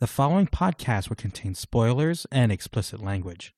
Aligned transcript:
The 0.00 0.08
following 0.08 0.48
podcast 0.48 1.08
will 1.08 1.14
contain 1.14 1.54
spoilers 1.54 2.26
and 2.32 2.50
explicit 2.50 3.00
language. 3.00 3.54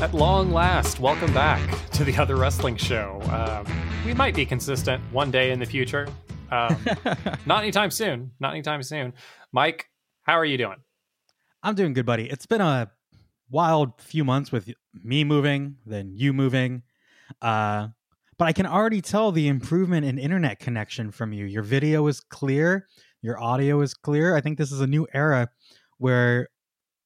At 0.00 0.14
long 0.14 0.52
last, 0.52 1.00
welcome 1.00 1.34
back 1.34 1.60
to 1.90 2.04
the 2.04 2.16
Other 2.16 2.36
Wrestling 2.36 2.76
Show. 2.76 3.20
Um, 3.32 3.66
we 4.06 4.14
might 4.14 4.36
be 4.36 4.46
consistent 4.46 5.02
one 5.12 5.32
day 5.32 5.50
in 5.50 5.58
the 5.58 5.66
future. 5.66 6.06
Um, 6.52 6.76
not 7.44 7.64
anytime 7.64 7.90
soon. 7.90 8.30
Not 8.38 8.52
anytime 8.52 8.84
soon. 8.84 9.12
Mike, 9.50 9.88
how 10.22 10.34
are 10.34 10.44
you 10.44 10.56
doing? 10.56 10.76
I'm 11.64 11.74
doing 11.74 11.94
good, 11.94 12.06
buddy. 12.06 12.30
It's 12.30 12.46
been 12.46 12.60
a 12.60 12.92
wild 13.50 14.00
few 14.00 14.22
months 14.24 14.52
with 14.52 14.72
me 14.94 15.24
moving, 15.24 15.78
then 15.84 16.12
you 16.14 16.32
moving. 16.32 16.84
Uh, 17.40 17.88
but 18.42 18.48
I 18.48 18.52
can 18.52 18.66
already 18.66 19.00
tell 19.00 19.30
the 19.30 19.46
improvement 19.46 20.04
in 20.04 20.18
internet 20.18 20.58
connection 20.58 21.12
from 21.12 21.32
you. 21.32 21.44
Your 21.44 21.62
video 21.62 22.08
is 22.08 22.18
clear, 22.18 22.88
your 23.20 23.40
audio 23.40 23.80
is 23.82 23.94
clear. 23.94 24.34
I 24.34 24.40
think 24.40 24.58
this 24.58 24.72
is 24.72 24.80
a 24.80 24.86
new 24.88 25.06
era 25.14 25.48
where 25.98 26.48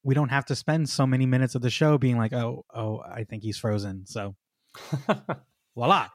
we 0.02 0.14
don't 0.14 0.30
have 0.30 0.46
to 0.46 0.56
spend 0.56 0.88
so 0.88 1.06
many 1.06 1.26
minutes 1.26 1.54
of 1.54 1.60
the 1.60 1.68
show 1.68 1.98
being 1.98 2.16
like, 2.16 2.32
"Oh, 2.32 2.64
oh, 2.74 3.00
I 3.00 3.24
think 3.24 3.42
he's 3.42 3.58
frozen." 3.58 4.06
So, 4.06 4.34
voila. 5.74 6.08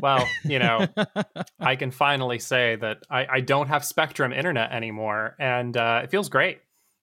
well, 0.00 0.26
you 0.44 0.58
know, 0.58 0.86
I 1.60 1.76
can 1.76 1.90
finally 1.90 2.38
say 2.38 2.76
that 2.76 3.02
I, 3.10 3.26
I 3.32 3.40
don't 3.40 3.68
have 3.68 3.84
Spectrum 3.84 4.32
internet 4.32 4.72
anymore, 4.72 5.36
and 5.38 5.76
uh, 5.76 6.00
it 6.04 6.10
feels 6.10 6.30
great. 6.30 6.62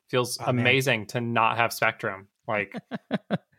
feels 0.10 0.40
Oh, 0.41 0.46
man. 0.52 0.62
amazing 0.62 1.05
to 1.10 1.22
not 1.22 1.58
have 1.58 1.74
Spectrum. 1.74 2.28
Like, 2.48 2.74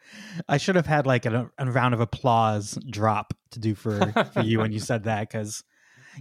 I 0.48 0.56
should 0.56 0.76
have 0.76 0.86
had 0.86 1.06
like 1.06 1.26
a, 1.26 1.50
a 1.58 1.70
round 1.70 1.94
of 1.94 2.00
applause 2.00 2.78
drop 2.90 3.34
to 3.52 3.58
do 3.60 3.74
for, 3.74 4.12
for 4.32 4.40
you 4.40 4.58
when 4.58 4.72
you 4.72 4.80
said 4.90 5.04
that 5.04 5.28
because, 5.28 5.62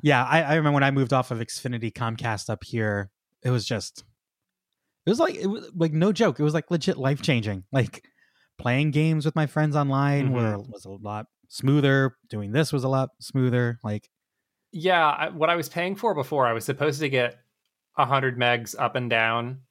yeah, 0.02 0.24
I, 0.24 0.42
I 0.42 0.56
remember 0.56 0.76
when 0.76 0.84
I 0.84 0.92
moved 0.92 1.14
off 1.14 1.32
of 1.32 1.40
Xfinity 1.40 1.92
Comcast 1.92 2.50
up 2.50 2.64
here, 2.64 3.10
it 3.44 3.50
was 3.50 3.66
just, 3.66 4.04
it 5.06 5.10
was 5.10 5.20
like 5.20 5.36
it 5.36 5.48
was 5.48 5.70
like 5.76 5.94
no 5.94 6.12
joke, 6.12 6.40
it 6.40 6.44
was 6.44 6.54
like 6.54 6.70
legit 6.70 6.98
life 6.98 7.22
changing. 7.22 7.64
Like 7.72 8.04
playing 8.58 8.92
games 8.92 9.26
with 9.26 9.36
my 9.36 9.48
friends 9.48 9.76
online 9.76 10.30
Mhm. 10.30 10.34
were 10.34 10.58
was 10.60 10.86
a 10.86 10.90
lot 10.92 11.26
smoother. 11.50 12.16
Doing 12.30 12.52
this 12.52 12.72
was 12.72 12.84
a 12.84 12.88
lot 12.90 13.10
smoother. 13.20 13.80
Like 13.84 14.10
yeah, 14.72 15.06
I, 15.06 15.30
what 15.30 15.50
I 15.50 15.56
was 15.56 15.68
paying 15.68 15.96
for 15.96 16.14
before, 16.14 16.46
I 16.48 16.54
was 16.54 16.64
supposed 16.64 17.00
to 17.02 17.10
get 17.10 17.36
100 17.96 18.38
megs 18.38 18.74
up 18.78 18.96
and 18.96 19.10
down, 19.10 19.62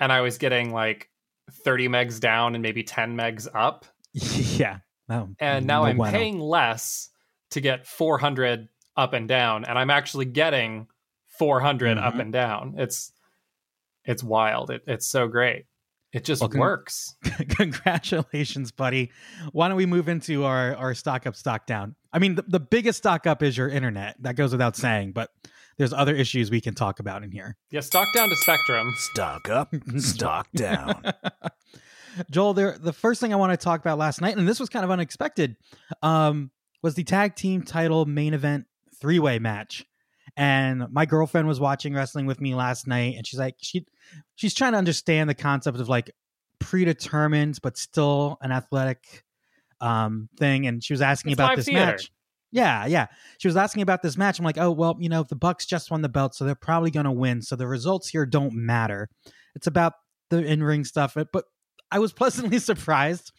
and 0.00 0.10
I 0.10 0.22
was 0.22 0.38
getting 0.38 0.72
like 0.72 1.10
30 1.50 1.88
megs 1.88 2.20
down 2.20 2.54
and 2.54 2.62
maybe 2.62 2.82
10 2.82 3.16
megs 3.16 3.46
up. 3.54 3.84
yeah, 4.12 4.78
and 5.08 5.66
now 5.66 5.82
no 5.82 5.86
I'm 5.86 5.96
bueno. 5.96 6.10
paying 6.12 6.40
less 6.40 7.10
to 7.50 7.60
get 7.60 7.86
400 7.86 8.68
up 8.96 9.12
and 9.12 9.28
down, 9.28 9.64
and 9.64 9.78
I'm 9.78 9.90
actually 9.90 10.24
getting 10.24 10.86
400 11.38 11.98
up 11.98 12.14
Mhm. 12.14 12.20
and 12.20 12.32
down. 12.32 12.74
It's 12.78 13.12
it's 14.04 14.22
wild. 14.22 14.70
It, 14.70 14.82
it's 14.86 15.06
so 15.06 15.28
great. 15.28 15.66
It 16.12 16.24
just 16.24 16.40
Well, 16.40 16.48
con- 16.48 16.60
works. 16.60 17.14
Congratulations, 17.50 18.70
buddy. 18.72 19.10
Why 19.52 19.68
don't 19.68 19.76
we 19.76 19.84
move 19.86 20.08
into 20.08 20.44
our, 20.44 20.74
our 20.76 20.94
stock 20.94 21.26
up, 21.26 21.34
stock 21.36 21.66
down? 21.66 21.94
I 22.12 22.18
mean, 22.20 22.36
the, 22.36 22.44
the 22.46 22.60
biggest 22.60 22.98
stock 22.98 23.26
up 23.26 23.42
is 23.42 23.56
your 23.56 23.68
internet. 23.68 24.16
That 24.20 24.36
goes 24.36 24.52
without 24.52 24.76
saying, 24.76 25.12
but 25.12 25.30
there's 25.78 25.92
other 25.92 26.14
issues 26.14 26.50
we 26.50 26.60
can 26.60 26.74
talk 26.74 27.00
about 27.00 27.22
in 27.22 27.30
here. 27.30 27.56
Yeah, 27.70 27.80
stock 27.80 28.08
down 28.14 28.28
to 28.28 28.36
Spectrum. 28.36 28.92
Stock 28.96 29.48
up, 29.48 29.74
stock 29.98 30.48
down. 30.54 31.02
Joel, 32.30 32.54
there, 32.54 32.78
the 32.78 32.92
first 32.94 33.20
thing 33.20 33.32
I 33.32 33.36
want 33.36 33.52
to 33.52 33.62
talk 33.62 33.80
about 33.80 33.98
last 33.98 34.20
night, 34.22 34.36
and 34.36 34.48
this 34.48 34.58
was 34.58 34.68
kind 34.70 34.84
of 34.84 34.90
unexpected, 34.90 35.56
um, 36.02 36.50
was 36.82 36.94
the 36.94 37.04
tag 37.04 37.34
team 37.34 37.62
title 37.62 38.06
main 38.06 38.32
event 38.32 38.64
three 39.00 39.18
way 39.18 39.38
match. 39.38 39.84
And 40.36 40.84
my 40.90 41.06
girlfriend 41.06 41.48
was 41.48 41.60
watching 41.60 41.94
wrestling 41.94 42.26
with 42.26 42.40
me 42.40 42.54
last 42.54 42.86
night, 42.86 43.14
and 43.16 43.26
she's 43.26 43.38
like, 43.38 43.56
she, 43.60 43.86
she's 44.34 44.54
trying 44.54 44.72
to 44.72 44.78
understand 44.78 45.28
the 45.30 45.34
concept 45.34 45.78
of 45.78 45.88
like 45.88 46.10
predetermined 46.58 47.58
but 47.62 47.76
still 47.76 48.38
an 48.40 48.50
athletic 48.52 49.24
um 49.80 50.28
thing. 50.38 50.66
And 50.66 50.82
she 50.82 50.92
was 50.92 51.02
asking 51.02 51.32
It's 51.32 51.40
about 51.40 51.56
this 51.56 51.66
theater. 51.66 51.86
match. 51.86 52.10
Yeah, 52.56 52.86
yeah. 52.86 53.08
She 53.36 53.48
was 53.48 53.56
asking 53.58 53.82
about 53.82 54.00
this 54.00 54.16
match. 54.16 54.38
I'm 54.38 54.44
like, 54.46 54.56
oh 54.56 54.70
well, 54.70 54.96
you 54.98 55.10
know, 55.10 55.22
the 55.22 55.36
Bucks 55.36 55.66
just 55.66 55.90
won 55.90 56.00
the 56.00 56.08
belt, 56.08 56.34
so 56.34 56.46
they're 56.46 56.54
probably 56.54 56.90
going 56.90 57.04
to 57.04 57.12
win. 57.12 57.42
So 57.42 57.54
the 57.54 57.66
results 57.66 58.08
here 58.08 58.24
don't 58.24 58.54
matter. 58.54 59.10
It's 59.54 59.66
about 59.66 59.92
the 60.30 60.42
in 60.42 60.62
ring 60.62 60.84
stuff. 60.84 61.14
But 61.14 61.44
I 61.90 61.98
was 61.98 62.12
pleasantly 62.14 62.58
surprised. 62.58 63.30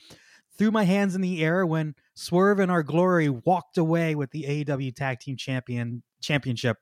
Threw 0.56 0.70
my 0.70 0.84
hands 0.84 1.16
in 1.16 1.22
the 1.22 1.44
air 1.44 1.66
when 1.66 1.96
Swerve 2.14 2.60
In 2.60 2.70
Our 2.70 2.84
Glory 2.84 3.28
walked 3.30 3.80
away 3.80 4.14
with 4.14 4.30
the 4.30 4.44
AEW 4.44 4.96
Tag 4.96 5.20
Team 5.20 5.36
Champion 5.36 6.04
Championship. 6.22 6.78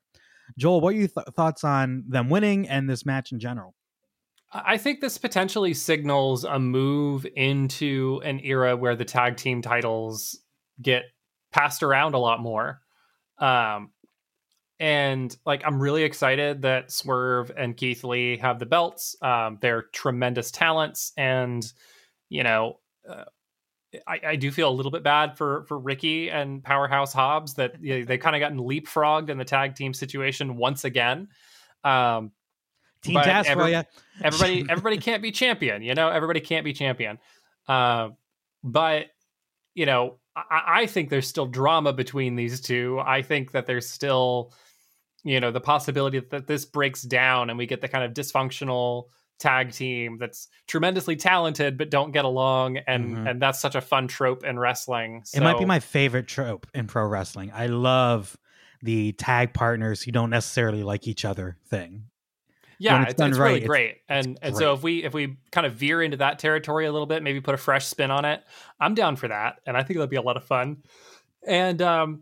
Joel, 0.57 0.81
what 0.81 0.93
are 0.93 0.97
your 0.97 1.07
th- 1.07 1.27
thoughts 1.37 1.63
on 1.63 2.03
them 2.05 2.29
winning 2.29 2.67
and 2.67 2.89
this 2.89 3.05
match 3.05 3.31
in 3.31 3.39
general? 3.39 3.75
I 4.51 4.77
think 4.77 4.99
this 4.99 5.17
potentially 5.17 5.73
signals 5.73 6.43
a 6.43 6.59
move 6.59 7.25
into 7.33 8.21
an 8.25 8.41
era 8.43 8.75
where 8.75 8.95
the 8.97 9.05
tag 9.05 9.37
team 9.37 9.61
titles 9.61 10.37
get 10.81 11.03
passed 11.55 11.83
around 11.83 12.15
a 12.15 12.19
lot 12.19 12.41
more. 12.41 12.81
Um, 13.37 13.91
and 14.77 15.35
like, 15.45 15.63
I'm 15.65 15.79
really 15.81 16.03
excited 16.03 16.63
that 16.63 16.91
Swerve 16.91 17.49
and 17.55 17.77
Keith 17.77 18.03
Lee 18.03 18.37
have 18.39 18.59
the 18.59 18.65
belts. 18.65 19.15
Um, 19.21 19.57
they're 19.61 19.83
tremendous 19.93 20.51
talents, 20.51 21.13
and 21.15 21.65
you 22.27 22.43
know, 22.43 22.79
uh, 23.09 23.23
I, 24.05 24.19
I 24.27 24.35
do 24.35 24.51
feel 24.51 24.69
a 24.69 24.75
little 24.75 24.91
bit 24.91 25.01
bad 25.01 25.37
for 25.37 25.63
for 25.63 25.79
Ricky 25.79 26.29
and 26.29 26.61
Powerhouse 26.61 27.13
Hobbs 27.13 27.53
that 27.53 27.81
you 27.81 27.99
know, 27.99 28.05
they 28.05 28.17
kind 28.25 28.35
of 28.35 28.41
gotten 28.41 28.59
leapfrogged 28.59 29.29
in 29.29 29.37
the 29.37 29.45
tag 29.45 29.75
team 29.75 29.93
situation 29.93 30.57
once 30.57 30.83
again. 30.83 31.29
Um, 31.85 32.31
Team 33.01 33.15
Taz 33.15 33.45
every- 33.45 33.63
for 33.63 33.69
you. 33.69 33.83
everybody 34.21 34.65
everybody 34.69 34.97
can't 34.97 35.21
be 35.21 35.31
champion 35.31 35.83
you 35.83 35.93
know 35.93 36.09
everybody 36.09 36.39
can't 36.39 36.65
be 36.65 36.73
champion 36.73 37.19
uh, 37.67 38.09
but 38.63 39.05
you 39.75 39.85
know 39.85 40.17
I, 40.35 40.81
I 40.81 40.85
think 40.87 41.09
there's 41.09 41.27
still 41.27 41.45
drama 41.47 41.93
between 41.93 42.35
these 42.35 42.59
two 42.61 42.99
i 43.05 43.21
think 43.21 43.51
that 43.51 43.65
there's 43.65 43.89
still 43.89 44.51
you 45.23 45.39
know 45.39 45.51
the 45.51 45.61
possibility 45.61 46.19
that 46.19 46.47
this 46.47 46.65
breaks 46.65 47.01
down 47.01 47.49
and 47.49 47.57
we 47.57 47.65
get 47.65 47.81
the 47.81 47.87
kind 47.87 48.03
of 48.03 48.13
dysfunctional 48.13 49.05
tag 49.39 49.71
team 49.71 50.17
that's 50.17 50.47
tremendously 50.67 51.15
talented 51.15 51.77
but 51.77 51.89
don't 51.89 52.11
get 52.11 52.23
along 52.25 52.77
and 52.87 53.17
Mhm. 53.17 53.29
and 53.31 53.41
that's 53.41 53.59
such 53.59 53.75
a 53.75 53.81
fun 53.81 54.07
trope 54.07 54.45
in 54.45 54.57
wrestling 54.57 55.23
It 55.33 55.41
might 55.41 55.59
be 55.59 55.65
my 55.65 55.79
favorite 55.79 56.27
trope 56.27 56.67
in 56.73 56.87
pro 56.87 57.05
wrestling. 57.05 57.51
I 57.53 57.67
love 57.67 58.37
the 58.81 59.11
tag 59.13 59.53
partners 59.53 60.03
who 60.03 60.11
don't 60.11 60.29
necessarily 60.29 60.83
like 60.83 61.07
each 61.07 61.25
other 61.25 61.57
thing. 61.67 62.05
Yeah 62.79 63.01
it's 63.03 63.11
it's, 63.11 63.17
done 63.17 63.29
it's 63.31 63.39
right, 63.39 63.45
really 63.47 63.57
it's- 63.57 63.67
great 63.67 63.97
and 64.09 64.37
and 64.41 64.55
so 64.55 64.73
if 64.73 64.83
we 64.83 65.03
if 65.03 65.13
we 65.13 65.37
kind 65.51 65.65
of 65.67 65.73
veer 65.73 66.01
into 66.01 66.17
that 66.17 66.39
territory 66.39 66.85
a 66.85 66.91
little 66.91 67.05
bit 67.07 67.23
maybe 67.23 67.39
put 67.41 67.53
a 67.53 67.57
fresh 67.57 67.85
spin 67.85 68.11
on 68.11 68.25
it 68.25 68.43
i'm 68.79 68.93
down 68.95 69.15
for 69.15 69.27
that 69.27 69.57
and 69.65 69.75
i 69.77 69.81
think 69.83 69.97
that'll 69.97 70.07
be 70.07 70.15
a 70.15 70.21
lot 70.21 70.37
of 70.37 70.43
fun 70.43 70.77
and 71.47 71.81
um 71.81 72.21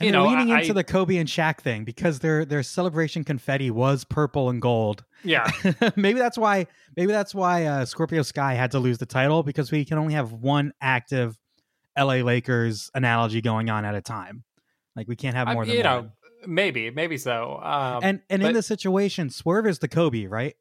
And 0.00 0.06
you 0.06 0.12
know 0.12 0.26
leaning 0.26 0.52
I, 0.52 0.60
into 0.60 0.72
I- 0.72 0.74
the 0.74 0.84
Kobe 0.84 1.16
and 1.16 1.28
Shaq 1.28 1.60
thing 1.60 1.84
because 1.84 2.18
their 2.18 2.44
their 2.44 2.62
celebration 2.62 3.24
confetti 3.24 3.70
was 3.70 4.04
purple 4.04 4.50
and 4.50 4.60
gold. 4.60 5.04
yeah 5.24 5.50
maybe 5.96 6.18
that's 6.18 6.36
why 6.38 6.66
maybe 6.96 7.12
that's 7.12 7.34
why 7.34 7.64
uh, 7.64 7.84
Scorpio 7.86 8.22
Sky 8.22 8.54
had 8.54 8.70
to 8.72 8.78
lose 8.78 8.98
the 8.98 9.06
title 9.06 9.42
because 9.42 9.70
we 9.72 9.84
can 9.84 9.96
only 9.98 10.14
have 10.14 10.32
one 10.32 10.72
active 10.80 11.38
LA 11.98 12.16
Lakers 12.16 12.90
analogy 12.94 13.40
going 13.40 13.70
on 13.70 13.86
at 13.86 13.94
a 13.94 14.02
time. 14.02 14.44
Like 14.94 15.08
we 15.08 15.16
can't 15.16 15.34
have 15.34 15.48
I- 15.48 15.54
more 15.54 15.64
than 15.64 15.74
you 15.76 15.82
one. 15.82 16.04
know 16.04 16.10
maybe 16.46 16.90
maybe 16.90 17.16
so 17.18 17.60
um 17.62 18.00
and 18.02 18.20
and 18.30 18.42
in 18.42 18.48
but- 18.48 18.54
this 18.54 18.66
situation, 18.66 19.30
Swerve 19.30 19.66
is 19.66 19.78
the 19.80 19.88
Kobe, 19.88 20.26
right? 20.26 20.54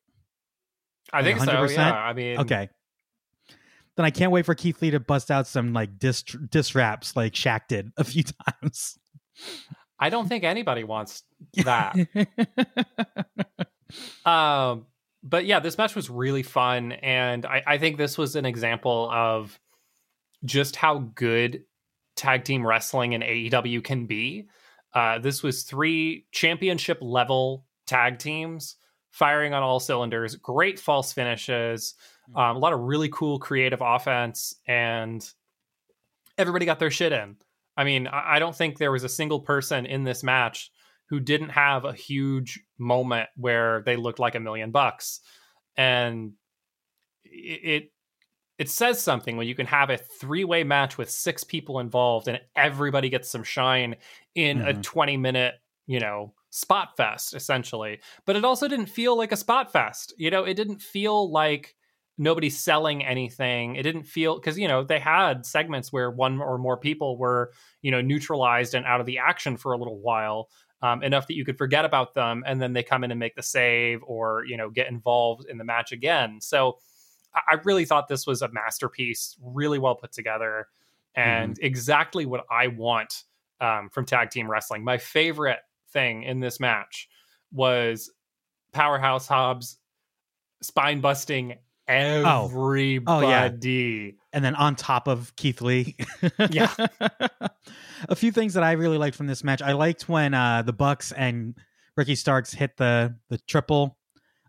i 1.13 1.21
think 1.23 1.39
so 1.39 1.45
100%? 1.51 1.75
yeah 1.75 1.93
i 1.93 2.13
mean 2.13 2.39
Okay. 2.39 2.69
Then 3.95 4.05
I 4.05 4.09
can't 4.09 4.31
wait 4.33 4.45
for 4.45 4.55
Keith 4.55 4.81
Lee 4.81 4.91
to 4.91 4.99
bust 4.99 5.31
out 5.31 5.47
some 5.47 5.71
like 5.71 5.97
diss 5.99 6.23
diss 6.23 6.75
raps 6.75 7.15
like 7.15 7.31
Shaq 7.33 7.67
did 7.69 7.91
a 7.95 8.03
few 8.03 8.23
times. 8.61 8.97
i 9.99 10.09
don't 10.09 10.27
think 10.27 10.43
anybody 10.43 10.83
wants 10.83 11.23
that 11.63 11.95
um 14.25 14.85
but 15.23 15.45
yeah 15.45 15.59
this 15.59 15.77
match 15.77 15.95
was 15.95 16.09
really 16.09 16.43
fun 16.43 16.91
and 16.93 17.45
I, 17.45 17.63
I 17.65 17.77
think 17.77 17.97
this 17.97 18.17
was 18.17 18.35
an 18.35 18.45
example 18.45 19.09
of 19.11 19.59
just 20.43 20.75
how 20.75 20.99
good 21.15 21.63
tag 22.15 22.43
team 22.43 22.65
wrestling 22.65 23.13
in 23.13 23.21
aew 23.21 23.83
can 23.83 24.05
be 24.05 24.47
uh, 24.95 25.19
this 25.19 25.43
was 25.43 25.63
three 25.63 26.25
championship 26.31 26.97
level 27.01 27.65
tag 27.85 28.17
teams 28.17 28.77
firing 29.11 29.53
on 29.53 29.61
all 29.61 29.79
cylinders 29.79 30.35
great 30.35 30.79
false 30.79 31.13
finishes 31.13 31.93
um, 32.35 32.55
a 32.55 32.59
lot 32.59 32.73
of 32.73 32.79
really 32.79 33.09
cool 33.09 33.37
creative 33.37 33.81
offense 33.81 34.55
and 34.67 35.31
everybody 36.37 36.65
got 36.65 36.79
their 36.79 36.91
shit 36.91 37.11
in. 37.11 37.35
I 37.77 37.83
mean 37.83 38.07
I, 38.07 38.35
I 38.35 38.39
don't 38.39 38.55
think 38.55 38.77
there 38.77 38.91
was 38.91 39.03
a 39.03 39.09
single 39.09 39.39
person 39.39 39.85
in 39.85 40.03
this 40.03 40.23
match 40.23 40.71
who 41.09 41.19
didn't 41.19 41.49
have 41.49 41.85
a 41.85 41.93
huge 41.93 42.59
moment 42.77 43.29
where 43.35 43.83
they 43.85 43.95
looked 43.95 44.19
like 44.19 44.35
a 44.35 44.39
million 44.39 44.71
bucks. 44.71 45.19
And 45.77 46.33
it, 47.23 47.91
it 48.57 48.69
says 48.69 49.01
something 49.01 49.35
when 49.37 49.47
you 49.47 49.55
can 49.55 49.65
have 49.67 49.89
a 49.89 49.97
three-way 49.97 50.63
match 50.63 50.97
with 50.97 51.09
six 51.09 51.43
people 51.43 51.79
involved 51.79 52.27
and 52.27 52.39
everybody 52.55 53.09
gets 53.09 53.29
some 53.29 53.43
shine 53.43 53.95
in 54.35 54.61
a 54.61 54.73
Mhm. 54.73 54.81
20 54.81 55.17
minute, 55.17 55.55
you 55.87 55.99
know, 55.99 56.33
spot 56.51 56.95
fest 56.95 57.33
essentially. 57.33 57.99
But 58.25 58.35
it 58.37 58.45
also 58.45 58.67
didn't 58.67 58.85
feel 58.87 59.17
like 59.17 59.31
a 59.33 59.37
spot 59.37 59.71
fest. 59.71 60.13
You 60.17 60.31
know, 60.31 60.43
it 60.45 60.53
didn't 60.55 60.81
feel 60.81 61.29
like 61.31 61.75
nobody's 62.17 62.57
selling 62.57 63.03
anything. 63.03 63.75
It 63.75 63.83
didn't 63.83 64.03
feel 64.03 64.39
cuz 64.39 64.57
you 64.57 64.67
know, 64.67 64.83
they 64.83 64.99
had 64.99 65.45
segments 65.45 65.91
where 65.91 66.09
one 66.09 66.39
or 66.41 66.57
more 66.57 66.77
people 66.77 67.17
were, 67.17 67.51
you 67.81 67.91
know, 67.91 68.01
neutralized 68.01 68.73
and 68.73 68.85
out 68.85 69.01
of 69.01 69.05
the 69.05 69.17
action 69.17 69.57
for 69.57 69.73
a 69.73 69.77
little 69.77 69.99
while. 69.99 70.49
Um, 70.81 71.01
enough 71.03 71.25
that 71.27 71.35
you 71.35 71.45
could 71.45 71.57
forget 71.57 71.83
about 71.85 72.13
them 72.13 72.43
and 72.45 72.61
then 72.61 72.73
they 72.73 72.83
come 72.83 73.03
in 73.03 73.09
and 73.09 73.19
make 73.19 73.35
the 73.35 73.41
save 73.41 74.03
or 74.03 74.43
you 74.45 74.55
know 74.55 74.69
get 74.69 74.87
involved 74.87 75.45
in 75.49 75.57
the 75.57 75.63
match 75.63 75.91
again 75.91 76.39
so 76.41 76.77
I 77.35 77.55
really 77.63 77.85
thought 77.85 78.07
this 78.07 78.25
was 78.25 78.41
a 78.41 78.49
masterpiece, 78.51 79.35
really 79.41 79.79
well 79.79 79.95
put 79.95 80.11
together, 80.11 80.67
and 81.15 81.57
exactly 81.61 82.25
what 82.25 82.45
I 82.49 82.67
want 82.67 83.23
um, 83.61 83.89
from 83.89 84.05
tag 84.05 84.29
team 84.29 84.49
wrestling. 84.49 84.83
My 84.83 84.97
favorite 84.97 85.59
thing 85.91 86.23
in 86.23 86.39
this 86.39 86.59
match 86.59 87.09
was 87.51 88.11
Powerhouse 88.73 89.27
Hobbs 89.27 89.77
spine 90.61 91.01
busting 91.01 91.55
everybody. 91.87 93.27
and 94.33 94.43
then 94.43 94.55
on 94.55 94.75
top 94.75 95.07
of 95.07 95.35
Keith 95.35 95.61
Lee. 95.61 95.95
Yeah. 96.49 96.73
a 98.09 98.15
few 98.15 98.31
things 98.31 98.55
that 98.55 98.63
I 98.63 98.73
really 98.73 98.97
liked 98.97 99.15
from 99.15 99.27
this 99.27 99.43
match. 99.43 99.61
I 99.61 99.73
liked 99.73 100.09
when 100.09 100.33
uh 100.33 100.63
the 100.63 100.73
Bucks 100.73 101.11
and 101.11 101.55
Ricky 101.95 102.15
Starks 102.15 102.53
hit 102.53 102.77
the 102.77 103.15
the 103.29 103.37
triple 103.47 103.97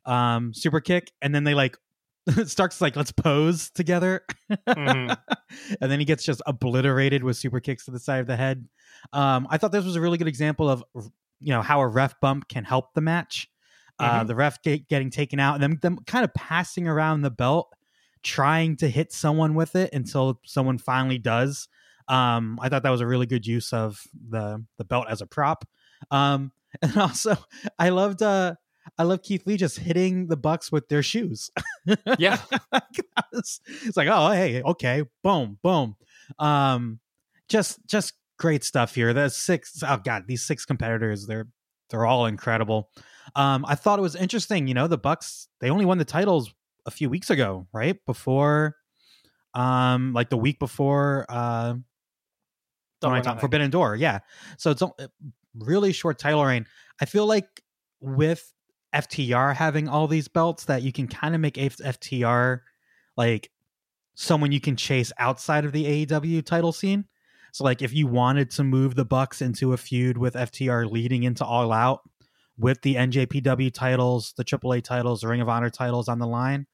um 0.04 0.52
super 0.54 0.80
kick 0.80 1.12
and 1.20 1.34
then 1.34 1.44
they 1.44 1.54
like 1.54 1.76
Starks 2.46 2.80
like 2.80 2.96
let's 2.96 3.12
pose 3.12 3.70
together. 3.70 4.24
Mhm. 4.68 5.16
and 5.80 5.90
then 5.92 5.98
he 5.98 6.04
gets 6.04 6.24
just 6.24 6.42
obliterated 6.46 7.22
with 7.22 7.36
super 7.36 7.60
kicks 7.60 7.84
to 7.86 7.90
the 7.90 7.98
side 8.00 8.20
of 8.20 8.26
the 8.26 8.36
head. 8.36 8.66
Um 9.12 9.46
I 9.50 9.58
thought 9.58 9.72
this 9.72 9.84
was 9.84 9.96
a 9.96 10.00
really 10.00 10.18
good 10.18 10.28
example 10.28 10.68
of 10.68 10.84
you 11.40 11.50
know 11.52 11.62
how 11.62 11.80
a 11.80 11.86
ref 11.86 12.18
bump 12.20 12.48
can 12.48 12.64
help 12.64 12.94
the 12.94 13.00
match. 13.00 13.48
Uh, 13.98 14.22
Mhm. 14.22 14.26
the 14.26 14.34
ref 14.34 14.62
get, 14.62 14.88
getting 14.88 15.08
taken 15.10 15.40
out 15.40 15.54
and 15.54 15.62
then 15.62 15.78
them 15.80 15.98
kind 16.06 16.24
of 16.24 16.34
passing 16.34 16.86
around 16.86 17.22
the 17.22 17.30
belt 17.30 17.72
trying 18.22 18.76
to 18.76 18.88
hit 18.90 19.12
someone 19.12 19.54
with 19.54 19.74
it 19.76 19.90
until 19.94 20.40
someone 20.44 20.76
finally 20.78 21.18
does. 21.18 21.68
Um, 22.08 22.58
I 22.60 22.68
thought 22.68 22.82
that 22.82 22.90
was 22.90 23.00
a 23.00 23.06
really 23.06 23.26
good 23.26 23.46
use 23.46 23.72
of 23.72 24.02
the 24.28 24.64
the 24.78 24.84
belt 24.84 25.06
as 25.08 25.22
a 25.22 25.26
prop. 25.26 25.64
Um, 26.10 26.52
and 26.82 26.96
also, 26.98 27.36
I 27.78 27.88
loved 27.90 28.22
uh, 28.22 28.56
I 28.98 29.02
love 29.02 29.22
Keith 29.22 29.46
Lee 29.46 29.56
just 29.56 29.78
hitting 29.78 30.28
the 30.28 30.36
Bucks 30.36 30.72
with 30.72 30.88
their 30.88 31.02
shoes. 31.02 31.50
Yeah. 32.18 32.38
it's, 33.32 33.60
it's 33.84 33.96
like, 33.96 34.08
oh 34.10 34.32
hey, 34.32 34.60
okay, 34.60 35.04
boom, 35.22 35.56
boom. 35.62 35.94
Um, 36.40 36.98
just 37.48 37.78
just 37.86 38.14
great 38.38 38.64
stuff 38.64 38.92
here. 38.94 39.12
The 39.12 39.28
six, 39.28 39.82
oh 39.86 40.00
god, 40.04 40.24
these 40.26 40.42
six 40.42 40.64
competitors, 40.64 41.26
they're 41.28 41.46
they're 41.90 42.04
all 42.04 42.26
incredible. 42.26 42.90
Um, 43.36 43.64
I 43.68 43.76
thought 43.76 44.00
it 44.00 44.02
was 44.02 44.16
interesting. 44.16 44.66
You 44.66 44.74
know, 44.74 44.88
the 44.88 44.98
Bucks 44.98 45.46
they 45.60 45.70
only 45.70 45.84
won 45.84 45.98
the 45.98 46.04
titles 46.04 46.52
a 46.86 46.90
few 46.90 47.08
weeks 47.08 47.30
ago, 47.30 47.68
right 47.72 47.96
before, 48.04 48.76
um, 49.54 50.12
like 50.12 50.30
the 50.30 50.36
week 50.36 50.58
before 50.58 51.26
uh, 51.28 51.74
Double 53.00 53.16
or 53.16 53.22
Forbidden, 53.22 53.38
Forbidden 53.38 53.70
Door. 53.70 53.96
Yeah, 53.96 54.20
so 54.58 54.72
it's 54.72 54.82
a 54.82 54.90
really 55.56 55.92
short 55.92 56.18
title 56.18 56.44
reign. 56.44 56.66
I 57.00 57.04
feel 57.04 57.26
like 57.26 57.62
with 58.00 58.52
FTR 58.94 59.54
having 59.54 59.88
all 59.88 60.06
these 60.06 60.28
belts, 60.28 60.64
that 60.64 60.82
you 60.82 60.92
can 60.92 61.08
kind 61.08 61.34
of 61.34 61.40
make 61.40 61.54
FTR 61.54 62.60
like 63.16 63.50
someone 64.14 64.52
you 64.52 64.60
can 64.60 64.76
chase 64.76 65.12
outside 65.18 65.64
of 65.64 65.72
the 65.72 66.06
AEW 66.06 66.44
title 66.44 66.72
scene. 66.72 67.04
So, 67.52 67.64
like, 67.64 67.82
if 67.82 67.94
you 67.94 68.06
wanted 68.06 68.50
to 68.52 68.64
move 68.64 68.94
the 68.94 69.04
Bucks 69.04 69.40
into 69.40 69.72
a 69.72 69.76
feud 69.76 70.18
with 70.18 70.34
FTR 70.34 70.90
leading 70.90 71.22
into 71.22 71.44
All 71.44 71.72
Out 71.72 72.00
with 72.58 72.82
the 72.82 72.96
NJPW 72.96 73.72
titles, 73.72 74.34
the 74.36 74.44
AAA 74.44 74.82
titles, 74.82 75.20
the 75.20 75.28
Ring 75.28 75.40
of 75.40 75.48
Honor 75.48 75.70
titles 75.70 76.08
on 76.08 76.18
the 76.18 76.26
line, 76.26 76.66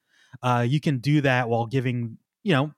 uh, 0.42 0.64
you 0.68 0.80
can 0.80 0.98
do 0.98 1.20
that 1.20 1.48
while 1.48 1.66
giving 1.66 2.18
you 2.42 2.52
know 2.52 2.72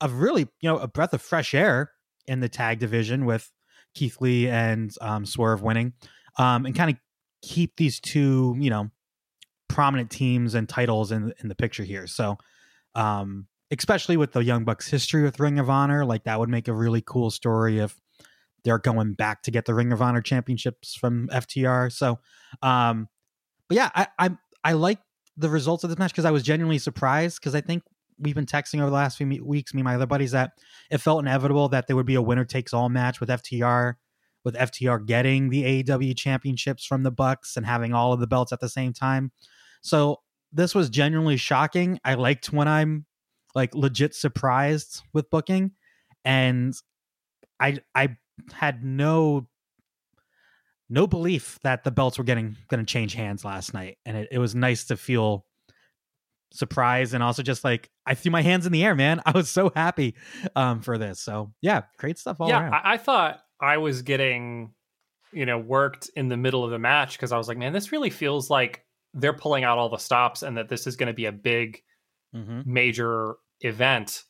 a 0.00 0.08
really 0.08 0.48
you 0.60 0.68
know 0.68 0.78
a 0.78 0.88
breath 0.88 1.12
of 1.12 1.20
fresh 1.20 1.54
air 1.54 1.92
in 2.26 2.40
the 2.40 2.48
tag 2.48 2.78
division 2.78 3.24
with 3.24 3.50
Keith 3.94 4.20
Lee 4.20 4.48
and 4.48 4.92
um, 5.00 5.26
Swerve 5.26 5.62
winning, 5.62 5.92
um, 6.38 6.66
and 6.66 6.74
kind 6.74 6.90
of 6.90 6.96
keep 7.42 7.76
these 7.76 8.00
two 8.00 8.56
you 8.58 8.70
know 8.70 8.90
prominent 9.68 10.10
teams 10.10 10.54
and 10.54 10.68
titles 10.68 11.12
in 11.12 11.32
in 11.40 11.48
the 11.48 11.54
picture 11.54 11.84
here. 11.84 12.06
So, 12.06 12.36
um, 12.94 13.46
especially 13.70 14.16
with 14.16 14.32
the 14.32 14.42
Young 14.42 14.64
Bucks 14.64 14.88
history 14.88 15.22
with 15.22 15.38
Ring 15.38 15.58
of 15.58 15.70
Honor, 15.70 16.04
like 16.04 16.24
that 16.24 16.38
would 16.38 16.48
make 16.48 16.68
a 16.68 16.72
really 16.72 17.02
cool 17.04 17.30
story 17.30 17.78
if 17.78 18.00
they're 18.64 18.78
going 18.78 19.14
back 19.14 19.42
to 19.42 19.50
get 19.50 19.66
the 19.66 19.74
Ring 19.74 19.92
of 19.92 20.02
Honor 20.02 20.20
championships 20.20 20.94
from 20.94 21.28
FTR. 21.28 21.92
So, 21.92 22.18
um, 22.62 23.08
but 23.68 23.76
yeah, 23.76 23.90
I 23.94 24.06
I 24.18 24.30
I 24.64 24.72
like 24.72 24.98
the 25.36 25.48
results 25.48 25.84
of 25.84 25.90
this 25.90 25.98
match 25.98 26.10
because 26.10 26.24
I 26.24 26.30
was 26.30 26.42
genuinely 26.42 26.78
surprised 26.78 27.40
because 27.40 27.54
I 27.54 27.60
think 27.60 27.82
we've 28.18 28.34
been 28.34 28.46
texting 28.46 28.80
over 28.80 28.90
the 28.90 28.96
last 28.96 29.16
few 29.16 29.44
weeks, 29.44 29.72
me 29.72 29.80
and 29.80 29.84
my 29.84 29.94
other 29.94 30.06
buddies, 30.06 30.32
that 30.32 30.52
it 30.90 30.98
felt 30.98 31.20
inevitable 31.20 31.68
that 31.68 31.86
there 31.86 31.96
would 31.96 32.06
be 32.06 32.16
a 32.16 32.22
winner 32.22 32.44
takes 32.44 32.74
all 32.74 32.88
match 32.88 33.20
with 33.20 33.28
FTR, 33.28 33.94
with 34.48 34.56
FTR 34.56 35.04
getting 35.04 35.50
the 35.50 35.82
AEW 35.84 36.16
championships 36.16 36.86
from 36.86 37.02
the 37.02 37.10
Bucks 37.10 37.54
and 37.58 37.66
having 37.66 37.92
all 37.92 38.14
of 38.14 38.20
the 38.20 38.26
belts 38.26 38.50
at 38.50 38.60
the 38.60 38.68
same 38.70 38.94
time. 38.94 39.30
So 39.82 40.22
this 40.50 40.74
was 40.74 40.88
genuinely 40.88 41.36
shocking. 41.36 42.00
I 42.02 42.14
liked 42.14 42.50
when 42.50 42.66
I'm 42.66 43.04
like 43.54 43.74
legit 43.74 44.14
surprised 44.14 45.02
with 45.12 45.28
booking, 45.28 45.72
and 46.24 46.74
I 47.60 47.78
I 47.94 48.16
had 48.54 48.82
no 48.82 49.46
no 50.88 51.06
belief 51.06 51.58
that 51.62 51.84
the 51.84 51.90
belts 51.90 52.16
were 52.16 52.24
getting 52.24 52.56
going 52.68 52.84
to 52.84 52.90
change 52.90 53.12
hands 53.12 53.44
last 53.44 53.74
night, 53.74 53.98
and 54.06 54.16
it, 54.16 54.28
it 54.32 54.38
was 54.38 54.54
nice 54.54 54.86
to 54.86 54.96
feel 54.96 55.44
surprised 56.50 57.12
and 57.12 57.22
also 57.22 57.42
just 57.42 57.62
like 57.62 57.90
I 58.06 58.14
threw 58.14 58.32
my 58.32 58.40
hands 58.40 58.64
in 58.64 58.72
the 58.72 58.82
air, 58.82 58.94
man. 58.94 59.20
I 59.26 59.32
was 59.32 59.50
so 59.50 59.70
happy 59.76 60.14
um, 60.56 60.80
for 60.80 60.96
this. 60.96 61.20
So 61.20 61.52
yeah, 61.60 61.82
great 61.98 62.18
stuff 62.18 62.40
all 62.40 62.48
yeah, 62.48 62.62
around. 62.62 62.72
I, 62.72 62.94
I 62.94 62.96
thought 62.96 63.40
I 63.60 63.78
was 63.78 64.02
getting, 64.02 64.74
you 65.32 65.46
know, 65.46 65.58
worked 65.58 66.10
in 66.16 66.28
the 66.28 66.36
middle 66.36 66.64
of 66.64 66.70
the 66.70 66.78
match 66.78 67.12
because 67.12 67.32
I 67.32 67.38
was 67.38 67.48
like, 67.48 67.58
man, 67.58 67.72
this 67.72 67.92
really 67.92 68.10
feels 68.10 68.50
like 68.50 68.84
they're 69.14 69.32
pulling 69.32 69.64
out 69.64 69.78
all 69.78 69.88
the 69.88 69.98
stops 69.98 70.42
and 70.42 70.56
that 70.56 70.68
this 70.68 70.86
is 70.86 70.96
going 70.96 71.08
to 71.08 71.14
be 71.14 71.26
a 71.26 71.32
big 71.32 71.82
hmm 72.32 72.60
major 72.64 73.36
event. 73.60 74.24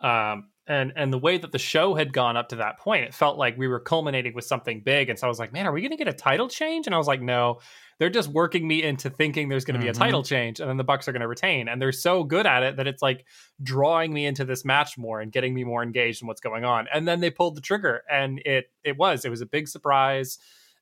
Um, 0.00 0.50
and 0.66 0.92
and 0.96 1.12
the 1.12 1.18
way 1.18 1.36
that 1.38 1.52
the 1.52 1.58
show 1.58 1.94
had 1.94 2.12
gone 2.12 2.36
up 2.36 2.48
to 2.50 2.56
that 2.56 2.78
point, 2.78 3.04
it 3.04 3.14
felt 3.14 3.36
like 3.36 3.56
we 3.58 3.68
were 3.68 3.80
culminating 3.80 4.34
with 4.34 4.44
something 4.44 4.80
big. 4.80 5.10
And 5.10 5.18
so 5.18 5.26
I 5.26 5.28
was 5.28 5.38
like, 5.38 5.52
man, 5.52 5.66
are 5.66 5.72
we 5.72 5.80
going 5.80 5.90
to 5.90 5.96
get 5.96 6.08
a 6.08 6.12
title 6.12 6.48
change? 6.48 6.86
And 6.86 6.94
I 6.94 6.98
was 6.98 7.06
like, 7.06 7.20
no, 7.20 7.60
they're 7.98 8.08
just 8.10 8.28
working 8.30 8.66
me 8.66 8.82
into 8.82 9.10
thinking 9.10 9.48
there's 9.48 9.64
going 9.64 9.78
to 9.78 9.84
be 9.84 9.88
Mhm. 9.90 9.94
a 9.96 9.98
title 9.98 10.22
change, 10.22 10.60
and 10.60 10.68
then 10.68 10.76
the 10.78 10.84
Bucks 10.84 11.06
are 11.06 11.12
going 11.12 11.20
to 11.20 11.28
retain. 11.28 11.68
And 11.68 11.80
they're 11.82 11.92
so 11.92 12.24
good 12.24 12.46
at 12.46 12.62
it 12.62 12.76
that 12.76 12.86
it's 12.86 13.02
like 13.02 13.26
drawing 13.62 14.12
me 14.12 14.24
into 14.26 14.44
this 14.44 14.64
match 14.64 14.96
more 14.96 15.20
and 15.20 15.30
getting 15.30 15.52
me 15.54 15.64
more 15.64 15.82
engaged 15.82 16.22
in 16.22 16.28
what's 16.28 16.40
going 16.40 16.64
on. 16.64 16.86
And 16.92 17.06
then 17.06 17.20
they 17.20 17.30
pulled 17.30 17.56
the 17.56 17.60
trigger, 17.60 18.02
and 18.10 18.40
it 18.44 18.70
it 18.82 18.96
was 18.96 19.24
it 19.24 19.30
was 19.30 19.42
a 19.42 19.46
big 19.46 19.68
surprise, 19.68 20.38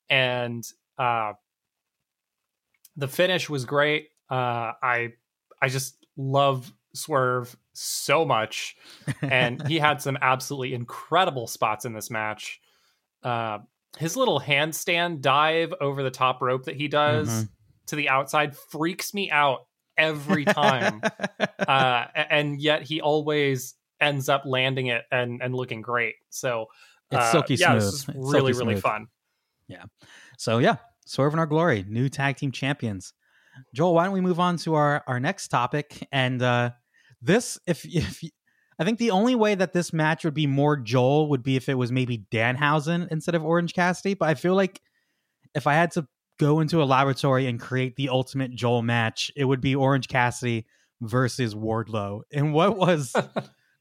and 0.09 0.65
uh, 0.99 1.33
the 2.97 3.09
finish 3.09 3.49
was 3.51 3.65
great. 3.65 4.09
Uh, 4.31 4.73
I 4.83 5.15
I 5.61 5.69
just 5.69 5.97
love 6.17 6.73
Swerve 6.95 7.57
so 7.73 8.25
much, 8.25 8.77
and 9.23 9.67
he 9.67 9.79
had 9.79 10.03
some 10.03 10.19
absolutely 10.21 10.75
incredible 10.75 11.47
spots 11.47 11.85
in 11.85 11.93
this 11.93 12.11
match. 12.11 12.61
Uh, 13.23 13.59
his 13.99 14.17
little 14.17 14.41
handstand 14.41 15.21
dive 15.21 15.73
over 15.81 16.03
the 16.03 16.11
top 16.11 16.41
rope 16.43 16.65
that 16.65 16.77
he 16.77 16.89
does 16.89 17.29
Mhm. 17.29 17.49
to 17.87 17.97
the 17.97 18.09
outside 18.09 18.57
freaks 18.57 19.13
me 19.15 19.31
out 19.31 19.67
every 19.97 20.45
time, 20.45 21.03
uh, 21.69 22.07
and 22.15 22.61
yet 22.61 22.83
he 22.83 23.01
always 23.01 23.75
ends 24.01 24.29
up 24.29 24.43
landing 24.45 24.87
it 24.89 25.05
and 25.13 25.41
and 25.43 25.55
looking 25.55 25.81
great. 25.83 26.15
So 26.31 26.67
It's 27.11 27.23
uh, 27.25 27.33
silky 27.33 27.57
yeah, 27.57 27.75
this 27.75 27.85
smooth. 27.85 27.95
is 27.95 28.09
It's 28.09 28.33
really 28.33 28.53
really 28.53 28.73
smooth. 28.75 28.83
fun. 28.83 29.07
Yeah. 29.69 29.85
So 30.39 30.59
yeah, 30.59 30.77
Swerve 31.07 31.33
in 31.35 31.39
our 31.39 31.47
glory, 31.47 31.85
new 31.89 32.09
tag 32.09 32.37
team 32.37 32.51
champions. 32.53 33.13
Joel, 33.75 33.95
why 33.95 34.05
don't 34.05 34.15
we 34.15 34.21
move 34.21 34.41
on 34.41 34.57
to 34.59 34.75
our 34.75 35.05
our 35.07 35.21
next 35.21 35.49
topic? 35.49 36.07
And 36.11 36.43
uh 36.43 36.71
this, 37.23 37.59
if 37.67 37.85
if 37.87 38.23
I 38.79 38.85
think 38.85 38.99
the 38.99 39.11
only 39.11 39.35
way 39.35 39.55
that 39.55 39.73
this 39.73 39.93
match 39.93 40.25
would 40.25 40.35
be 40.35 40.47
more 40.47 40.77
Joel 40.77 41.29
would 41.31 41.43
be 41.43 41.57
if 41.57 41.69
it 41.69 41.75
was 41.75 41.93
maybe 41.93 42.25
Danhausen 42.33 43.09
instead 43.11 43.35
of 43.35 43.45
Orange 43.45 43.75
Cassidy. 43.75 44.15
But 44.15 44.29
I 44.29 44.35
feel 44.35 44.55
like 44.55 44.81
if 45.55 45.67
I 45.67 45.75
had 45.75 45.91
to 45.93 46.07
go 46.41 46.61
into 46.61 46.83
a 46.83 46.85
laboratory 46.85 47.47
and 47.47 47.61
create 47.61 47.97
the 47.97 48.09
ultimate 48.09 48.53
Joel 48.55 48.83
match, 48.83 49.31
it 49.37 49.45
would 49.45 49.61
be 49.61 49.75
Orange 49.75 50.09
Cassidy 50.09 50.67
versus 51.01 51.55
Wardlow. 51.55 52.23
And 52.33 52.53
what 52.53 52.77
was 52.79 53.15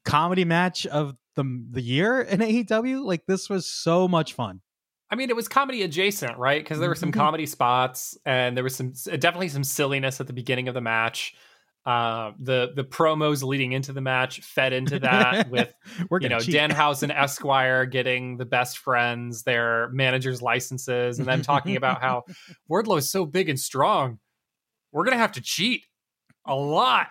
comedy 0.04 0.44
match 0.44 0.86
of 0.86 1.16
the 1.36 1.44
the 1.70 1.80
year 1.82 2.20
in 2.20 2.40
AEW? 2.40 3.04
Like 3.04 3.24
this 3.26 3.48
was 3.48 3.66
so 3.66 4.06
much 4.06 4.34
fun. 4.34 4.60
I 5.10 5.14
mean, 5.14 5.28
it 5.28 5.36
was 5.36 5.46
comedy 5.48 5.82
adjacent, 5.82 6.38
right? 6.38 6.62
Because 6.62 6.78
there 6.78 6.88
were 6.88 6.94
some 6.94 7.10
Mhm. 7.10 7.16
comedy 7.16 7.44
spots, 7.46 8.16
and 8.24 8.56
there 8.56 8.64
was 8.64 8.74
some 8.76 8.92
definitely 8.92 9.48
some 9.48 9.64
silliness 9.64 10.20
at 10.20 10.26
the 10.26 10.32
beginning 10.32 10.68
of 10.68 10.74
the 10.74 10.80
match. 10.80 11.34
Uh, 11.84 12.30
the 12.38 12.70
the 12.76 12.84
promos 12.84 13.42
leading 13.42 13.72
into 13.72 13.92
the 13.92 14.00
match 14.00 14.40
fed 14.40 14.72
into 14.72 15.00
that 15.00 15.50
with 15.50 15.74
you 16.20 16.28
know 16.28 16.38
cheat. 16.38 16.54
Danhausen 16.54 17.10
Esquire 17.10 17.86
getting 17.86 18.36
the 18.36 18.44
best 18.44 18.78
friends, 18.78 19.42
their 19.42 19.88
managers' 19.88 20.40
licenses, 20.40 21.18
and 21.18 21.26
then 21.26 21.42
talking 21.42 21.74
about 21.74 22.00
how 22.00 22.22
Wardlow 22.70 22.98
is 22.98 23.10
so 23.10 23.26
big 23.26 23.48
and 23.48 23.58
strong. 23.58 24.20
We're 24.92 25.04
gonna 25.04 25.16
have 25.16 25.32
to 25.32 25.40
cheat 25.40 25.86
a 26.46 26.54
lot. 26.54 27.08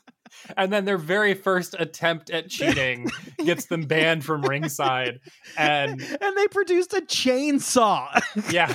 and 0.56 0.72
then 0.72 0.86
their 0.86 0.96
very 0.96 1.34
first 1.34 1.76
attempt 1.78 2.30
at 2.30 2.48
cheating 2.48 3.10
gets 3.44 3.66
them 3.66 3.82
banned 3.82 4.24
from 4.24 4.40
ringside. 4.42 5.20
And 5.58 6.00
and 6.00 6.36
they 6.36 6.48
produced 6.48 6.94
a 6.94 7.02
chainsaw, 7.02 8.18
yeah. 8.50 8.74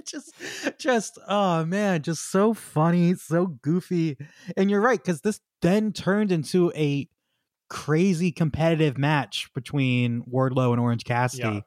which 0.12 0.14
is 0.14 0.32
just 0.78 1.18
oh 1.28 1.64
man, 1.64 2.02
just 2.02 2.30
so 2.30 2.54
funny, 2.54 3.14
so 3.14 3.46
goofy. 3.46 4.16
And 4.56 4.70
you're 4.70 4.80
right 4.80 5.02
because 5.02 5.20
this 5.20 5.40
then 5.60 5.92
turned 5.92 6.32
into 6.32 6.72
a 6.74 7.08
crazy 7.68 8.32
competitive 8.32 8.96
match 8.96 9.50
between 9.54 10.22
Wardlow 10.22 10.72
and 10.72 10.80
Orange 10.80 11.04
Cassidy. 11.04 11.62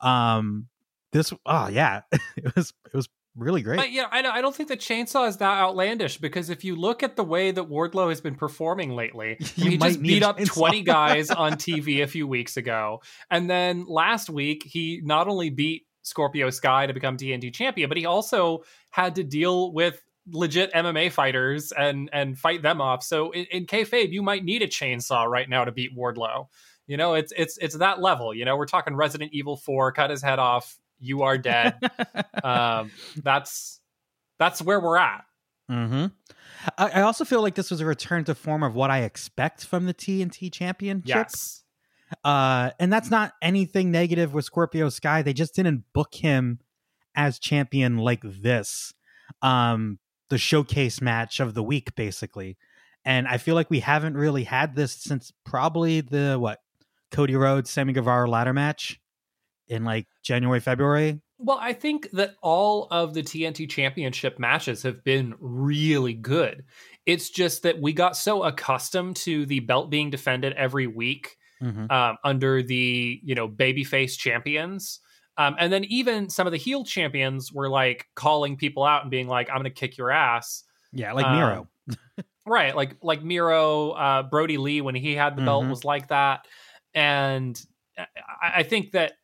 Um, 0.00 0.66
this 1.12 1.32
oh 1.46 1.68
yeah, 1.68 2.02
it 2.36 2.54
was 2.56 2.72
it 2.86 2.96
was 2.96 3.08
really 3.36 3.62
great. 3.62 3.76
But 3.76 3.92
yeah, 3.92 4.06
I 4.10 4.22
don't, 4.22 4.34
I 4.34 4.40
don't 4.40 4.54
think 4.54 4.68
the 4.68 4.76
chainsaw 4.76 5.28
is 5.28 5.36
that 5.36 5.58
outlandish 5.58 6.18
because 6.18 6.50
if 6.50 6.64
you 6.64 6.74
look 6.74 7.02
at 7.02 7.14
the 7.14 7.24
way 7.24 7.50
that 7.50 7.68
Wardlow 7.68 8.08
has 8.08 8.20
been 8.20 8.34
performing 8.34 8.96
lately, 8.96 9.36
he 9.54 9.78
just 9.78 10.02
beat 10.02 10.22
up 10.22 10.38
20 10.38 10.82
guys 10.82 11.30
on 11.30 11.52
TV 11.52 12.02
a 12.02 12.06
few 12.06 12.26
weeks 12.26 12.56
ago. 12.56 13.02
And 13.30 13.48
then 13.48 13.84
last 13.86 14.28
week, 14.28 14.64
he 14.64 15.00
not 15.04 15.28
only 15.28 15.50
beat 15.50 15.86
Scorpio 16.08 16.50
Sky 16.50 16.86
to 16.86 16.92
become 16.92 17.16
TNT 17.16 17.52
champion, 17.52 17.88
but 17.88 17.96
he 17.96 18.06
also 18.06 18.64
had 18.90 19.14
to 19.16 19.24
deal 19.24 19.72
with 19.72 20.02
legit 20.30 20.72
MMA 20.72 21.10
fighters 21.10 21.72
and 21.72 22.10
and 22.12 22.38
fight 22.38 22.62
them 22.62 22.80
off. 22.80 23.02
So 23.02 23.30
in, 23.30 23.46
in 23.50 23.66
kayfabe, 23.66 24.10
you 24.10 24.22
might 24.22 24.44
need 24.44 24.62
a 24.62 24.66
chainsaw 24.66 25.26
right 25.26 25.48
now 25.48 25.64
to 25.64 25.72
beat 25.72 25.96
Wardlow. 25.96 26.46
You 26.86 26.96
know, 26.96 27.14
it's 27.14 27.32
it's 27.36 27.58
it's 27.58 27.76
that 27.78 28.00
level. 28.00 28.34
You 28.34 28.44
know, 28.44 28.56
we're 28.56 28.66
talking 28.66 28.96
Resident 28.96 29.32
Evil 29.32 29.56
4, 29.56 29.92
cut 29.92 30.10
his 30.10 30.22
head 30.22 30.38
off, 30.38 30.78
you 30.98 31.22
are 31.22 31.38
dead. 31.38 31.78
um, 32.44 32.90
that's 33.16 33.80
that's 34.38 34.62
where 34.62 34.80
we're 34.80 34.96
at. 34.96 35.24
Mm-hmm. 35.70 36.06
I, 36.76 36.88
I 36.88 37.00
also 37.02 37.24
feel 37.24 37.42
like 37.42 37.54
this 37.54 37.70
was 37.70 37.80
a 37.80 37.86
return 37.86 38.24
to 38.24 38.34
form 38.34 38.62
of 38.62 38.74
what 38.74 38.90
I 38.90 39.00
expect 39.02 39.64
from 39.64 39.86
the 39.86 39.94
TNT 39.94 40.52
Championship. 40.52 41.06
Yes. 41.06 41.62
Uh, 42.24 42.70
and 42.78 42.92
that's 42.92 43.10
not 43.10 43.32
anything 43.42 43.90
negative 43.90 44.32
with 44.32 44.44
Scorpio 44.44 44.88
Sky. 44.88 45.22
They 45.22 45.32
just 45.32 45.54
didn't 45.54 45.84
book 45.92 46.14
him 46.14 46.60
as 47.14 47.38
champion 47.38 47.98
like 47.98 48.22
this. 48.22 48.94
Um, 49.42 49.98
the 50.30 50.38
showcase 50.38 51.00
match 51.00 51.40
of 51.40 51.54
the 51.54 51.62
week, 51.62 51.94
basically. 51.94 52.56
And 53.04 53.26
I 53.26 53.38
feel 53.38 53.54
like 53.54 53.70
we 53.70 53.80
haven't 53.80 54.14
really 54.14 54.44
had 54.44 54.74
this 54.74 54.92
since 54.92 55.32
probably 55.44 56.00
the 56.00 56.36
what 56.38 56.60
Cody 57.10 57.36
Rhodes, 57.36 57.70
Sammy 57.70 57.92
Guevara 57.92 58.28
ladder 58.28 58.52
match 58.52 59.00
in 59.66 59.84
like 59.84 60.06
January, 60.22 60.60
February. 60.60 61.20
Well, 61.38 61.58
I 61.60 61.72
think 61.72 62.10
that 62.12 62.34
all 62.42 62.88
of 62.90 63.14
the 63.14 63.22
TNT 63.22 63.70
championship 63.70 64.38
matches 64.38 64.82
have 64.82 65.04
been 65.04 65.34
really 65.38 66.14
good. 66.14 66.64
It's 67.06 67.30
just 67.30 67.62
that 67.62 67.80
we 67.80 67.92
got 67.92 68.16
so 68.16 68.42
accustomed 68.42 69.16
to 69.16 69.46
the 69.46 69.60
belt 69.60 69.88
being 69.88 70.10
defended 70.10 70.52
every 70.54 70.86
week 70.86 71.36
Mhm. 71.62 71.90
um, 71.90 72.16
under 72.24 72.62
the 72.62 73.20
you 73.22 73.34
know 73.34 73.48
babyface 73.48 74.16
champions. 74.18 75.00
Um, 75.36 75.54
and 75.58 75.72
then 75.72 75.84
even 75.84 76.28
some 76.30 76.46
of 76.48 76.52
the 76.52 76.56
heel 76.58 76.84
champions 76.84 77.52
were 77.52 77.68
like 77.68 78.06
calling 78.16 78.56
people 78.56 78.82
out 78.84 79.02
and 79.02 79.10
being 79.10 79.28
like, 79.28 79.48
"I'm 79.50 79.56
going 79.56 79.64
to 79.64 79.70
kick 79.70 79.96
your 79.96 80.10
ass." 80.10 80.64
Yeah, 80.92 81.12
like 81.12 81.26
Um, 81.26 81.32
Miro. 81.36 81.68
right 82.46 82.74
like 82.74 82.96
like 83.02 83.22
miro 83.22 83.90
uh 83.90 84.22
brodie 84.22 84.56
lee 84.58 84.80
when 84.80 84.94
he 84.94 85.14
had 85.14 85.36
the 85.36 85.42
belt 85.42 85.66
Mhm. 85.66 85.70
was 85.70 85.84
like 85.84 86.08
that 86.08 86.46
and 86.94 87.62
I, 87.98 88.06
I 88.56 88.62
think 88.62 88.92
that 88.92 89.14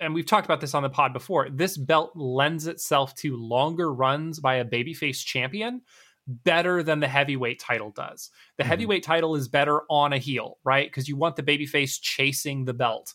and 0.00 0.12
we've 0.14 0.26
talked 0.26 0.44
about 0.44 0.60
this 0.60 0.74
on 0.74 0.82
the 0.82 0.90
pod 0.90 1.12
before 1.12 1.48
this 1.48 1.76
belt 1.76 2.12
lends 2.14 2.66
itself 2.66 3.14
to 3.16 3.36
longer 3.36 3.92
runs 3.92 4.40
by 4.40 4.56
a 4.56 4.64
babyface 4.64 5.24
champion 5.24 5.82
better 6.26 6.82
than 6.82 7.00
the 7.00 7.08
heavyweight 7.08 7.58
title 7.60 7.90
does 7.92 8.30
the 8.58 8.64
Mhm. 8.64 8.64
heavyweight 8.64 9.02
title 9.02 9.34
is 9.36 9.48
better 9.48 9.82
on 9.90 10.12
a 10.12 10.18
heel 10.18 10.58
right 10.64 10.88
because 10.88 11.08
you 11.08 11.16
want 11.16 11.36
the 11.36 11.42
babyface 11.42 11.98
chasing 12.00 12.64
the 12.64 12.74
belt 12.74 13.14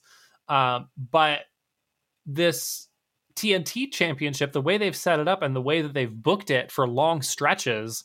um, 0.50 0.90
but 0.98 1.42
this 2.26 2.90
TNT 3.36 3.88
championship, 3.88 4.52
the 4.52 4.62
way 4.62 4.78
they've 4.78 4.96
set 4.96 5.20
it 5.20 5.28
up 5.28 5.42
and 5.42 5.56
the 5.56 5.62
way 5.62 5.82
that 5.82 5.94
they've 5.94 6.14
booked 6.24 6.52
it 6.52 6.72
for 6.72 6.88
long 6.88 7.22
stretches, 7.22 8.04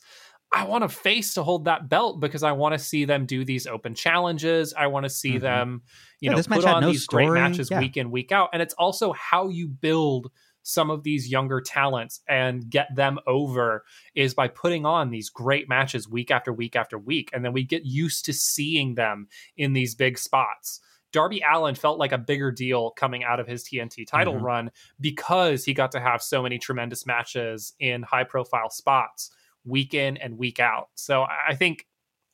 I 0.53 0.63
want 0.63 0.85
a 0.85 0.89
face 0.89 1.33
to 1.33 1.43
hold 1.43 1.65
that 1.65 1.89
belt 1.89 2.21
because 2.21 2.41
I 2.43 2.53
want 2.53 2.73
to 2.73 2.79
see 2.79 3.03
them 3.03 3.25
do 3.25 3.43
these 3.43 3.67
open 3.67 3.93
challenges. 3.93 4.73
I 4.73 4.87
want 4.87 5.03
to 5.03 5.09
see 5.09 5.37
Mhm. 5.37 5.37
them, 5.37 5.83
you 6.21 6.29
Yeah, 6.29 6.35
know, 6.35 6.41
put 6.41 6.63
on 6.63 6.85
no 6.85 6.85
these 6.85 7.03
great 7.03 7.33
matches 7.33 7.69
Yeah. 7.69 7.75
week 7.75 7.97
in, 7.97 8.11
week 8.11 8.31
out. 8.31 8.49
And 8.53 8.61
it's 8.61 8.73
also 8.75 9.11
how 9.11 9.49
you 9.49 9.67
build 9.67 10.31
some 10.67 10.89
of 10.91 11.03
these 11.03 11.29
younger 11.31 11.61
talents 11.61 12.19
and 12.27 12.69
get 12.69 12.93
them 12.93 13.17
over 13.25 13.85
is 14.15 14.33
by 14.33 14.49
putting 14.49 14.85
on 14.85 15.09
these 15.09 15.29
great 15.29 15.69
matches 15.69 16.09
week 16.09 16.29
after 16.29 16.51
week 16.51 16.75
after 16.75 16.97
week. 16.97 17.29
And 17.31 17.45
then 17.45 17.53
we 17.53 17.63
get 17.63 17.85
used 17.85 18.25
to 18.25 18.33
seeing 18.33 18.95
them 18.95 19.29
in 19.55 19.71
these 19.71 19.95
big 19.95 20.17
spots. 20.17 20.81
Darby 21.13 21.41
Allin 21.49 21.73
felt 21.73 21.99
like 21.99 22.11
a 22.11 22.17
bigger 22.17 22.51
deal 22.51 22.91
coming 22.91 23.23
out 23.23 23.39
of 23.39 23.47
his 23.47 23.63
TNT 23.63 24.05
title 24.05 24.33
Mhm. 24.33 24.41
run 24.41 24.71
because 24.99 25.63
he 25.63 25.73
got 25.73 25.93
to 25.93 26.01
have 26.01 26.21
so 26.21 26.43
many 26.43 26.59
tremendous 26.59 27.05
matches 27.05 27.73
in 27.79 28.03
high 28.03 28.25
profile 28.25 28.69
spots 28.69 29.31
week 29.63 29.93
in 29.93 30.17
and 30.17 30.37
week 30.37 30.59
out. 30.59 30.89
So 30.95 31.23
I 31.23 31.55
think, 31.55 31.87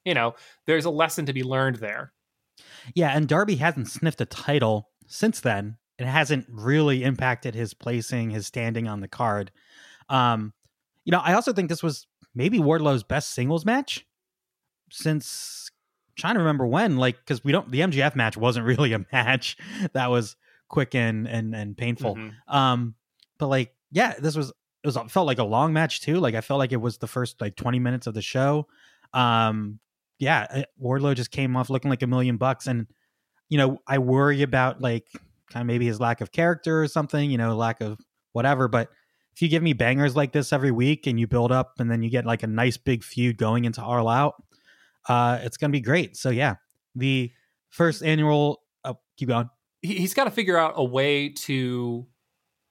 you 0.05 0.15
know, 0.15 0.33
there's 0.65 0.85
a 0.85 0.89
lesson 0.89 1.27
to 1.27 1.33
be 1.33 1.43
learned 1.43 1.75
there. 1.75 2.13
Yeah, 2.95 3.15
and 3.15 3.27
Darby 3.27 3.57
hasn't 3.57 3.89
sniffed 3.89 4.21
a 4.21 4.25
title 4.25 4.89
since 5.05 5.39
then. 5.39 5.77
It 6.03 6.09
hasn't 6.09 6.47
really 6.49 7.03
impacted 7.03 7.55
his 7.55 7.73
placing, 7.73 8.31
his 8.31 8.45
standing 8.45 8.87
on 8.87 8.99
the 8.99 9.07
card. 9.07 9.51
Um, 10.09 10.53
you 11.05 11.11
know, 11.11 11.19
I 11.19 11.33
also 11.33 11.53
think 11.53 11.69
this 11.69 11.81
was 11.81 12.07
maybe 12.35 12.59
Wardlow's 12.59 13.03
best 13.03 13.31
singles 13.33 13.65
match 13.65 14.05
since 14.91 15.71
I'm 16.09 16.13
trying 16.17 16.33
to 16.35 16.39
remember 16.39 16.67
when, 16.67 16.97
like, 16.97 17.17
because 17.17 17.43
we 17.43 17.51
don't 17.51 17.71
the 17.71 17.79
MJF 17.79 18.15
match 18.15 18.35
wasn't 18.35 18.65
really 18.77 18.91
a 18.93 19.05
match 19.13 19.57
that 19.93 20.09
was 20.09 20.35
quick 20.67 20.93
and 20.93 21.27
and 21.27 21.55
and 21.55 21.77
painful. 21.77 22.15
Mhm. 22.15 22.33
Um, 22.47 22.95
but 23.37 23.47
like, 23.47 23.73
yeah, 23.91 24.13
this 24.19 24.35
was 24.35 24.49
it 24.49 24.87
was 24.87 24.97
felt 25.07 25.27
like 25.27 25.39
a 25.39 25.43
long 25.45 25.71
match 25.71 26.01
too. 26.01 26.19
Like 26.19 26.35
I 26.35 26.41
felt 26.41 26.59
like 26.59 26.73
it 26.73 26.81
was 26.81 26.97
the 26.97 27.07
first 27.07 27.39
like 27.39 27.55
20 27.55 27.79
minutes 27.79 28.07
of 28.07 28.13
the 28.13 28.21
show. 28.21 28.67
Um, 29.13 29.79
yeah, 30.19 30.63
Wardlow 30.81 31.15
just 31.15 31.31
came 31.31 31.55
off 31.55 31.69
looking 31.69 31.89
like 31.89 32.01
a 32.01 32.07
million 32.07 32.37
bucks, 32.37 32.67
and 32.67 32.87
you 33.47 33.57
know 33.57 33.79
I 33.87 33.99
worry 33.99 34.41
about 34.41 34.81
like 34.81 35.07
kind 35.53 35.61
of 35.61 35.67
maybe 35.67 35.85
his 35.85 35.99
lack 35.99 36.19
of 36.21 36.31
character 36.31 36.81
or 36.81 36.87
something. 36.87 37.29
You 37.31 37.37
know, 37.37 37.55
lack 37.55 37.79
of 37.81 37.99
whatever. 38.33 38.67
But 38.67 38.89
if 39.35 39.41
you 39.41 39.47
give 39.47 39.63
me 39.63 39.73
bangers 39.73 40.15
like 40.15 40.31
this 40.31 40.51
every 40.51 40.71
week 40.71 41.07
and 41.07 41.19
you 41.19 41.27
build 41.27 41.51
up, 41.51 41.73
and 41.79 41.89
then 41.89 42.01
you 42.03 42.09
get 42.09 42.25
like 42.25 42.43
a 42.43 42.47
nice 42.47 42.77
big 42.77 43.03
feud 43.03 43.37
going 43.37 43.65
into 43.65 43.81
All 43.83 44.07
Out, 44.09 44.33
uh, 45.07 45.39
it's 45.41 45.57
gonna 45.57 45.71
be 45.71 45.81
great. 45.81 46.17
So 46.17 46.29
yeah, 46.29 46.55
the 46.95 47.31
first 47.69 48.03
annual. 48.03 48.61
Oh, 48.83 48.97
keep 49.17 49.29
going. 49.29 49.49
He- 49.81 49.95
He's 49.95 50.13
got 50.13 50.23
to 50.25 50.31
figure 50.31 50.57
out 50.57 50.73
a 50.75 50.83
way 50.83 51.29
to 51.29 52.07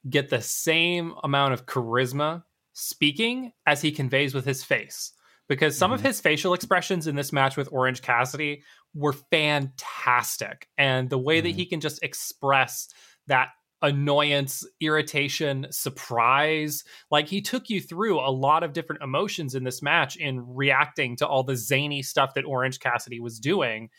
get 0.08 0.30
the 0.30 0.40
same 0.40 1.14
amount 1.22 1.52
of 1.54 1.66
charisma 1.66 2.42
speaking 2.72 3.52
as 3.66 3.80
he 3.82 3.92
conveys 3.92 4.34
with 4.34 4.44
his 4.44 4.64
face. 4.64 5.12
Because 5.48 5.76
some 5.76 5.92
of 5.92 6.00
Mhm. 6.00 6.06
his 6.06 6.20
facial 6.20 6.54
expressions 6.54 7.06
in 7.06 7.14
this 7.16 7.32
match 7.32 7.56
with 7.56 7.68
Orange 7.70 8.00
Cassidy 8.00 8.62
were 8.94 9.12
fantastic. 9.12 10.68
And 10.76 11.08
the 11.11 11.18
way 11.18 11.40
that 11.40 11.52
Mhm. 11.52 11.56
he 11.56 11.66
can 11.66 11.80
just 11.80 12.02
express 12.02 12.88
that 13.26 13.49
annoyance, 13.80 14.64
irritation, 14.80 15.66
surprise. 15.70 16.84
Like 17.11 17.28
he 17.28 17.40
took 17.40 17.68
you 17.68 17.80
through 17.80 18.20
a 18.20 18.30
lot 18.30 18.62
of 18.62 18.72
different 18.72 19.02
emotions 19.02 19.54
in 19.56 19.64
this 19.64 19.82
match 19.82 20.16
in 20.16 20.54
reacting 20.54 21.16
to 21.16 21.26
all 21.26 21.42
the 21.42 21.56
zany 21.56 22.02
stuff 22.02 22.34
that 22.34 22.44
Orange 22.44 22.78
Cassidy 22.78 23.18
was 23.18 23.40
doing. 23.40 23.90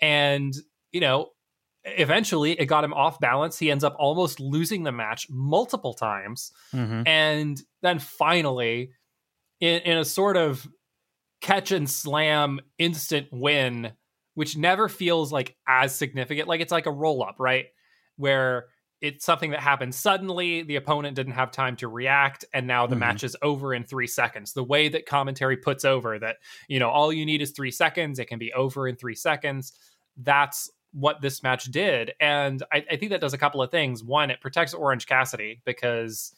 And, 0.00 0.54
you 0.90 1.00
know, 1.00 1.30
eventually 1.84 2.58
it 2.58 2.66
got 2.66 2.82
him 2.82 2.92
off 2.92 3.20
balance. 3.20 3.58
He 3.58 3.70
ends 3.70 3.84
up 3.84 3.94
almost 3.98 4.40
losing 4.40 4.82
the 4.82 4.92
match 4.92 5.28
multiple 5.30 5.94
times. 5.94 6.50
Mm-hmm. 6.74 7.02
And 7.06 7.62
then 7.82 8.00
finally, 8.00 8.90
in, 9.60 9.82
in 9.82 9.98
a 9.98 10.04
sort 10.04 10.36
of 10.36 10.66
catch 11.40 11.70
and 11.70 11.88
slam 11.88 12.60
instant 12.78 13.28
win, 13.30 13.92
which 14.38 14.56
never 14.56 14.88
feels 14.88 15.32
like 15.32 15.56
as 15.66 15.92
significant. 15.92 16.46
Like 16.46 16.60
it's 16.60 16.70
like 16.70 16.86
a 16.86 16.92
roll 16.92 17.24
up, 17.24 17.40
right? 17.40 17.66
Where 18.18 18.66
it's 19.00 19.24
something 19.24 19.50
that 19.50 19.58
happened 19.58 19.92
suddenly, 19.92 20.62
the 20.62 20.76
opponent 20.76 21.16
didn't 21.16 21.32
have 21.32 21.50
time 21.50 21.74
to 21.78 21.88
react, 21.88 22.44
and 22.54 22.64
now 22.64 22.86
the 22.86 22.94
Mhm. 22.94 23.00
match 23.00 23.24
is 23.24 23.36
over 23.42 23.74
in 23.74 23.82
three 23.82 24.06
seconds. 24.06 24.52
The 24.52 24.62
way 24.62 24.88
that 24.90 25.06
commentary 25.06 25.56
puts 25.56 25.84
over 25.84 26.20
that, 26.20 26.36
you 26.68 26.78
know, 26.78 26.88
all 26.88 27.12
you 27.12 27.26
need 27.26 27.42
is 27.42 27.50
three 27.50 27.72
seconds, 27.72 28.20
it 28.20 28.26
can 28.26 28.38
be 28.38 28.52
over 28.52 28.86
in 28.86 28.94
three 28.94 29.16
seconds. 29.16 29.72
That's 30.16 30.70
what 30.92 31.20
this 31.20 31.42
match 31.42 31.64
did. 31.64 32.12
And 32.20 32.62
I, 32.72 32.84
I 32.92 32.96
think 32.96 33.10
that 33.10 33.20
does 33.20 33.34
a 33.34 33.38
couple 33.38 33.60
of 33.60 33.72
things. 33.72 34.04
One, 34.04 34.30
it 34.30 34.40
protects 34.40 34.72
Orange 34.72 35.06
Cassidy 35.06 35.62
because 35.64 36.32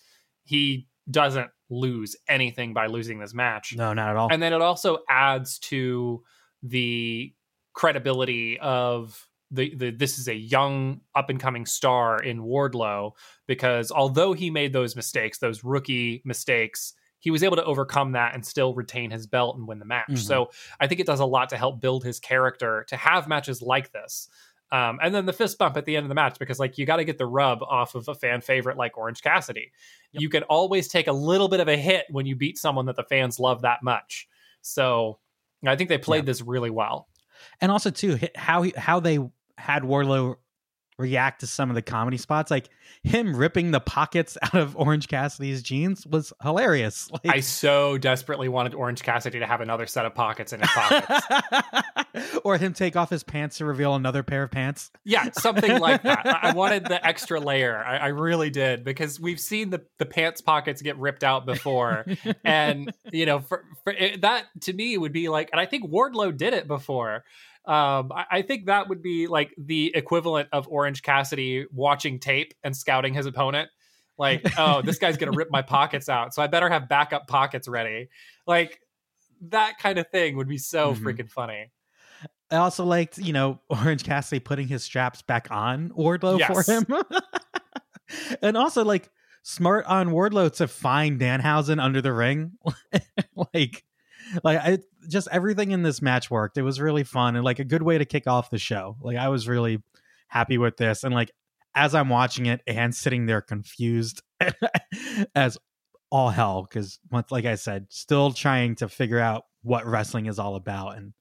he 0.45 0.87
doesn't 1.11 1.50
lose 1.69 2.16
anything 2.28 2.73
by 2.73 2.87
losing 2.87 3.19
this 3.19 3.35
match. 3.35 3.75
No, 3.76 3.92
not 3.92 4.09
at 4.09 4.16
all. 4.16 4.28
And 4.33 4.42
then 4.42 4.54
it 4.54 4.62
also 4.62 5.00
adds 5.09 5.59
to 5.71 6.25
the 6.62 7.35
credibility 7.81 8.59
of 8.61 9.27
the, 9.51 9.75
the 9.75 9.91
this 9.91 10.19
is 10.19 10.29
a 10.29 10.35
young 10.35 11.01
up 11.15 11.31
and 11.31 11.41
coming 11.41 11.65
star 11.65 12.23
in 12.23 12.43
Wardlow 12.43 13.13
because 13.47 13.91
although 13.91 14.35
he 14.35 14.51
made 14.51 14.75
those 14.75 14.95
mistakes, 14.95 15.39
those 15.39 15.65
rookie 15.65 16.21
mistakes, 16.27 16.93
he 17.21 17.31
was 17.31 17.43
able 17.43 17.57
to 17.57 17.65
overcome 17.65 18.13
that 18.13 18.35
and 18.35 18.45
still 18.45 18.75
retain 18.75 19.11
his 19.11 19.27
belt 19.27 19.57
and 19.57 19.67
win 19.67 19.79
the 19.79 19.87
match. 19.87 20.11
Mhm. 20.11 20.19
So 20.19 20.51
I 20.79 20.87
think 20.89 21.01
it 21.01 21.07
does 21.07 21.21
a 21.21 21.25
lot 21.25 21.49
to 21.49 21.57
help 21.57 21.81
build 21.81 22.05
his 22.05 22.21
character 22.21 22.85
to 22.89 22.97
have 22.99 23.27
matches 23.29 23.63
like 23.63 23.93
this. 23.93 24.29
Um, 24.73 24.99
and 25.03 25.15
then 25.15 25.25
the 25.25 25.33
fist 25.33 25.57
bump 25.57 25.77
at 25.79 25.87
the 25.87 25.97
end 25.97 26.05
of 26.05 26.11
the 26.11 26.15
match 26.15 26.39
because 26.39 26.61
like 26.61 26.77
you 26.77 26.85
got 26.85 26.97
to 26.97 27.05
get 27.05 27.17
the 27.17 27.27
rub 27.27 27.63
off 27.63 27.95
of 27.95 28.09
a 28.09 28.15
fan 28.15 28.43
favorite 28.43 28.77
like 28.77 28.99
Orange 28.99 29.23
Cassidy. 29.23 29.73
Yep. 30.13 30.21
You 30.21 30.29
can 30.29 30.43
always 30.45 30.87
take 30.87 31.07
a 31.07 31.13
little 31.13 31.49
bit 31.49 31.61
of 31.61 31.69
a 31.69 31.77
hit 31.79 32.05
when 32.11 32.27
you 32.27 32.37
beat 32.37 32.59
someone 32.59 32.85
that 32.87 32.97
the 32.97 33.05
fans 33.05 33.41
love 33.41 33.63
that 33.63 33.83
much. 33.83 34.29
So 34.61 35.19
I 35.67 35.77
think 35.77 35.89
they 35.89 35.97
played 35.99 36.25
Yeah. 36.25 36.27
this 36.27 36.43
really 36.43 36.71
well. 36.71 37.09
And 37.61 37.71
also 37.71 37.91
too 37.91 38.19
how 38.35 38.63
he, 38.63 38.73
how 38.77 39.01
they 39.01 39.19
had 39.59 39.83
Wardlow 39.83 40.37
react 41.00 41.40
to 41.40 41.47
some 41.47 41.71
of 41.71 41.75
the 41.75 41.83
comedy 41.83 42.16
spots, 42.16 42.50
like 42.50 42.69
him 43.02 43.35
ripping 43.35 43.71
the 43.71 43.80
pockets 43.80 44.37
out 44.42 44.54
of 44.54 44.76
Orange 44.76 45.09
Cassidy's 45.09 45.62
jeans, 45.62 46.07
was 46.07 46.33
hilarious. 46.42 47.09
Like, 47.23 47.37
I 47.37 47.40
so 47.40 47.99
desperately 47.99 48.49
wanted 48.49 48.75
Orange 48.75 49.02
Cassidy 49.02 49.40
to 49.40 49.47
have 49.47 49.61
another 49.61 49.87
set 49.87 50.07
of 50.07 50.14
pockets 50.14 50.52
in 50.52 50.61
his 50.61 50.71
pockets. 50.71 51.26
or 52.45 52.57
him 52.57 52.73
take 52.73 52.97
off 52.97 53.11
his 53.11 53.23
pants 53.23 53.59
to 53.59 53.64
reveal 53.64 53.95
another 53.95 54.23
pair 54.23 54.45
of 54.45 54.50
pants. 54.50 54.90
yeah, 55.04 55.30
something 55.33 55.78
like 55.78 56.02
that. 56.04 56.26
I 56.26 56.52
wanted 56.52 56.85
the 56.85 57.04
extra 57.04 57.40
layer. 57.40 57.76
I, 57.76 57.97
I 57.97 58.07
really 58.09 58.49
did 58.49 58.85
because 58.85 59.21
we've 59.21 59.40
seen 59.40 59.71
the, 59.71 59.83
the 59.99 60.07
pants 60.07 60.40
pockets 60.40 60.80
get 60.80 60.97
ripped 60.99 61.25
out 61.25 61.45
before. 61.45 62.07
and, 62.45 62.92
you 63.12 63.26
know, 63.26 63.40
for, 63.40 63.64
for 63.85 63.92
it, 63.92 64.23
that 64.23 64.47
to 64.62 64.73
me 64.73 64.97
would 64.97 65.12
be 65.12 65.28
like, 65.28 65.50
and 65.52 65.61
I 65.61 65.66
think 65.66 65.90
Wardlow 65.90 66.37
did 66.37 66.54
it 66.54 66.66
before. 66.66 67.25
Um, 67.71 68.11
I, 68.12 68.25
I 68.31 68.43
think 68.43 68.67
that 68.67 68.89
would 68.89 69.00
be 69.00 69.29
like 69.29 69.55
the 69.57 69.93
equivalent 69.95 70.49
of 70.53 70.67
Orange 70.69 71.03
Cassidy 71.03 71.67
watching 71.73 72.19
tape 72.19 72.53
and 72.65 72.77
scouting 72.77 73.15
his 73.15 73.27
opponent. 73.27 73.69
Like, 74.19 74.45
oh, 74.59 74.83
this 74.83 74.99
guy's 74.99 75.17
going 75.17 75.31
to 75.31 75.37
rip 75.37 75.50
my 75.53 75.62
pockets 75.62 76.09
out. 76.09 76.35
So 76.35 76.43
I 76.43 76.49
better 76.49 76.69
have 76.69 76.89
backup 76.89 77.29
pockets 77.29 77.69
ready. 77.69 78.09
Like, 78.47 78.81
that 79.43 79.79
kind 79.79 79.99
of 79.99 80.09
thing 80.09 80.37
would 80.37 80.49
be 80.49 80.59
so 80.59 80.95
Mhm. 80.95 80.99
freaking 80.99 81.31
funny. 81.31 81.71
I 82.50 82.57
also 82.57 82.85
liked, 82.85 83.19
you 83.19 83.33
know, 83.33 83.61
Orange 83.71 84.03
Cassidy 84.03 84.41
putting 84.41 84.67
his 84.67 84.83
straps 84.83 85.23
back 85.23 85.47
on 85.53 85.91
Wardlow 85.91 86.41
Yes. 86.41 86.67
for 86.67 86.73
him. 86.73 86.87
and 88.43 88.57
also 88.57 88.85
like 88.85 89.09
smart 89.43 89.87
on 89.87 90.09
Wardlow 90.09 90.53
to 90.57 90.67
find 90.67 91.21
Danhausen 91.21 91.81
under 91.81 92.03
the 92.03 92.12
ring. 92.12 92.53
like 93.55 93.85
like 94.45 94.59
I 94.59 94.79
just 95.09 95.29
everything 95.33 95.71
in 95.71 95.83
this 95.83 96.01
match 96.03 96.31
worked. 96.31 96.59
It 96.59 96.63
was 96.63 96.81
really 96.81 97.05
fun 97.05 97.37
and 97.37 97.45
like 97.45 97.59
a 97.59 97.65
good 97.65 97.83
way 97.83 97.99
to 97.99 98.05
kick 98.05 98.27
off 98.27 98.51
the 98.51 98.59
show. 98.59 98.97
Like 99.01 99.17
I 99.17 99.29
was 99.29 99.49
really 99.49 99.83
happy 100.29 100.59
with 100.59 100.77
this 100.77 101.05
and 101.05 101.15
like 101.15 101.31
as 101.75 101.95
I'm 101.95 102.09
watching 102.09 102.47
it 102.47 102.61
and 102.67 102.95
sitting 102.95 103.27
there 103.27 103.41
confused 103.41 104.23
as 105.35 105.59
all 106.11 106.31
hell 106.31 106.67
cuz 106.71 106.99
once 107.11 107.31
like 107.31 107.45
I 107.45 107.55
said, 107.57 107.87
still 107.91 108.33
trying 108.33 108.75
to 108.77 108.89
figure 108.89 109.19
out 109.21 109.45
what 109.63 109.87
wrestling 109.87 110.27
is 110.27 110.39
all 110.39 110.57
about 110.57 110.97
and 110.97 111.13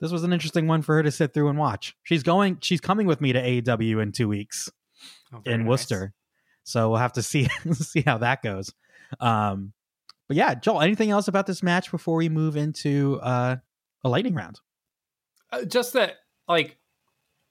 this 0.00 0.12
was 0.12 0.22
an 0.22 0.32
interesting 0.32 0.68
one 0.68 0.82
for 0.82 0.94
her 0.94 1.02
to 1.02 1.10
sit 1.10 1.34
through 1.34 1.48
and 1.48 1.58
watch. 1.58 1.96
She's 2.04 2.22
going 2.22 2.58
she's 2.60 2.80
coming 2.80 3.06
with 3.06 3.20
me 3.20 3.32
to 3.32 3.42
AEW 3.42 4.02
in 4.02 4.12
2 4.12 4.28
weeks 4.28 4.70
Oh, 5.32 5.40
in 5.46 5.60
nice. 5.62 5.68
Worcester. 5.68 6.12
So 6.64 6.90
we'll 6.90 6.98
have 6.98 7.14
to 7.14 7.22
see 7.22 7.48
see 7.72 8.02
how 8.02 8.18
that 8.18 8.42
goes. 8.42 8.72
Um 9.18 9.72
but 10.32 10.36
yeah, 10.38 10.54
Joel, 10.54 10.80
anything 10.80 11.10
else 11.10 11.28
about 11.28 11.46
this 11.46 11.62
match 11.62 11.90
before 11.90 12.16
we 12.16 12.30
move 12.30 12.56
into 12.56 13.20
uh 13.20 13.56
a 14.02 14.08
lightning 14.08 14.34
round? 14.34 14.60
Uh, 15.50 15.66
just 15.66 15.92
that 15.92 16.14
like 16.48 16.78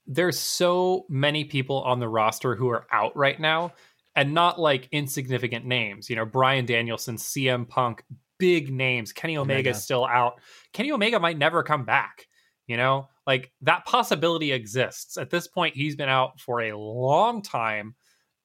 there's 0.08 0.40
so 0.40 1.06
many 1.08 1.44
people 1.44 1.84
on 1.84 2.00
the 2.00 2.10
roster 2.10 2.56
who 2.56 2.70
are 2.70 2.88
out 2.92 3.16
right 3.16 3.40
now 3.40 3.72
and 4.16 4.34
not 4.34 4.60
like 4.60 4.90
insignificant 4.92 5.64
names. 5.64 6.10
You 6.10 6.16
know 6.16 6.26
brian 6.26 6.66
danielson 6.66 7.18
cm 7.18 7.70
punk 7.70 8.04
big 8.40 8.74
names. 8.74 9.14
Kenny 9.14 9.38
omega 9.38 9.60
Omega. 9.60 9.70
is 9.70 9.84
still 9.84 10.04
out. 10.04 10.42
Kenny 10.74 10.92
omega 10.92 11.20
might 11.20 11.38
never 11.38 11.62
come 11.62 11.86
back 11.86 12.28
you 12.66 12.78
know? 12.78 13.08
Like 13.28 13.52
that 13.62 13.86
possibility 13.86 14.52
exists. 14.54 15.18
At 15.18 15.30
this 15.30 15.48
point 15.48 15.76
he's 15.76 15.96
been 15.96 16.10
out 16.10 16.40
for 16.40 16.62
a 16.62 16.76
long 16.76 17.44
time 17.44 17.94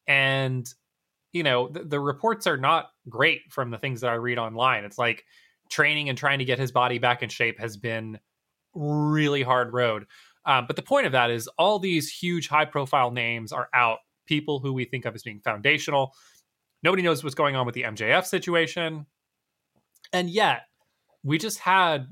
and 0.06 0.68
you 1.36 1.42
know 1.42 1.68
the, 1.68 1.84
the 1.84 2.00
reports 2.00 2.46
are 2.46 2.56
not 2.56 2.90
great 3.08 3.42
from 3.50 3.70
the 3.70 3.78
things 3.78 4.00
that 4.00 4.10
i 4.10 4.14
read 4.14 4.38
online 4.38 4.84
it's 4.84 4.98
like 4.98 5.24
training 5.68 6.08
and 6.08 6.18
trying 6.18 6.38
to 6.38 6.44
get 6.44 6.58
his 6.58 6.72
body 6.72 6.98
back 6.98 7.22
in 7.22 7.28
shape 7.28 7.58
has 7.58 7.76
been 7.76 8.18
really 8.74 9.42
hard 9.42 9.72
road. 9.72 10.06
Um, 10.44 10.66
but 10.66 10.76
the 10.76 10.82
point 10.82 11.06
of 11.06 11.12
that 11.12 11.30
is 11.30 11.48
all 11.58 11.78
these 11.78 12.10
huge 12.10 12.48
high 12.48 12.64
profile 12.64 13.10
names 13.10 13.52
are 13.52 13.68
out, 13.74 13.98
people 14.26 14.60
who 14.60 14.72
we 14.72 14.84
think 14.84 15.04
of 15.04 15.14
as 15.14 15.22
being 15.22 15.40
foundational. 15.40 16.12
Nobody 16.82 17.02
knows 17.02 17.24
what's 17.24 17.34
going 17.34 17.56
on 17.56 17.66
with 17.66 17.74
the 17.74 17.82
MJF 17.82 18.26
situation. 18.26 19.06
And 20.12 20.30
yet, 20.30 20.62
we 21.24 21.38
just 21.38 21.58
had 21.58 22.06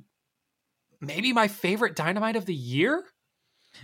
maybe 1.00 1.32
my 1.32 1.46
favorite 1.46 1.94
dynamite 1.94 2.34
of 2.34 2.46
the 2.46 2.54
year. 2.54 3.04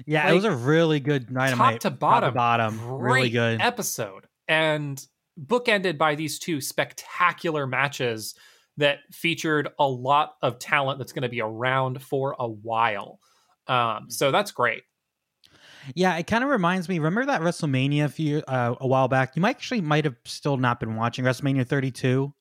Yeah, 0.05 0.25
Like, 0.25 0.33
it 0.33 0.35
was 0.35 0.45
a 0.45 0.51
really 0.53 0.99
good 0.99 1.33
dynamite. 1.33 1.81
top 1.81 1.93
to 1.93 1.97
bottom, 1.97 2.35
bottom. 2.35 3.01
Really 3.01 3.31
good. 3.31 3.61
episode. 3.61 4.27
And 4.49 5.05
bookended 5.39 5.99
by 5.99 6.15
these 6.15 6.39
two 6.39 6.61
spectacular 6.61 7.67
matches 7.67 8.35
that 8.77 8.99
featured 9.13 9.69
a 9.79 9.87
lot 9.87 10.35
of 10.43 10.59
talent 10.59 10.99
that's 10.99 11.13
going 11.13 11.23
to 11.23 11.29
be 11.29 11.41
around 11.41 12.03
for 12.03 12.35
a 12.39 12.49
while. 12.49 13.21
Um, 13.67 14.07
so 14.11 14.31
that's 14.31 14.51
great. 14.51 14.83
Yeah, 15.95 16.17
it 16.17 16.27
kind 16.27 16.45
of 16.45 16.51
reminds 16.51 16.89
me. 16.89 16.99
Remember 16.99 17.27
that 17.27 17.41
WrestleMania 17.41 18.05
a 18.05 18.09
few 18.09 18.39
uh, 18.47 18.75
a 18.81 18.87
while 18.87 19.09
back? 19.09 19.37
You 19.37 19.43
might 19.43 19.57
actually 19.57 19.81
might 19.81 20.05
have 20.05 20.17
still 20.25 20.57
not 20.57 20.81
been 20.81 20.97
watching 20.97 21.25
WrestleMania 21.25 21.67
32 21.67 22.33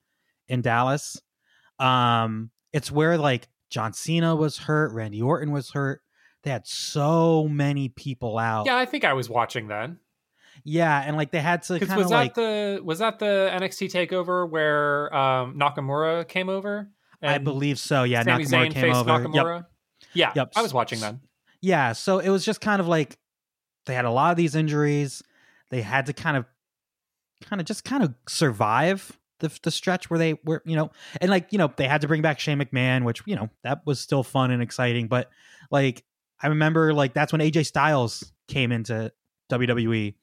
in 0.47 0.61
Dallas. 0.61 1.21
Um, 1.77 2.51
it's 2.73 2.91
where 2.91 3.17
like 3.17 3.47
John 3.69 3.93
Cena 3.93 4.35
was 4.35 4.57
hurt, 4.57 4.93
Randy 4.93 5.21
Orton 5.21 5.51
was 5.51 5.71
hurt. 5.71 6.01
They 6.43 6.51
had 6.51 6.67
so 6.67 7.47
many 7.47 7.89
people 7.89 8.37
out. 8.37 8.65
Yeah, 8.65 8.77
I 8.77 8.85
think 8.85 9.03
I 9.03 9.13
was 9.13 9.29
watching 9.29 9.67
then. 9.67 9.99
Yeah, 10.63 11.03
and 11.05 11.17
like 11.17 11.31
they 11.31 11.41
had 11.41 11.63
to 11.63 11.79
kind 11.79 11.91
of 11.91 11.97
was 11.97 12.09
that 12.09 12.15
like 12.15 12.33
the 12.35 12.81
was 12.83 12.99
that 12.99 13.19
the 13.19 13.49
NXT 13.53 13.91
takeover 13.91 14.49
where 14.49 15.13
um, 15.15 15.55
Nakamura 15.57 16.27
came 16.27 16.49
over? 16.49 16.89
I 17.21 17.37
believe 17.37 17.79
so. 17.79 18.03
Yeah, 18.03 18.23
Sami 18.23 18.45
Nakamura 18.45 18.47
Zayn 18.47 18.71
came 18.71 18.93
over. 18.93 19.11
Yep. 19.11 19.21
Nakamura. 19.21 19.65
Yeah, 20.13 20.31
Yep. 20.35 20.53
I 20.55 20.61
was 20.61 20.73
watching 20.73 20.99
then. 20.99 21.19
Yeah, 21.61 21.91
so 21.91 22.19
it 22.19 22.29
was 22.29 22.45
just 22.45 22.61
kind 22.61 22.79
of 22.79 22.87
like 22.87 23.17
they 23.85 23.93
had 23.93 24.05
a 24.05 24.11
lot 24.11 24.31
of 24.31 24.37
these 24.37 24.55
injuries. 24.55 25.21
They 25.69 25.81
had 25.81 26.05
to 26.05 26.13
kind 26.13 26.37
of 26.37 26.45
kind 27.43 27.59
of 27.59 27.65
just 27.65 27.83
kind 27.83 28.03
of 28.03 28.13
survive 28.27 29.17
the 29.39 29.51
the 29.63 29.71
stretch 29.71 30.09
where 30.09 30.17
they 30.17 30.35
were, 30.45 30.61
you 30.65 30.75
know, 30.75 30.91
and 31.21 31.29
like, 31.29 31.51
you 31.51 31.57
know, 31.57 31.71
they 31.75 31.87
had 31.87 32.01
to 32.01 32.07
bring 32.07 32.21
back 32.21 32.39
Shane 32.39 32.59
McMahon, 32.59 33.03
which, 33.03 33.21
you 33.25 33.35
know, 33.35 33.49
that 33.63 33.85
was 33.85 33.99
still 33.99 34.23
fun 34.23 34.51
and 34.51 34.61
exciting, 34.61 35.07
but 35.07 35.29
like 35.71 36.03
I 36.41 36.47
remember 36.47 36.93
like 36.93 37.13
that's 37.13 37.31
when 37.31 37.41
AJ 37.41 37.65
Styles 37.65 38.31
came 38.47 38.71
into 38.71 39.11
WWE 39.51 40.15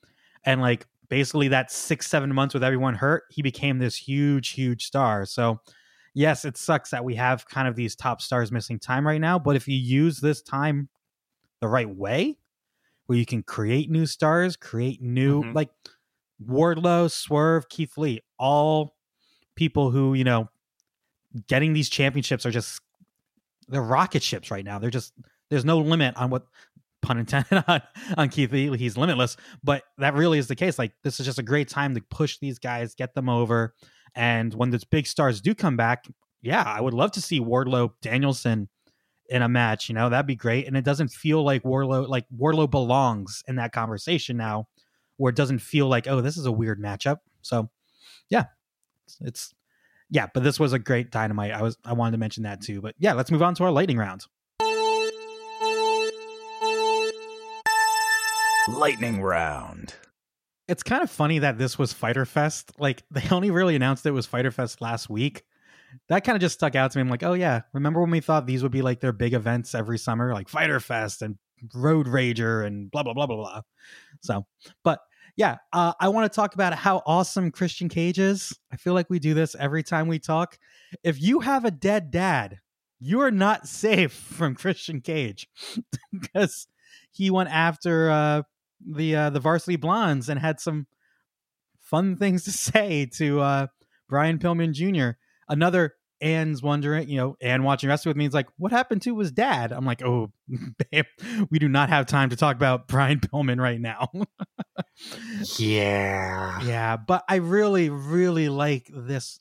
and 0.47 0.61
like 0.63 0.87
basically 1.09 1.49
that 1.49 1.71
6 1.73 2.09
7 2.09 2.35
months 2.35 2.55
with 2.55 2.65
everyone 2.65 2.95
hurt, 2.95 3.25
he 3.31 3.43
became 3.43 3.79
this 3.79 3.97
huge 3.97 4.51
huge 4.51 4.87
star. 4.87 5.27
So 5.27 5.61
yes, 6.15 6.45
it 6.45 6.57
sucks 6.57 6.91
that 6.91 7.05
we 7.05 7.15
have 7.17 7.47
kind 7.49 7.69
of 7.69 7.77
these 7.77 7.97
top 7.97 8.23
stars 8.23 8.53
missing 8.53 8.79
time 8.79 9.07
right 9.07 9.21
now, 9.21 9.39
but 9.39 9.57
if 9.57 9.69
you 9.69 9.77
use 9.77 10.21
this 10.21 10.43
time 10.43 10.89
the 11.61 11.69
right 11.69 11.89
way, 11.91 12.39
where 13.07 13.19
you 13.19 13.27
can 13.27 13.43
create 13.43 13.91
new 13.91 14.07
stars, 14.07 14.57
create 14.57 15.03
new 15.03 15.45
Mhm. 15.45 15.55
like 15.55 15.71
Wardlow, 16.45 17.11
Swerve, 17.11 17.69
Keith 17.69 17.99
Lee, 17.99 18.21
all 18.39 18.97
people 19.57 19.91
who, 19.91 20.15
you 20.15 20.25
know, 20.25 20.51
getting 21.47 21.73
these 21.73 21.89
championships 21.89 22.47
are 22.47 22.51
just 22.51 22.81
they're 23.69 23.83
rocket 23.83 24.23
ships 24.23 24.51
right 24.51 24.65
now. 24.65 24.79
They're 24.79 24.91
just 24.91 25.13
there's 25.51 25.65
no 25.65 25.79
limit 25.79 26.17
on 26.17 26.31
what 26.31 26.47
pun 27.07 27.19
intended 27.19 27.65
on, 27.69 27.81
on 28.17 28.29
Keith 28.29 28.53
Lee. 28.53 28.77
He's 28.77 28.97
limitless, 28.97 29.37
but 29.63 29.85
that 29.99 30.15
really 30.15 30.39
is 30.39 30.49
the 30.49 30.57
case. 30.57 30.79
Like 30.79 30.93
this 31.03 31.21
is 31.21 31.27
just 31.27 31.39
a 31.39 31.43
great 31.43 31.69
time 31.69 31.95
to 31.95 32.03
push 32.11 32.39
these 32.39 32.59
guys, 32.59 32.95
get 32.95 33.15
them 33.15 33.29
over. 33.29 33.75
And 34.15 34.53
when 34.55 34.71
those 34.71 34.85
big 34.85 35.07
stars 35.07 35.41
do 35.41 35.55
come 35.55 35.77
back, 35.77 36.07
yeah, 36.43 36.63
I 36.63 36.81
would 36.81 36.95
love 36.95 37.13
to 37.13 37.21
see 37.21 37.41
Wardlow 37.41 37.91
Danielson 38.03 38.69
in 39.29 39.43
a 39.43 39.49
match. 39.49 39.89
You 39.89 39.95
know, 39.95 40.09
that'd 40.09 40.27
be 40.27 40.37
great. 40.37 40.67
And 40.67 40.77
it 40.77 40.85
doesn't 40.85 41.09
feel 41.09 41.45
like 41.45 41.63
Wardlow 41.63 42.09
like 42.09 42.27
Wardlow 42.37 42.71
belongs 42.71 43.43
in 43.47 43.57
that 43.57 43.73
conversation 43.73 44.37
now, 44.37 44.69
where 45.17 45.31
it 45.31 45.37
doesn't 45.37 45.61
feel 45.61 45.89
like, 45.89 46.07
oh, 46.09 46.21
this 46.21 46.37
is 46.37 46.47
a 46.47 46.53
weird 46.53 46.81
matchup. 46.81 47.19
So 47.43 47.71
yeah. 48.29 48.45
It's, 49.07 49.19
it's 49.21 49.55
yeah, 50.11 50.27
but 50.33 50.43
this 50.43 50.61
was 50.61 50.73
a 50.73 50.79
great 50.79 51.11
dynamite. 51.11 51.53
I 51.53 51.63
was 51.63 51.77
I 51.85 51.93
wanted 51.93 52.13
to 52.13 52.19
mention 52.19 52.45
that 52.45 52.61
too. 52.61 52.81
But 52.81 52.95
yeah, 52.99 53.13
let's 53.13 53.31
move 53.31 53.43
on 53.43 53.55
to 53.57 53.65
our 53.65 53.71
lightning 53.71 53.99
round. 53.99 54.25
Lightning 58.69 59.23
round. 59.23 59.95
it's 60.67 60.83
kind 60.83 61.03
of 61.03 61.11
funny 61.11 61.39
that 61.39 61.57
this 61.57 61.79
was 61.79 61.93
Fighter 61.93 62.25
Fest. 62.25 62.73
Like 62.79 63.05
they 63.11 63.23
only 63.31 63.51
really 63.51 63.77
announced 63.77 64.05
it 64.07 64.11
was 64.11 64.27
Fighter 64.27 64.51
Fest 64.51 64.81
last 64.81 65.09
week. 65.09 65.45
That 66.09 66.25
kind 66.25 66.35
of 66.35 66.41
just 66.41 66.57
stuck 66.57 66.75
out 66.75 66.91
to 66.91 66.99
me. 66.99 67.03
I'm 67.03 67.09
like, 67.09 67.23
oh 67.23 67.35
yeah, 67.35 67.61
remember 67.73 68.01
when 68.01 68.11
we 68.11 68.21
thought 68.21 68.47
these 68.47 68.63
would 68.65 68.73
be 68.73 68.83
like 68.83 69.01
their 69.01 69.13
big 69.13 69.35
events 69.35 69.75
every 69.75 69.99
summer, 69.99 70.33
like 70.35 70.49
Fighter 70.49 70.81
Fest 70.81 71.23
and 71.23 71.37
Road 71.75 72.07
Rager 72.07 72.67
and 72.67 72.91
blah 72.91 73.05
blah 73.05 73.15
blah 73.15 73.27
blah 73.27 73.37
blah. 73.37 73.61
So, 74.21 74.47
but 74.83 74.99
yeah, 75.37 75.59
uh, 75.73 75.93
I 76.01 76.09
want 76.09 76.31
to 76.31 76.35
talk 76.35 76.55
about 76.55 76.75
how 76.75 77.03
awesome 77.07 77.53
Christian 77.53 77.89
Cage 77.89 78.19
is. 78.19 78.59
I 78.73 78.77
feel 78.77 78.95
like 78.95 79.09
we 79.09 79.21
do 79.21 79.33
this 79.33 79.55
every 79.55 79.85
time 79.85 80.09
we 80.09 80.19
talk. 80.19 80.59
If 81.05 81.23
you 81.23 81.41
have 81.41 81.65
a 81.65 81.71
dead 81.71 82.11
dad, 82.11 82.59
you 82.99 83.21
are 83.21 83.31
not 83.31 83.69
safe 83.69 84.13
from 84.13 84.57
Christian 84.57 85.01
Cage 85.01 85.49
because 86.13 86.67
he 87.13 87.31
went 87.31 87.51
after 87.51 88.11
uh, 88.11 88.43
the 88.85 89.17
uh, 89.17 89.31
the 89.31 89.41
Varsity 89.41 89.77
Blondes 89.77 90.29
and 90.29 90.41
had 90.41 90.61
some 90.61 90.87
fun 91.81 92.17
things 92.17 92.45
to 92.45 92.51
say 92.53 93.07
to 93.17 93.41
uh, 93.41 93.67
Brian 94.09 94.39
Pillman 94.39 94.73
Jr. 94.73 95.19
Another 95.49 95.95
Anne's 96.21 96.63
wondering, 96.63 97.09
you 97.09 97.17
know, 97.17 97.37
Anne 97.41 97.63
watching 97.63 97.89
wrestling 97.89 98.11
with 98.11 98.17
me 98.17 98.27
is 98.27 98.33
like, 98.33 98.49
what 98.57 98.73
happened 98.73 99.03
to 99.03 99.19
his 99.19 99.31
dad? 99.31 99.73
I'm 99.73 99.85
like, 99.85 100.03
oh, 100.03 100.33
babe, 100.91 101.05
we 101.51 101.59
do 101.59 101.69
not 101.69 101.89
have 101.91 102.07
time 102.07 102.31
to 102.31 102.37
talk 102.37 102.57
about 102.57 102.89
Brian 102.89 103.21
Pillman 103.21 103.61
right 103.61 103.81
now. 103.81 104.11
yeah. 105.59 106.61
Yeah, 106.63 106.97
but 106.97 107.25
I 107.29 107.37
really, 107.37 107.91
really 107.91 108.49
like 108.49 108.91
this 108.93 109.41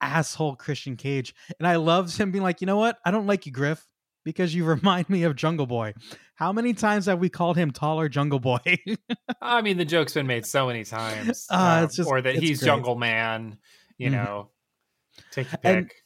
asshole 0.00 0.56
Christian 0.56 0.96
Cage. 0.96 1.34
And 1.58 1.66
I 1.66 1.76
loved 1.76 2.16
him 2.16 2.30
being 2.30 2.44
like, 2.44 2.60
you 2.60 2.66
know 2.66 2.76
what? 2.76 2.98
I 3.04 3.10
don't 3.10 3.26
like 3.26 3.46
you, 3.46 3.52
Griff, 3.52 3.86
because 4.28 4.54
you 4.54 4.64
remind 4.76 5.08
me 5.08 5.22
of 5.22 5.34
Jungle 5.36 5.66
Boy. 5.66 5.94
How 6.34 6.52
many 6.52 6.74
times 6.74 7.06
have 7.06 7.18
we 7.18 7.28
called 7.30 7.56
him 7.56 7.70
taller 7.70 8.08
Jungle 8.08 8.38
Boy? 8.40 8.58
I 9.42 9.62
mean, 9.62 9.76
the 9.78 9.84
joke's 9.84 10.12
been 10.14 10.26
made 10.26 10.44
so 10.46 10.66
many 10.66 10.84
times. 10.84 11.46
Uh, 11.50 11.78
um, 11.78 11.84
it's 11.84 11.96
just- 11.96 12.08
or 12.08 12.20
that 12.20 12.36
he's 12.36 12.60
great. 12.60 12.66
Jungle 12.66 12.94
Man, 12.94 13.58
you 13.96 14.10
Mhm. 14.10 14.12
know. 14.12 14.50
Take 15.32 15.50
your 15.50 15.60
And- 15.64 15.88
pick. 15.88 15.96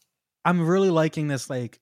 I'm 0.44 0.66
really 0.66 0.90
liking 0.90 1.28
this 1.28 1.50
like 1.50 1.80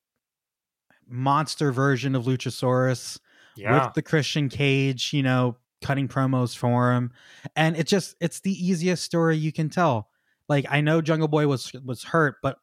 monster 1.08 1.72
version 1.72 2.14
of 2.14 2.24
Luchasaurus. 2.24 3.18
yeah. 3.56 3.84
with 3.86 3.94
the 3.94 4.02
Christian 4.02 4.48
Cage, 4.48 5.12
you 5.12 5.22
know, 5.22 5.56
cutting 5.82 6.08
promos 6.08 6.56
for 6.56 6.92
him. 6.92 7.10
And 7.56 7.76
it 7.76 7.86
just 7.86 8.14
it's 8.20 8.40
the 8.40 8.52
easiest 8.52 9.04
story 9.04 9.36
you 9.36 9.52
can 9.52 9.68
tell. 9.70 10.08
Like 10.48 10.64
I 10.70 10.80
know 10.80 11.00
Jungle 11.02 11.28
Boy 11.28 11.46
was 11.46 11.72
was 11.84 12.04
hurt, 12.04 12.36
but 12.42 12.56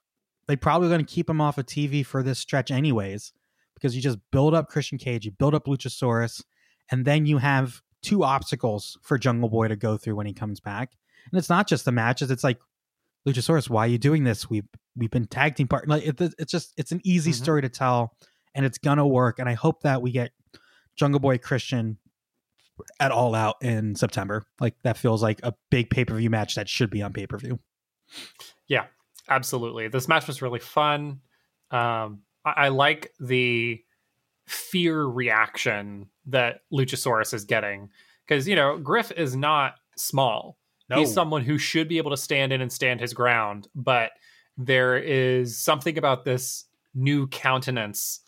they 0.47 0.55
probably 0.55 0.87
going 0.87 1.05
to 1.05 1.13
keep 1.13 1.29
him 1.29 1.41
off 1.41 1.57
of 1.57 1.65
TV 1.65 2.05
for 2.05 2.23
this 2.23 2.39
stretch 2.39 2.71
anyways 2.71 3.33
because 3.77 3.95
you 3.95 4.01
just 4.01 4.17
build 4.31 4.53
up 4.53 4.67
Christian 4.69 4.97
Cage, 4.97 5.25
you 5.25 5.31
build 5.31 5.53
up 5.55 5.65
Luchasaurus, 5.65 6.43
and 6.91 7.05
then 7.05 7.25
you 7.25 7.37
have 7.37 7.81
two 8.01 8.23
obstacles 8.23 8.97
for 9.03 9.17
Jungle 9.17 9.49
Boy 9.49 9.67
to 9.67 9.75
go 9.75 9.97
through 9.97 10.15
when 10.15 10.25
he 10.27 10.33
comes 10.33 10.59
back. 10.59 10.91
And 11.31 11.37
it's 11.37 11.49
not 11.49 11.67
just 11.67 11.85
the 11.85 11.91
matches, 11.91 12.31
it's 12.31 12.43
like 12.43 12.59
Luchasaurus, 13.27 13.69
why 13.69 13.85
are 13.85 13.89
you 13.89 13.97
doing 13.97 14.23
this? 14.23 14.49
We've 14.49 14.67
we've 14.95 15.11
been 15.11 15.25
tag 15.27 15.55
team 15.55 15.67
part. 15.67 15.87
Like 15.87 16.05
it, 16.05 16.19
it's 16.39 16.51
just 16.51 16.73
it's 16.77 16.91
an 16.91 17.01
easy 17.03 17.31
Mhm. 17.31 17.35
story 17.35 17.61
to 17.61 17.69
tell, 17.69 18.15
and 18.55 18.65
it's 18.65 18.77
gonna 18.77 19.05
work. 19.05 19.39
And 19.39 19.49
I 19.49 19.53
hope 19.53 19.83
that 19.83 20.01
we 20.01 20.11
get 20.11 20.31
Jungle 20.95 21.19
Boy 21.19 21.37
Christian 21.37 21.97
at 22.99 23.11
All 23.11 23.35
Out 23.35 23.55
in 23.61 23.95
September. 23.95 24.45
Like 24.61 24.75
that 24.83 24.97
feels 24.97 25.21
like 25.21 25.39
a 25.43 25.53
big 25.69 25.89
pay 25.89 26.05
per 26.05 26.15
view 26.15 26.29
match 26.29 26.55
that 26.55 26.69
should 26.69 26.89
be 26.89 27.01
on 27.01 27.11
pay 27.11 27.27
per 27.27 27.37
view. 27.37 27.59
Yeah, 28.67 28.85
absolutely. 29.29 29.89
This 29.89 30.07
match 30.07 30.27
was 30.27 30.41
really 30.41 30.59
fun. 30.59 31.19
Um, 31.71 32.21
I, 32.55 32.65
I 32.65 32.67
like 32.69 33.13
the 33.19 33.83
fear 34.45 35.03
reaction 35.03 36.07
that 36.27 36.61
Luchasaurus 36.71 37.33
is 37.33 37.45
getting 37.45 37.89
because, 38.25 38.47
you 38.47 38.55
know, 38.55 38.77
Griff 38.77 39.11
is 39.11 39.35
not 39.35 39.75
small. 39.95 40.57
He's 40.99 41.13
someone 41.13 41.43
who 41.43 41.57
should 41.57 41.89
be 41.89 41.97
able 41.97 42.11
to 42.11 42.17
stand 42.17 42.53
in 42.53 42.61
and 42.61 42.71
stand 42.71 43.01
his 43.01 43.13
ground, 43.13 43.67
but 43.75 44.11
there 44.57 44.97
is 44.97 45.57
something 45.57 45.97
about 45.97 46.23
this 46.23 46.63
new 46.95 47.27
countenance 47.27 48.21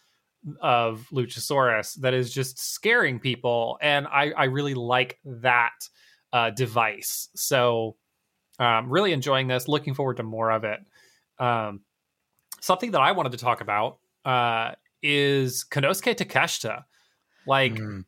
of 0.59 1.07
Luchasaurus 1.11 1.95
that 2.01 2.13
is 2.13 2.33
just 2.33 2.59
scaring 2.59 3.19
people, 3.19 3.77
and 3.81 4.07
I, 4.07 4.31
I 4.31 4.43
really 4.45 4.73
like 4.73 5.19
that 5.23 5.71
uh, 6.33 6.49
device. 6.49 7.29
So, 7.35 7.95
um, 8.59 8.89
really 8.89 9.13
enjoying 9.13 9.47
this. 9.47 9.69
Looking 9.69 9.93
forward 9.93 10.17
to 10.17 10.23
more 10.23 10.51
of 10.51 10.65
it. 10.65 10.79
Um, 11.39 11.81
something 12.59 12.91
that 12.91 13.01
I 13.01 13.13
wanted 13.13 13.31
to 13.31 13.37
talk 13.37 13.61
about 13.61 13.99
uh, 14.25 14.71
is 15.01 15.65
Konosuke 15.69 16.15
Takeshita. 16.15 16.83
Like, 17.47 17.73
Mm. 17.75 18.05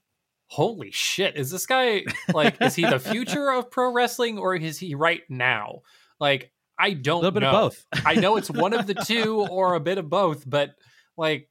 holy 0.47 0.91
shit 0.91 1.35
is 1.37 1.49
this 1.49 1.65
guy 1.65 2.03
like 2.33 2.61
is 2.61 2.75
he 2.75 2.83
the 2.85 2.99
future 3.11 3.49
of 3.51 3.71
pro 3.71 3.91
wrestling 3.93 4.37
or 4.37 4.53
is 4.53 4.77
he 4.77 4.93
right 4.95 5.21
now 5.29 5.79
like 6.19 6.51
I 6.77 6.91
don't 6.91 7.21
little 7.23 7.31
bit 7.31 7.39
know. 7.39 7.49
of 7.51 7.53
both. 7.53 7.85
i 8.05 8.15
know 8.15 8.35
it's 8.35 8.49
one 8.65 8.73
of 8.73 8.85
the 8.85 8.93
two 8.95 9.39
or 9.49 9.75
a 9.75 9.79
bit 9.79 9.97
of 9.97 10.09
both 10.09 10.43
but 10.47 10.75
like 11.15 11.47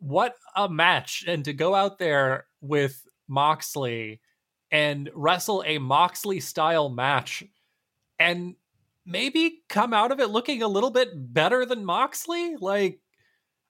what 0.00 0.34
a 0.56 0.68
match 0.68 1.24
and 1.28 1.44
to 1.44 1.52
go 1.52 1.74
out 1.76 1.98
there 1.98 2.46
with 2.60 3.06
moxley 3.28 4.20
and 4.72 5.08
wrestle 5.14 5.62
a 5.64 5.78
moxley 5.78 6.40
style 6.40 6.88
match 6.88 7.44
and 8.18 8.56
maybe 9.06 9.60
come 9.68 9.94
out 9.94 10.10
of 10.10 10.18
it 10.18 10.28
looking 10.30 10.62
a 10.62 10.68
little 10.68 10.90
bit 10.90 11.10
better 11.14 11.64
than 11.64 11.84
moxley 11.84 12.56
like 12.60 12.98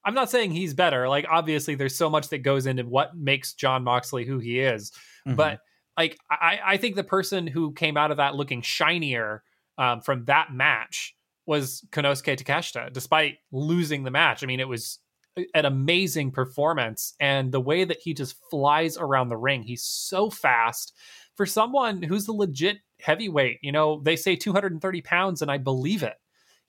I'm 0.04 0.14
not 0.14 0.30
saying 0.30 0.50
he's 0.52 0.74
better. 0.74 1.08
Like 1.08 1.26
obviously 1.30 1.74
there's 1.74 1.96
so 1.96 2.10
much 2.10 2.28
that 2.30 2.38
goes 2.38 2.66
into 2.66 2.84
what 2.84 3.16
makes 3.16 3.54
Jon 3.54 3.84
Moxley 3.84 4.24
who 4.24 4.38
he 4.38 4.60
is. 4.60 4.92
Mhm. 5.26 5.36
But 5.36 5.60
like 5.96 6.18
I, 6.30 6.58
I 6.64 6.76
think 6.76 6.96
the 6.96 7.04
person 7.04 7.46
who 7.46 7.72
came 7.72 7.96
out 7.96 8.10
of 8.10 8.16
that 8.16 8.34
looking 8.34 8.62
shinier 8.62 9.42
um, 9.78 10.00
from 10.00 10.24
that 10.26 10.52
match 10.52 11.14
was 11.46 11.84
Konosuke 11.90 12.36
Takeshita, 12.36 12.92
despite 12.92 13.38
losing 13.50 14.04
the 14.04 14.10
match. 14.10 14.42
I 14.42 14.46
mean, 14.46 14.60
it 14.60 14.68
was 14.68 14.98
an 15.54 15.64
amazing 15.64 16.30
performance, 16.30 17.14
and 17.18 17.52
the 17.52 17.60
way 17.60 17.84
that 17.84 17.98
he 18.02 18.14
just 18.14 18.36
flies 18.50 18.96
around 18.96 19.28
the 19.28 19.36
ring, 19.36 19.62
he's 19.62 19.82
so 19.82 20.30
fast 20.30 20.92
for 21.36 21.46
someone 21.46 22.02
who's 22.02 22.26
the 22.26 22.32
legit 22.32 22.78
heavyweight. 23.00 23.58
You 23.62 23.72
know, 23.72 24.00
they 24.02 24.14
say 24.16 24.36
230 24.36 25.00
pounds, 25.02 25.42
and 25.42 25.50
I 25.50 25.58
believe 25.58 26.02
it. 26.02 26.14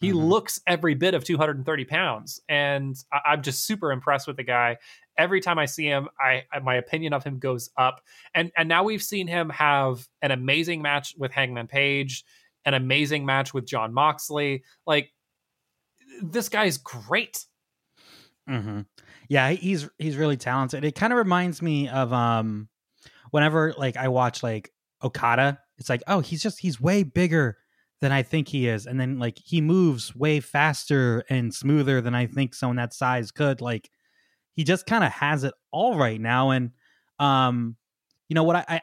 He 0.04 0.12
Mhm. 0.12 0.28
looks 0.30 0.60
every 0.68 0.94
bit 0.96 1.14
of 1.14 1.24
230 1.24 1.86
pounds, 1.86 2.40
and 2.50 2.96
I- 3.12 3.22
I'm 3.32 3.42
just 3.42 3.66
super 3.66 3.92
impressed 3.92 4.28
with 4.28 4.38
the 4.38 4.44
guy. 4.44 4.78
Every 5.18 5.42
time 5.42 5.58
I 5.60 5.66
see 5.66 5.86
him, 5.86 6.10
I, 6.20 6.44
I 6.52 6.60
my 6.60 6.76
opinion 6.76 7.14
of 7.14 7.24
him 7.24 7.40
goes 7.40 7.70
up. 7.78 8.02
And 8.34 8.52
and 8.58 8.68
now 8.70 8.84
we've 8.84 9.04
seen 9.04 9.28
him 9.28 9.50
have 9.52 10.08
an 10.22 10.32
amazing 10.32 10.82
match 10.82 11.14
with 11.18 11.32
Hangman 11.32 11.68
Page, 11.68 12.24
an 12.66 12.74
amazing 12.74 13.26
match 13.26 13.54
with 13.54 13.66
Jon 13.66 13.94
Moxley. 13.94 14.64
Like 14.86 15.14
this 16.22 16.50
guy's 16.50 16.78
great. 16.78 17.46
Mm-hmm. 18.50 18.82
Yeah, 19.30 19.52
he's 19.52 19.90
he's 20.00 20.18
really 20.18 20.38
talented. 20.38 20.84
It 20.84 20.96
kind 20.96 21.14
of 21.14 21.18
reminds 21.18 21.62
me 21.62 21.88
of 21.90 22.12
um 22.12 22.70
whenever 23.32 23.74
like 23.78 23.98
I 23.98 24.10
watch 24.10 24.44
like 24.44 24.72
Okada, 25.04 25.60
it's 25.78 25.90
like, 25.90 26.04
oh, 26.08 26.20
he's 26.20 26.42
just 26.42 26.60
he's 26.60 26.80
way 26.80 27.04
bigger 27.04 27.58
than 28.04 28.12
I 28.12 28.22
think 28.22 28.50
he 28.50 28.68
is. 28.68 28.86
And 28.86 29.00
then 29.00 29.18
like 29.18 29.40
he 29.42 29.62
moves 29.62 30.14
way 30.14 30.42
faster 30.42 31.24
and 31.30 31.56
smoother 31.56 32.02
than 32.02 32.14
I 32.14 32.26
think 32.26 32.54
someone 32.54 32.76
that 32.76 32.94
size 32.94 33.32
could. 33.32 33.62
Like 33.62 33.90
he 34.52 34.66
just 34.66 34.86
kind 34.86 35.06
of 35.06 35.12
has 35.14 35.46
it 35.46 35.54
all 35.72 35.98
right 35.98 36.20
now. 36.20 36.50
And 36.50 36.72
um, 37.18 37.78
you 38.28 38.36
know 38.36 38.44
what 38.44 38.58
I, 38.58 38.66
I 38.68 38.82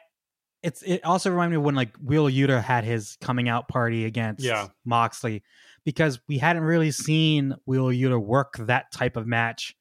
it's 0.63 0.81
it 0.81 1.05
also 1.05 1.29
reminded 1.29 1.51
me 1.51 1.57
of 1.57 1.61
when 1.61 1.75
like 1.75 1.95
Will 2.01 2.25
Yuta 2.25 2.63
had 2.63 2.83
his 2.83 3.15
coming 3.21 3.47
out 3.47 3.67
party 3.67 4.05
against 4.05 4.43
Yeah. 4.43 4.69
Moxley 4.85 5.43
because 5.85 6.19
we 6.27 6.39
hadn't 6.39 6.63
really 6.63 6.89
seen 6.89 7.53
Will 7.67 7.89
Yuta 7.89 8.19
work 8.19 8.55
that 8.57 8.91
type 8.91 9.17
of 9.17 9.27
match. 9.27 9.75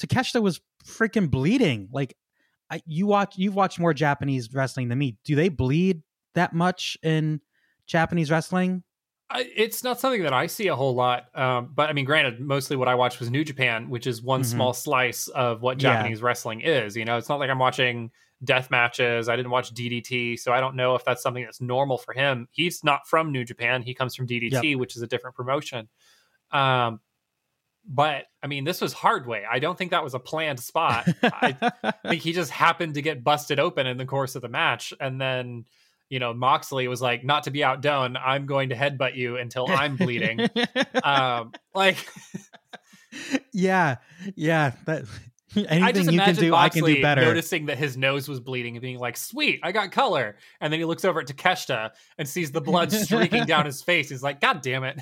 Takeshita 0.00 0.40
was 0.40 0.60
freaking 0.86 1.28
bleeding. 1.28 1.88
Like 1.92 2.16
I, 2.70 2.80
you 2.86 3.08
watch, 3.08 3.36
you've 3.38 3.56
watched 3.56 3.80
more 3.80 3.92
Japanese 3.92 4.54
wrestling 4.54 4.88
than 4.88 4.98
me. 4.98 5.16
Do 5.24 5.34
they 5.34 5.48
bleed 5.48 6.02
that 6.36 6.52
much 6.52 6.96
in 7.02 7.40
Japanese 7.88 8.30
wrestling? 8.30 8.84
I, 9.30 9.46
it's 9.54 9.82
not 9.84 9.98
something 10.00 10.22
that 10.22 10.32
I 10.32 10.46
see 10.46 10.68
a 10.68 10.76
whole 10.76 10.94
lot. 10.94 11.26
Um, 11.36 11.72
but 11.74 11.90
I 11.90 11.92
mean, 11.92 12.04
granted, 12.06 12.40
mostly 12.40 12.76
what 12.76 12.88
I 12.88 12.94
watch 12.94 13.18
was 13.20 13.30
New 13.30 13.44
Japan, 13.44 13.90
which 13.90 14.06
is 14.06 14.22
one 14.22 14.40
Mhm. 14.42 14.46
small 14.46 14.72
slice 14.72 15.28
of 15.28 15.60
what 15.60 15.82
Yeah. 15.82 15.94
Japanese 15.94 16.22
wrestling 16.22 16.60
is. 16.62 16.96
You 16.96 17.04
know, 17.04 17.18
it's 17.18 17.28
not 17.28 17.38
like 17.40 17.50
I'm 17.50 17.58
watching 17.58 18.10
death 18.44 18.70
matches. 18.70 19.28
I 19.28 19.36
didn't 19.36 19.50
watch 19.50 19.74
DDT, 19.74 20.36
so 20.38 20.52
I 20.52 20.60
don't 20.60 20.76
know 20.76 20.94
if 20.94 21.04
that's 21.04 21.22
something 21.22 21.44
that's 21.44 21.60
normal 21.60 21.98
for 21.98 22.14
him. 22.14 22.48
He's 22.52 22.82
not 22.84 23.06
from 23.06 23.32
New 23.32 23.44
Japan. 23.44 23.82
He 23.82 23.92
comes 23.94 24.14
from 24.14 24.26
DDT, 24.26 24.76
which 24.76 24.94
is 24.96 25.02
a 25.02 25.06
different 25.06 25.34
promotion. 25.36 25.88
Um, 26.52 27.00
but 27.84 28.26
I 28.42 28.46
mean, 28.46 28.64
this 28.64 28.80
was 28.80 28.92
hard 28.92 29.26
way. 29.26 29.44
I 29.50 29.58
don't 29.58 29.76
think 29.76 29.90
that 29.90 30.04
was 30.04 30.14
a 30.14 30.18
planned 30.18 30.60
spot. 30.60 31.06
I 31.22 31.52
think 32.08 32.22
he 32.22 32.32
just 32.32 32.50
happened 32.50 32.94
to 32.94 33.02
get 33.02 33.24
busted 33.24 33.58
open 33.58 33.86
in 33.86 33.96
the 33.98 34.06
course 34.06 34.36
of 34.36 34.42
the 34.42 34.48
match, 34.48 34.94
and 35.00 35.20
then 35.20 35.64
you 36.08 36.18
know 36.18 36.32
Moxley 36.32 36.88
was 36.88 37.00
like, 37.00 37.24
"Not 37.24 37.44
to 37.44 37.50
be 37.50 37.64
outdone, 37.64 38.16
I'm 38.16 38.46
going 38.46 38.70
to 38.70 38.74
headbutt 38.74 39.16
you 39.16 39.36
until 39.36 39.66
I'm 39.68 39.96
bleeding." 39.96 40.48
um, 41.04 41.52
like, 41.74 42.08
yeah, 43.52 43.96
yeah. 44.36 44.72
That 44.86 45.04
Anything 45.56 45.82
I 45.82 45.92
just 45.92 46.04
you 46.04 46.10
can 46.10 46.14
imagine 46.14 46.44
do, 46.44 46.54
I 46.54 46.68
can 46.68 46.80
Moxley 46.80 46.94
do 46.96 47.02
better. 47.02 47.22
noticing 47.22 47.66
that 47.66 47.78
his 47.78 47.96
nose 47.96 48.28
was 48.28 48.40
bleeding 48.40 48.76
and 48.76 48.82
being 48.82 48.98
like, 48.98 49.16
"Sweet, 49.16 49.60
I 49.62 49.72
got 49.72 49.92
color." 49.92 50.36
And 50.60 50.72
then 50.72 50.80
he 50.80 50.84
looks 50.84 51.04
over 51.04 51.20
at 51.20 51.26
Takeshita 51.26 51.90
and 52.18 52.28
sees 52.28 52.52
the 52.52 52.60
blood 52.60 52.92
streaking 52.92 53.44
down 53.46 53.64
his 53.64 53.82
face. 53.82 54.10
He's 54.10 54.22
like, 54.22 54.40
"God 54.40 54.60
damn 54.60 54.84
it!" 54.84 55.00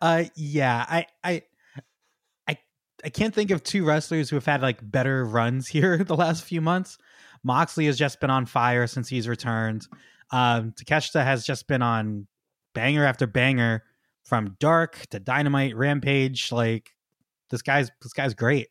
uh, 0.00 0.24
yeah, 0.36 0.86
I, 0.88 1.06
I, 1.22 1.42
I, 2.48 2.58
I 3.04 3.08
can't 3.10 3.34
think 3.34 3.50
of 3.50 3.62
two 3.62 3.84
wrestlers 3.84 4.30
who 4.30 4.36
have 4.36 4.46
had 4.46 4.62
like 4.62 4.78
better 4.82 5.24
runs 5.24 5.68
here 5.68 5.98
the 6.04 6.16
last 6.16 6.44
few 6.44 6.60
months. 6.60 6.98
Moxley 7.44 7.86
has 7.86 7.98
just 7.98 8.20
been 8.20 8.30
on 8.30 8.46
fire 8.46 8.86
since 8.86 9.08
he's 9.08 9.28
returned. 9.28 9.86
Um, 10.30 10.72
Takeshita 10.72 11.24
has 11.24 11.44
just 11.44 11.66
been 11.66 11.82
on 11.82 12.26
banger 12.74 13.04
after 13.04 13.26
banger 13.26 13.84
from 14.24 14.56
Dark 14.60 15.06
to 15.10 15.18
Dynamite, 15.18 15.76
Rampage. 15.76 16.52
Like 16.52 16.90
this 17.50 17.62
guy's 17.62 17.90
this 18.00 18.12
guy's 18.12 18.34
great. 18.34 18.68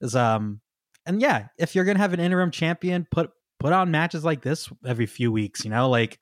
Is 0.00 0.14
um, 0.14 0.60
and 1.06 1.20
yeah, 1.20 1.48
if 1.58 1.74
you're 1.74 1.84
gonna 1.84 1.98
have 1.98 2.12
an 2.12 2.20
interim 2.20 2.50
champion, 2.50 3.06
put 3.10 3.30
put 3.58 3.72
on 3.72 3.90
matches 3.90 4.24
like 4.24 4.42
this 4.42 4.68
every 4.86 5.06
few 5.06 5.32
weeks. 5.32 5.64
You 5.64 5.70
know, 5.70 5.88
like 5.88 6.18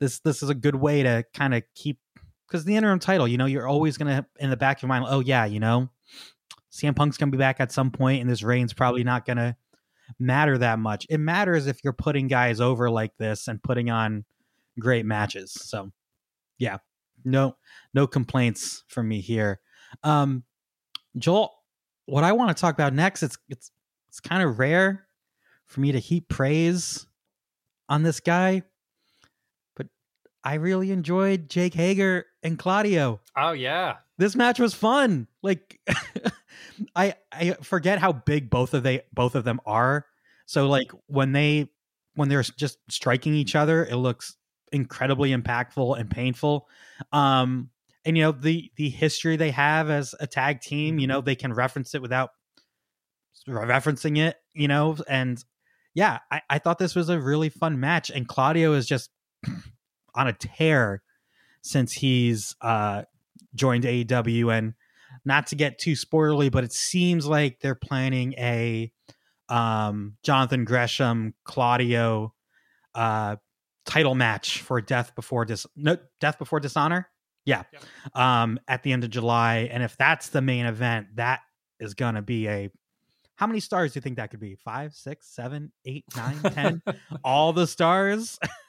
this 0.00 0.20
this 0.20 0.42
is 0.42 0.50
a 0.50 0.54
good 0.54 0.76
way 0.76 1.02
to 1.02 1.24
kind 1.34 1.54
of 1.54 1.62
keep 1.74 1.98
because 2.46 2.64
the 2.64 2.76
interim 2.76 2.98
title, 2.98 3.28
you 3.28 3.38
know, 3.38 3.46
you're 3.46 3.66
always 3.66 3.96
gonna 3.96 4.26
in 4.38 4.50
the 4.50 4.56
back 4.56 4.78
of 4.78 4.82
your 4.82 4.88
mind, 4.88 5.06
oh 5.08 5.20
yeah, 5.20 5.44
you 5.44 5.60
know, 5.60 5.88
CM 6.72 6.96
Punk's 6.96 7.16
gonna 7.16 7.32
be 7.32 7.38
back 7.38 7.60
at 7.60 7.72
some 7.72 7.90
point, 7.90 8.20
and 8.20 8.28
this 8.28 8.42
reign's 8.42 8.72
probably 8.72 9.04
not 9.04 9.24
gonna 9.24 9.56
matter 10.18 10.58
that 10.58 10.78
much. 10.78 11.06
It 11.08 11.18
matters 11.18 11.66
if 11.66 11.80
you're 11.84 11.92
putting 11.92 12.28
guys 12.28 12.60
over 12.60 12.90
like 12.90 13.16
this 13.18 13.48
and 13.48 13.62
putting 13.62 13.90
on 13.90 14.24
great 14.78 15.06
matches. 15.06 15.52
So 15.52 15.90
yeah, 16.58 16.78
no 17.24 17.56
no 17.94 18.06
complaints 18.06 18.84
from 18.88 19.08
me 19.08 19.20
here. 19.20 19.60
Um 20.02 20.44
Joel, 21.16 21.52
what 22.06 22.24
I 22.24 22.32
want 22.32 22.56
to 22.56 22.60
talk 22.60 22.74
about 22.74 22.94
next, 22.94 23.22
it's 23.22 23.38
it's 23.48 23.70
it's 24.08 24.20
kind 24.20 24.42
of 24.42 24.58
rare 24.58 25.06
for 25.66 25.80
me 25.80 25.92
to 25.92 25.98
heap 25.98 26.28
praise 26.28 27.06
on 27.88 28.02
this 28.02 28.20
guy, 28.20 28.62
but 29.76 29.86
I 30.42 30.54
really 30.54 30.90
enjoyed 30.90 31.48
Jake 31.48 31.74
Hager 31.74 32.24
and 32.48 32.58
Claudio. 32.58 33.20
Oh 33.36 33.52
yeah, 33.52 33.96
This 34.16 34.34
match 34.34 34.58
was 34.58 34.74
fun. 34.74 35.28
Like 35.42 35.78
I 36.96 37.14
I 37.30 37.52
forget 37.62 37.98
how 37.98 38.12
big 38.12 38.50
both 38.50 38.74
of 38.74 38.82
they 38.82 39.02
both 39.12 39.34
of 39.34 39.44
them 39.44 39.60
are. 39.64 40.06
So 40.46 40.68
like 40.68 40.90
when 41.06 41.32
they 41.32 41.68
when 42.14 42.28
they're 42.28 42.42
just 42.42 42.78
striking 42.90 43.34
each 43.34 43.54
other, 43.54 43.84
it 43.84 43.96
looks 43.96 44.36
incredibly 44.72 45.30
impactful 45.30 45.98
and 45.98 46.10
painful. 46.10 46.68
Um 47.12 47.70
and 48.04 48.16
you 48.16 48.24
know 48.24 48.32
the 48.32 48.72
the 48.76 48.88
history 48.88 49.36
they 49.36 49.50
have 49.50 49.90
as 49.90 50.14
a 50.18 50.26
tag 50.26 50.60
team, 50.60 50.98
you 50.98 51.06
know, 51.06 51.20
they 51.20 51.36
can 51.36 51.52
reference 51.52 51.94
it 51.94 52.02
without 52.02 52.30
referencing 53.46 54.18
it, 54.18 54.36
you 54.54 54.68
know, 54.68 54.96
and 55.08 55.42
yeah, 55.94 56.18
I, 56.30 56.42
I 56.50 56.58
thought 56.58 56.78
this 56.78 56.94
was 56.94 57.08
a 57.08 57.20
really 57.20 57.48
fun 57.48 57.80
match. 57.80 58.10
And 58.10 58.28
Claudio 58.28 58.72
is 58.74 58.86
just 58.86 59.10
on 60.14 60.28
a 60.28 60.32
tear 60.32 61.02
since 61.62 61.92
he's 61.92 62.54
uh 62.60 63.02
joined 63.54 63.84
AEW 63.84 64.56
and 64.56 64.74
not 65.24 65.48
to 65.48 65.56
get 65.56 65.78
too 65.78 65.92
spoilerly, 65.92 66.50
but 66.50 66.64
it 66.64 66.72
seems 66.72 67.26
like 67.26 67.60
they're 67.60 67.74
planning 67.74 68.34
a 68.34 68.92
um 69.48 70.16
Jonathan 70.22 70.64
Gresham 70.64 71.34
Claudio 71.44 72.34
uh 72.94 73.36
title 73.86 74.14
match 74.14 74.60
for 74.60 74.80
Death 74.80 75.14
Before 75.14 75.44
Dis 75.44 75.66
no 75.76 75.96
Death 76.20 76.38
Before 76.38 76.60
Dishonor. 76.60 77.08
Yeah. 77.44 77.62
Yep. 77.72 77.84
Um 78.16 78.60
at 78.68 78.82
the 78.82 78.92
end 78.92 79.04
of 79.04 79.10
July. 79.10 79.68
And 79.70 79.82
if 79.82 79.96
that's 79.96 80.28
the 80.28 80.42
main 80.42 80.66
event, 80.66 81.08
that 81.16 81.40
is 81.80 81.94
gonna 81.94 82.22
be 82.22 82.48
a 82.48 82.70
how 83.36 83.46
many 83.46 83.60
stars 83.60 83.92
do 83.92 83.98
you 83.98 84.00
think 84.02 84.16
that 84.16 84.32
could 84.32 84.40
be? 84.40 84.56
Five, 84.56 84.94
six, 84.94 85.28
seven, 85.32 85.70
eight, 85.84 86.04
nine, 86.16 86.40
ten? 86.42 86.82
All 87.24 87.52
the 87.52 87.68
stars? 87.68 88.36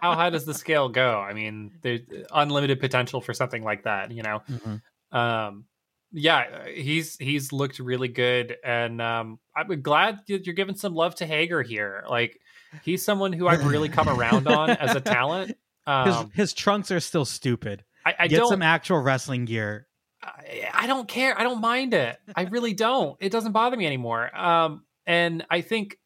how 0.00 0.14
high 0.14 0.30
does 0.30 0.44
the 0.44 0.54
scale 0.54 0.88
go? 0.88 1.18
I 1.20 1.32
mean, 1.32 1.72
there's 1.82 2.00
unlimited 2.32 2.80
potential 2.80 3.20
for 3.20 3.32
something 3.34 3.62
like 3.62 3.84
that. 3.84 4.10
You 4.10 4.22
know, 4.22 4.42
Mhm. 4.50 4.82
um, 5.16 5.64
yeah, 6.12 6.66
he's 6.68 7.16
he's 7.18 7.52
looked 7.52 7.78
really 7.78 8.08
good, 8.08 8.56
and 8.64 9.00
um, 9.02 9.38
I'm 9.56 9.82
glad 9.82 10.20
you're 10.26 10.38
giving 10.54 10.76
some 10.76 10.94
love 10.94 11.14
to 11.16 11.26
Hager 11.26 11.62
here. 11.62 12.04
Like, 12.08 12.38
he's 12.82 13.04
someone 13.04 13.32
who 13.32 13.48
I've 13.48 13.66
really 13.66 13.88
come 13.88 14.08
around 14.08 14.46
on 14.48 14.70
as 14.70 14.94
a 14.94 15.00
talent. 15.00 15.48
His 15.48 15.56
Um, 15.86 16.30
his 16.34 16.52
trunks 16.52 16.90
are 16.90 17.00
still 17.00 17.24
stupid. 17.24 17.84
I, 18.04 18.14
I 18.20 18.28
Get 18.28 18.38
don't. 18.38 18.48
some 18.48 18.62
actual 18.62 18.98
wrestling 19.00 19.44
gear. 19.44 19.86
I, 20.22 20.68
I 20.74 20.86
don't 20.88 21.06
care. 21.06 21.38
I 21.38 21.42
don't 21.44 21.60
mind 21.60 21.94
it. 21.94 22.16
I 22.34 22.42
really 22.44 22.74
don't. 22.74 23.16
It 23.20 23.30
doesn't 23.30 23.52
bother 23.52 23.76
me 23.76 23.86
anymore. 23.86 24.34
Um, 24.36 24.84
and 25.06 25.44
I 25.50 25.60
think 25.60 25.98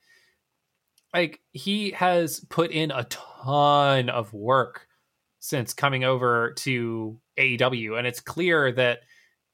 like 1.15 1.41
he 1.53 1.91
has 1.93 2.41
put 2.51 2.71
in 2.71 2.91
a 2.91 3.05
ton 3.05 4.09
of 4.09 4.33
work 4.33 4.87
since 5.41 5.73
coming 5.73 6.05
over 6.05 6.53
to 6.59 7.19
AEW, 7.39 7.97
and 7.99 8.07
it's 8.07 8.21
clear 8.21 8.73
that 8.73 9.01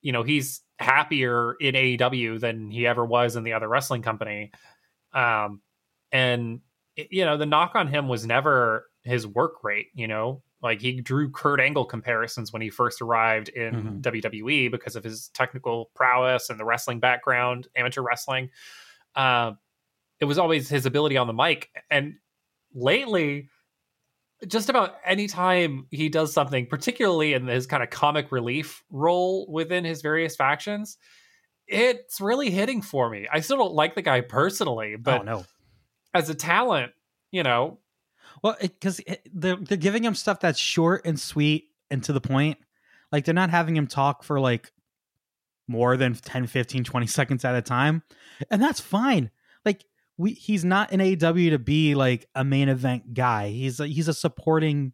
you 0.02 0.12
know 0.12 0.22
he's 0.22 0.62
happier 0.78 1.54
in 1.60 1.74
AEW 1.74 2.38
than 2.40 2.70
he 2.70 2.86
ever 2.86 3.04
was 3.04 3.36
in 3.36 3.44
the 3.44 3.52
other 3.54 3.68
wrestling 3.68 4.02
company. 4.02 4.50
Um, 5.12 5.62
and 6.12 6.60
you 6.96 7.24
know 7.24 7.36
the 7.36 7.46
knock 7.46 7.72
on 7.74 7.88
him 7.88 8.08
was 8.08 8.26
never 8.26 8.86
his 9.04 9.26
work 9.26 9.62
rate. 9.64 9.86
You 9.94 10.08
know, 10.08 10.42
like 10.62 10.80
he 10.80 11.00
drew 11.00 11.30
Kurt 11.30 11.60
Angle 11.60 11.84
comparisons 11.86 12.52
when 12.52 12.62
he 12.62 12.70
first 12.70 13.00
arrived 13.00 13.48
in 13.50 13.74
Mhm. 13.74 14.02
WWE 14.02 14.70
because 14.70 14.96
of 14.96 15.04
his 15.04 15.28
technical 15.28 15.90
prowess 15.94 16.50
and 16.50 16.58
the 16.60 16.64
wrestling 16.64 17.00
background, 17.00 17.68
amateur 17.76 18.02
wrestling. 18.02 18.50
Uh, 19.14 19.52
it 20.20 20.24
was 20.24 20.38
always 20.38 20.68
his 20.68 20.86
ability 20.86 21.16
on 21.16 21.26
the 21.26 21.32
mic, 21.32 21.70
and 21.90 22.14
lately 22.74 23.48
just 24.46 24.68
about 24.68 24.96
any 25.04 25.26
time 25.26 25.86
he 25.90 26.08
does 26.08 26.32
something, 26.32 26.66
particularly 26.66 27.32
in 27.32 27.46
his 27.46 27.66
kind 27.66 27.82
of 27.82 27.90
comic 27.90 28.30
relief 28.30 28.84
role 28.90 29.46
within 29.50 29.84
his 29.84 30.02
various 30.02 30.36
factions, 30.36 30.98
it's 31.66 32.20
really 32.20 32.50
hitting 32.50 32.82
for 32.82 33.08
me. 33.08 33.26
I 33.32 33.40
still 33.40 33.56
don't 33.56 33.74
like 33.74 33.94
the 33.94 34.02
guy 34.02 34.20
personally, 34.20 34.94
oh, 34.94 35.00
but 35.00 35.20
oh 35.22 35.24
no. 35.24 35.44
as 36.14 36.28
a 36.28 36.34
talent, 36.34 36.92
you 37.30 37.42
know, 37.42 37.78
Well, 38.42 38.56
because 38.60 39.00
they're 39.32 39.56
they're 39.56 39.76
giving 39.76 40.04
him 40.04 40.14
stuff 40.14 40.40
that's 40.40 40.58
short 40.58 41.06
and 41.06 41.18
sweet 41.18 41.68
and 41.90 42.02
to 42.04 42.12
the 42.12 42.20
point. 42.20 42.58
Like 43.12 43.24
they're 43.24 43.34
not 43.34 43.50
having 43.50 43.76
him 43.76 43.86
talk 43.86 44.22
for 44.22 44.40
like 44.40 44.72
more 45.68 45.96
than 45.96 46.14
10, 46.14 46.46
15, 46.46 46.84
20 46.84 47.06
seconds 47.06 47.44
at 47.44 47.54
a 47.54 47.62
time. 47.62 48.02
And 48.50 48.62
that's 48.62 48.80
fine. 48.80 49.30
Like 49.64 49.84
we 50.18 50.32
he's 50.32 50.64
not 50.64 50.92
in 50.92 51.00
AEW 51.00 51.50
to 51.50 51.58
be 51.58 51.94
like 51.94 52.26
a 52.34 52.44
main 52.44 52.68
event 52.68 53.14
guy. 53.14 53.48
He's 53.48 53.80
a, 53.80 53.86
he's 53.86 54.08
a 54.08 54.14
supporting 54.14 54.92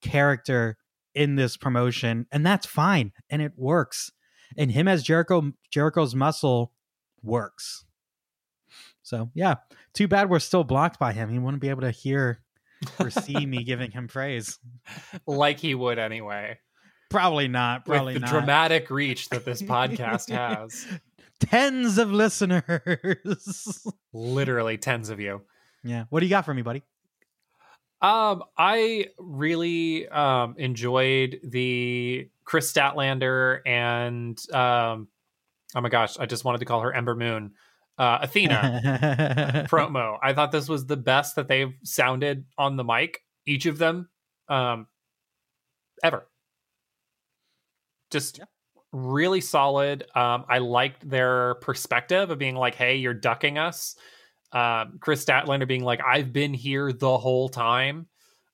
character 0.00 0.76
in 1.14 1.36
this 1.36 1.56
promotion 1.56 2.26
and 2.32 2.44
that's 2.44 2.66
fine 2.66 3.12
and 3.28 3.42
it 3.42 3.52
works. 3.56 4.10
And 4.56 4.70
him 4.70 4.88
as 4.88 5.02
Jericho 5.02 5.52
Jericho's 5.70 6.14
muscle 6.14 6.72
works. 7.22 7.84
So, 9.02 9.30
yeah, 9.34 9.56
too 9.94 10.08
bad 10.08 10.30
we're 10.30 10.38
still 10.38 10.64
blocked 10.64 10.98
by 10.98 11.12
him. 11.12 11.28
He 11.28 11.38
wouldn't 11.38 11.60
be 11.60 11.68
able 11.68 11.82
to 11.82 11.90
hear 11.90 12.40
or 12.98 13.10
see 13.10 13.44
me 13.46 13.64
giving 13.64 13.90
him 13.90 14.08
praise. 14.08 14.58
like 15.26 15.58
he 15.58 15.74
would 15.74 15.98
anyway, 15.98 16.58
Probably 17.12 17.46
not. 17.46 17.84
Probably 17.84 18.14
with 18.14 18.22
the 18.22 18.26
not. 18.26 18.30
dramatic 18.30 18.90
reach 18.90 19.28
that 19.28 19.44
this 19.44 19.60
podcast 19.62 20.30
has. 20.30 20.86
Tens 21.42 21.98
of 21.98 22.12
listeners. 22.12 23.86
Literally 24.12 24.78
tens 24.78 25.10
of 25.10 25.20
you. 25.20 25.42
yeah. 25.84 26.04
What 26.10 26.20
do 26.20 26.26
you 26.26 26.30
got 26.30 26.44
for 26.44 26.54
me, 26.54 26.62
buddy? 26.62 26.82
Um, 28.00 28.42
I 28.58 29.08
really 29.18 30.08
um 30.08 30.56
enjoyed 30.58 31.38
the 31.44 32.28
Kris 32.44 32.72
Statlander 32.72 33.60
and 33.66 34.38
um, 34.52 35.08
oh 35.74 35.80
my 35.80 35.88
gosh, 35.88 36.18
I 36.18 36.26
just 36.26 36.44
wanted 36.44 36.58
to 36.58 36.64
call 36.64 36.80
her 36.80 36.92
Ember 36.92 37.14
Moon, 37.14 37.52
uh, 37.98 38.18
Athena 38.22 39.66
promo. 39.70 40.18
I 40.22 40.32
thought 40.32 40.50
this 40.52 40.68
was 40.68 40.86
the 40.86 40.96
best 40.96 41.36
that 41.36 41.48
they've 41.48 41.72
sounded 41.84 42.44
on 42.58 42.76
the 42.76 42.84
mic, 42.84 43.20
each 43.46 43.66
of 43.66 43.78
them, 43.78 44.08
um, 44.48 44.86
ever. 46.02 46.26
Just 48.10 48.38
Yeah. 48.38 48.44
Really 48.92 49.40
solid. 49.40 50.04
Um, 50.14 50.44
I 50.48 50.58
liked 50.58 51.08
their 51.08 51.54
perspective 51.56 52.30
of 52.30 52.38
being 52.38 52.56
like, 52.56 52.74
"Hey, 52.74 52.96
you're 52.96 53.14
ducking 53.14 53.56
us." 53.56 53.96
Um, 54.52 54.98
Kris 55.00 55.24
Statlander 55.24 55.66
being 55.66 55.82
like, 55.82 56.00
"I've 56.06 56.30
been 56.32 56.52
here 56.52 56.92
the 56.92 57.16
whole 57.16 57.48
time," 57.48 58.06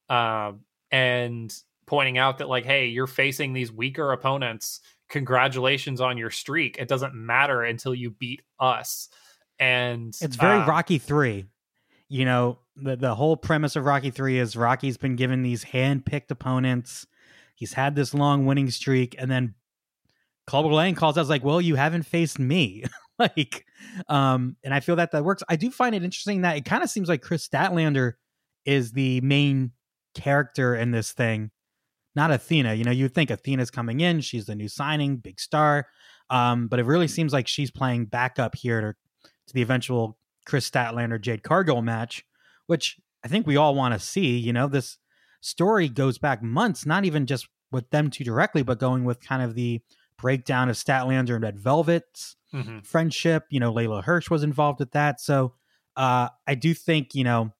um, 0.09 0.61
and 0.93 1.53
pointing 1.87 2.19
out 2.19 2.39
that 2.39 2.49
like, 2.49 2.65
"Hey, 2.65 2.87
you're 2.87 3.09
facing 3.09 3.53
these 3.53 3.73
weaker 3.73 4.13
opponents. 4.13 4.81
Congratulations 5.09 6.01
on 6.01 6.17
your 6.17 6.31
streak. 6.31 6.79
It 6.79 6.87
doesn't 6.87 7.15
matter 7.15 7.63
until 7.65 7.95
you 7.95 8.11
beat 8.11 8.43
us." 8.61 9.09
And 9.59 10.17
It's 10.21 10.37
very 10.37 10.61
uh, 10.61 10.67
Rocky 10.67 10.99
3. 10.99 11.47
You 12.09 12.25
know, 12.25 12.61
the 12.77 12.95
the 12.95 13.15
whole 13.17 13.37
premise 13.37 13.75
of 13.75 13.85
Rocky 13.85 14.11
3 14.11 14.39
is 14.39 14.55
Rocky's 14.55 14.97
been 14.97 15.17
given 15.17 15.43
these 15.43 15.65
hand-picked 15.65 16.31
opponents. 16.31 17.09
He's 17.57 17.73
had 17.73 17.97
this 17.97 18.15
long 18.15 18.47
winning 18.47 18.71
streak 18.71 19.17
and 19.19 19.29
then 19.29 19.55
Clubber 20.49 20.73
Lang 20.73 20.95
calls 20.95 21.19
out 21.19 21.29
like, 21.29 21.45
"Well, 21.45 21.61
you 21.61 21.75
haven't 21.75 22.05
faced 22.05 22.39
me." 22.39 22.85
like, 23.19 23.67
um, 24.09 24.57
and 24.65 24.73
I 24.73 24.81
feel 24.81 24.97
that 24.97 25.11
that 25.13 25.23
works. 25.23 25.43
I 25.47 25.57
do 25.57 25.71
find 25.71 25.95
it 25.95 26.03
interesting 26.03 26.41
that 26.41 26.57
it 26.57 26.65
kind 26.65 26.83
of 26.83 26.89
seems 26.89 27.07
like 27.07 27.21
Kris 27.21 27.47
Statlander 27.47 28.15
is 28.65 28.93
the 28.93 29.21
main 29.21 29.73
character 30.15 30.75
in 30.75 30.91
this 30.91 31.13
thing, 31.13 31.51
not 32.17 32.31
Athena. 32.31 32.73
You 32.73 32.85
know, 32.85 32.91
you'd 32.91 33.15
think 33.15 33.31
Athena's 33.31 33.71
coming 33.71 34.01
in, 34.01 34.23
she's 34.23 34.47
the 34.47 34.55
new 34.55 34.69
signing, 34.69 35.19
big 35.19 35.39
star. 35.39 35.87
Um, 36.31 36.67
but 36.67 36.79
it 36.79 36.87
really 36.87 37.09
seems 37.09 37.33
like 37.33 37.47
she's 37.47 37.71
playing 37.71 38.07
backup 38.07 38.55
here 38.55 38.81
to, 38.81 39.29
to 39.49 39.55
the 39.55 39.63
eventual 39.63 40.17
Kris 40.47 40.69
Statlander 40.69 41.21
Jade 41.21 41.43
Cargill 41.43 41.83
match, 41.83 42.25
which 42.69 42.97
I 43.23 43.29
think 43.29 43.47
we 43.47 43.57
all 43.57 43.75
want 43.75 43.93
to 43.93 44.01
see. 44.01 44.39
You 44.39 44.55
know, 44.55 44.67
this 44.67 44.97
story 45.43 45.91
goes 45.91 46.17
back 46.17 46.43
months, 46.43 46.87
not 46.87 47.05
even 47.05 47.27
just 47.27 47.49
with 47.71 47.91
them 47.91 48.09
two 48.09 48.25
directly, 48.25 48.63
but 48.63 48.79
going 48.79 49.05
with 49.05 49.21
kind 49.21 49.43
of 49.43 49.55
the 49.55 49.83
breakdown 50.19 50.69
of 50.69 50.77
Statlander 50.77 51.35
and 51.35 51.43
Red 51.43 51.59
Velvet's 51.59 52.35
Mm-hmm. 52.55 52.79
friendship. 52.79 53.45
You 53.51 53.61
know, 53.61 53.71
Leyla 53.71 54.03
Hirsch 54.03 54.31
was 54.31 54.43
involved 54.43 54.81
with 54.81 54.93
that. 54.93 55.21
So 55.21 55.53
uh, 55.99 56.31
I 56.47 56.55
do 56.55 56.73
think, 56.73 57.15
you 57.15 57.23
know, 57.23 57.53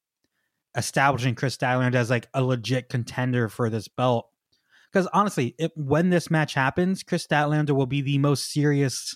establishing 0.75 1.35
Kris 1.35 1.59
Statlander 1.59 1.97
as 1.97 2.09
like 2.09 2.27
a 2.33 2.43
legit 2.43 2.89
contender 2.89 3.51
for 3.51 3.69
this 3.69 3.87
belt. 3.87 4.31
Because 4.91 5.07
honestly, 5.13 5.55
it, 5.59 5.73
when 5.77 6.09
this 6.09 6.31
match 6.31 6.55
happens, 6.55 7.03
Kris 7.03 7.27
Statlander 7.27 7.73
will 7.73 7.85
be 7.85 8.01
the 8.01 8.17
most 8.17 8.51
serious 8.51 9.15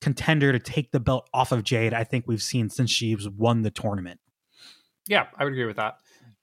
contender 0.00 0.50
to 0.50 0.58
take 0.58 0.92
the 0.92 1.00
belt 1.00 1.28
off 1.34 1.52
of 1.52 1.62
Jade 1.62 1.92
I 1.92 2.04
think 2.04 2.26
we've 2.26 2.42
seen 2.42 2.70
since 2.70 2.90
she's 2.90 3.28
won 3.28 3.60
the 3.60 3.70
tournament. 3.70 4.18
Yeah, 5.06 5.26
I 5.36 5.44
would 5.44 5.52
agree 5.52 5.66
with 5.66 5.76
that. 5.76 5.98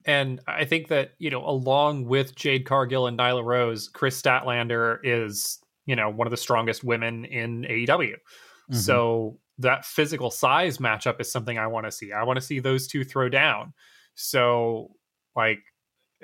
And 0.06 0.42
I 0.48 0.66
think 0.66 0.90
that, 0.90 1.14
you 1.18 1.32
know, 1.32 1.44
along 1.44 2.06
with 2.06 2.36
Jade 2.36 2.66
Cargill 2.66 3.08
and 3.08 3.18
Nyla 3.18 3.44
Rose, 3.44 3.88
Kris 3.88 4.22
Statlander 4.22 5.00
is, 5.04 5.58
you 5.88 5.96
know, 5.96 6.10
one 6.12 6.28
of 6.28 6.32
the 6.32 6.38
strongest 6.38 6.84
women 6.84 7.26
in 7.26 7.64
AEW. 7.64 7.88
Mm-hmm. 7.88 8.76
So 8.76 9.40
that 9.58 9.86
physical 9.86 10.30
size 10.30 10.78
matchup 10.78 11.20
is 11.20 11.32
something 11.32 11.58
I 11.58 11.66
want 11.66 11.88
to 11.88 11.92
see. 11.92 12.12
I 12.12 12.24
want 12.24 12.38
to 12.38 12.46
see 12.46 12.60
those 12.60 12.86
two 12.86 13.04
throw 13.04 13.28
down. 13.30 13.74
So 14.14 14.92
like 15.36 15.60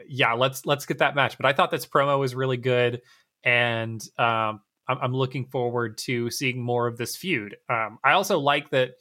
yeah, 0.07 0.33
let's 0.33 0.65
let's 0.65 0.85
get 0.85 0.99
that 0.99 1.15
match. 1.15 1.37
But 1.37 1.45
I 1.47 1.53
thought 1.53 1.71
this 1.71 1.85
promo 1.87 2.19
was 2.19 2.35
really 2.35 2.57
good 2.57 3.01
and 3.43 4.03
um 4.19 4.61
I'm, 4.87 4.97
I'm 5.01 5.13
looking 5.13 5.45
forward 5.45 5.97
to 5.99 6.29
seeing 6.29 6.61
more 6.61 6.87
of 6.87 6.97
this 6.97 7.15
feud. 7.15 7.55
Um 7.69 7.97
I 8.03 8.11
also 8.11 8.37
like 8.39 8.69
that 8.71 8.91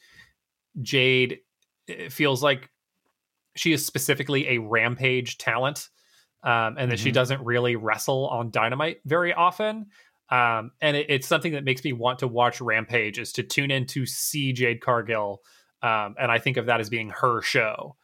Jade 0.81 1.41
feels 2.09 2.43
like 2.43 2.71
she 3.57 3.73
is 3.73 3.85
specifically 3.85 4.49
a 4.49 4.59
rampage 4.59 5.37
talent 5.39 5.89
um, 6.43 6.77
and 6.79 6.91
that 6.91 6.99
she 6.99 7.11
Mhm. 7.11 7.15
doesn't 7.15 7.45
really 7.45 7.77
wrestle 7.77 8.29
on 8.29 8.51
dynamite 8.51 9.01
very 9.05 9.33
often 9.35 9.87
um, 10.31 10.71
and 10.81 10.97
it, 10.97 11.07
it's 11.09 11.27
something 11.27 11.53
that 11.53 11.65
makes 11.65 11.85
me 11.85 11.93
want 11.93 12.19
to 12.21 12.29
watch 12.29 12.61
rampage 12.61 13.19
is 13.19 13.33
to 13.33 13.43
tune 13.43 13.71
in 13.71 13.87
to 13.87 14.07
see 14.07 14.53
jade 14.53 14.81
cargill 14.81 15.43
um, 15.83 16.15
and 16.19 16.31
i 16.31 16.39
think 16.39 16.57
of 16.57 16.67
that 16.67 16.81
as 16.81 16.89
being 16.89 17.11
her 17.11 17.41
show 17.43 17.97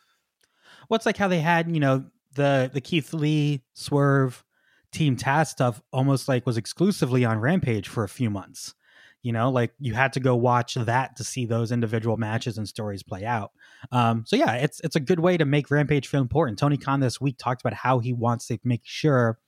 Well, 0.89 1.01
like 1.05 1.17
how 1.17 1.29
they 1.29 1.41
had, 1.41 1.71
you 1.71 1.81
know, 1.81 2.07
the 2.35 2.71
the 2.73 2.81
Keith 2.81 3.13
Lee 3.13 3.63
Swerve 3.75 4.45
Team 4.93 5.17
Taz 5.17 5.49
stuff 5.49 5.83
almost 5.93 6.29
like 6.29 6.47
was 6.47 6.57
exclusively 6.57 7.25
on 7.25 7.39
Rampage 7.39 7.89
for 7.89 8.05
a 8.05 8.09
few 8.09 8.31
months. 8.31 8.75
You 9.23 9.33
know, 9.33 9.51
like 9.51 9.73
you 9.81 9.95
had 9.95 10.13
to 10.15 10.21
go 10.21 10.37
watch 10.37 10.75
that 10.75 11.17
to 11.17 11.25
see 11.25 11.45
those 11.45 11.73
individual 11.73 12.17
matches 12.17 12.57
and 12.57 12.69
stories 12.69 13.03
play 13.03 13.25
out. 13.25 13.51
Um, 13.91 14.25
so 14.27 14.37
yeah, 14.37 14.55
it's 14.55 14.81
it's 14.81 14.97
a 14.97 15.01
good 15.01 15.21
way 15.21 15.37
to 15.37 15.45
make 15.45 15.71
Rampage 15.71 16.07
feel 16.07 16.21
important. 16.21 16.59
Tony 16.59 16.77
Khan 16.77 17.01
this 17.01 17.21
week 17.21 17.37
talked 17.37 17.61
about 17.61 17.75
how 17.75 17.99
he 17.99 18.13
wants 18.13 18.47
to 18.47 18.59
make 18.65 18.83
sure 18.85 19.39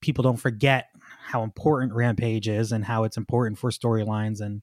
people 0.00 0.22
don't 0.22 0.36
forget 0.36 0.89
how 1.30 1.42
important 1.42 1.92
Rampage 1.94 2.48
is 2.48 2.72
and 2.72 2.84
how 2.84 3.04
it's 3.04 3.16
important 3.16 3.58
for 3.58 3.70
storylines 3.70 4.40
and 4.40 4.62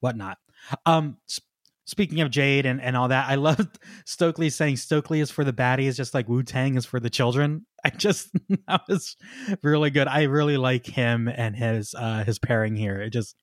whatnot. 0.00 0.38
Um, 0.84 1.18
s- 1.28 1.40
speaking 1.84 2.20
of 2.20 2.30
Jade 2.30 2.66
and, 2.66 2.80
and 2.80 2.96
all 2.96 3.08
that, 3.08 3.28
I 3.28 3.34
loved 3.36 3.78
Stokely 4.04 4.50
saying 4.50 4.76
Stokely 4.78 5.20
is 5.20 5.30
for 5.30 5.44
the 5.44 5.52
baddies, 5.52 5.96
just 5.96 6.14
like 6.14 6.28
Wu 6.28 6.42
Tang 6.42 6.76
is 6.76 6.86
for 6.86 6.98
the 7.00 7.10
children. 7.10 7.66
I 7.84 7.90
just 7.90 8.30
that 8.68 8.82
was 8.88 9.16
really 9.62 9.90
good. 9.90 10.08
I 10.08 10.22
really 10.24 10.56
like 10.56 10.86
him 10.86 11.28
and 11.28 11.54
his 11.54 11.94
uh 11.94 12.24
his 12.24 12.38
pairing 12.38 12.74
here. 12.76 13.00
It 13.00 13.10
just 13.10 13.36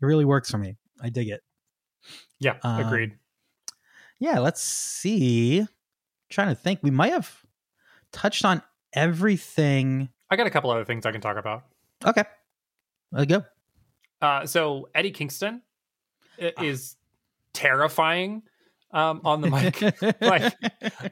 it 0.00 0.06
really 0.06 0.24
works 0.24 0.50
for 0.50 0.58
me. 0.58 0.76
I 1.02 1.10
dig 1.10 1.28
it. 1.28 1.42
yeah 2.40 2.56
Um, 2.62 2.80
agreed 2.86 3.12
Yeah, 4.20 4.38
let's 4.38 4.62
see. 4.62 5.66
trying 6.30 6.48
to 6.48 6.54
think. 6.54 6.80
We 6.82 6.90
might 6.90 7.12
have 7.12 7.30
touched 8.12 8.44
on 8.44 8.62
everything. 8.94 10.08
i 10.30 10.36
got 10.36 10.46
a 10.46 10.50
couple 10.50 10.70
other 10.70 10.84
things 10.84 11.04
i 11.04 11.12
can 11.12 11.20
talk 11.20 11.36
about 11.36 11.64
Okay. 12.04 12.24
Let's 13.12 13.26
go. 13.26 13.44
uh, 14.20 14.46
so 14.46 14.88
eddie 14.94 15.10
kingston 15.10 15.62
is 16.38 16.96
terrifying 17.52 18.42
um, 18.92 19.20
on 19.24 19.40
the 19.40 19.50
mic 19.50 20.20
like 20.20 20.54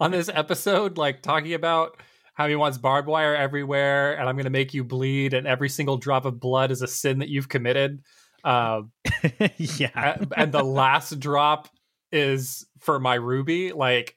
on 0.00 0.10
this 0.10 0.30
episode, 0.32 0.98
like 0.98 1.22
talking 1.22 1.54
about 1.54 2.00
how 2.34 2.48
he 2.48 2.56
wants 2.56 2.78
barbed 2.78 3.08
wire 3.08 3.36
everywhere, 3.36 4.18
and 4.18 4.28
I'm 4.28 4.36
going 4.36 4.44
to 4.44 4.50
make 4.50 4.72
you 4.72 4.84
bleed, 4.84 5.34
and 5.34 5.46
every 5.46 5.68
single 5.68 5.96
drop 5.96 6.24
of 6.24 6.40
blood 6.40 6.70
is 6.70 6.80
a 6.80 6.86
sin 6.86 7.18
that 7.18 7.28
you've 7.28 7.48
committed. 7.48 8.02
Uh, 8.44 8.82
yeah. 9.56 10.16
and 10.36 10.52
the 10.52 10.64
last 10.64 11.20
drop 11.20 11.68
is 12.10 12.66
for 12.78 12.98
my 12.98 13.14
ruby. 13.14 13.72
Like 13.72 14.16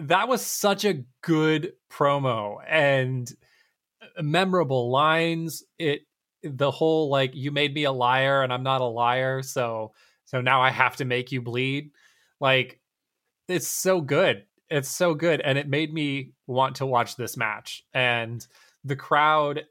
that 0.00 0.28
was 0.28 0.44
such 0.44 0.84
a 0.84 1.04
good 1.22 1.72
promo 1.90 2.58
and 2.66 3.30
memorable 4.20 4.90
lines. 4.90 5.64
It 5.78 6.02
the 6.42 6.70
whole 6.70 7.10
like 7.10 7.34
you 7.34 7.50
made 7.50 7.74
me 7.74 7.84
a 7.84 7.92
liar 7.92 8.42
and 8.42 8.52
I'm 8.52 8.62
not 8.62 8.80
a 8.80 8.86
liar, 8.86 9.42
so 9.42 9.92
so 10.26 10.40
now 10.40 10.60
I 10.60 10.70
have 10.70 10.96
to 10.96 11.04
make 11.04 11.32
you 11.32 11.40
bleed. 11.40 11.90
Like 12.40 12.80
it's 13.48 13.68
so 13.68 14.00
good. 14.00 14.44
It's 14.68 14.88
so 14.88 15.14
good 15.14 15.40
and 15.40 15.58
it 15.58 15.68
made 15.68 15.92
me 15.92 16.32
want 16.46 16.76
to 16.76 16.86
watch 16.86 17.16
this 17.16 17.36
match. 17.36 17.84
And 17.94 18.44
the 18.84 18.96
crowd 18.96 19.64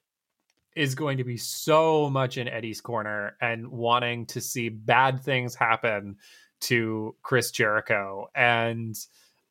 is 0.75 0.95
going 0.95 1.17
to 1.17 1.23
be 1.23 1.37
so 1.37 2.09
much 2.09 2.37
in 2.37 2.47
Eddie's 2.47 2.81
corner 2.81 3.35
and 3.41 3.67
wanting 3.69 4.25
to 4.27 4.41
see 4.41 4.69
bad 4.69 5.23
things 5.23 5.55
happen 5.55 6.17
to 6.61 7.15
Chris 7.21 7.51
Jericho. 7.51 8.29
And 8.35 8.95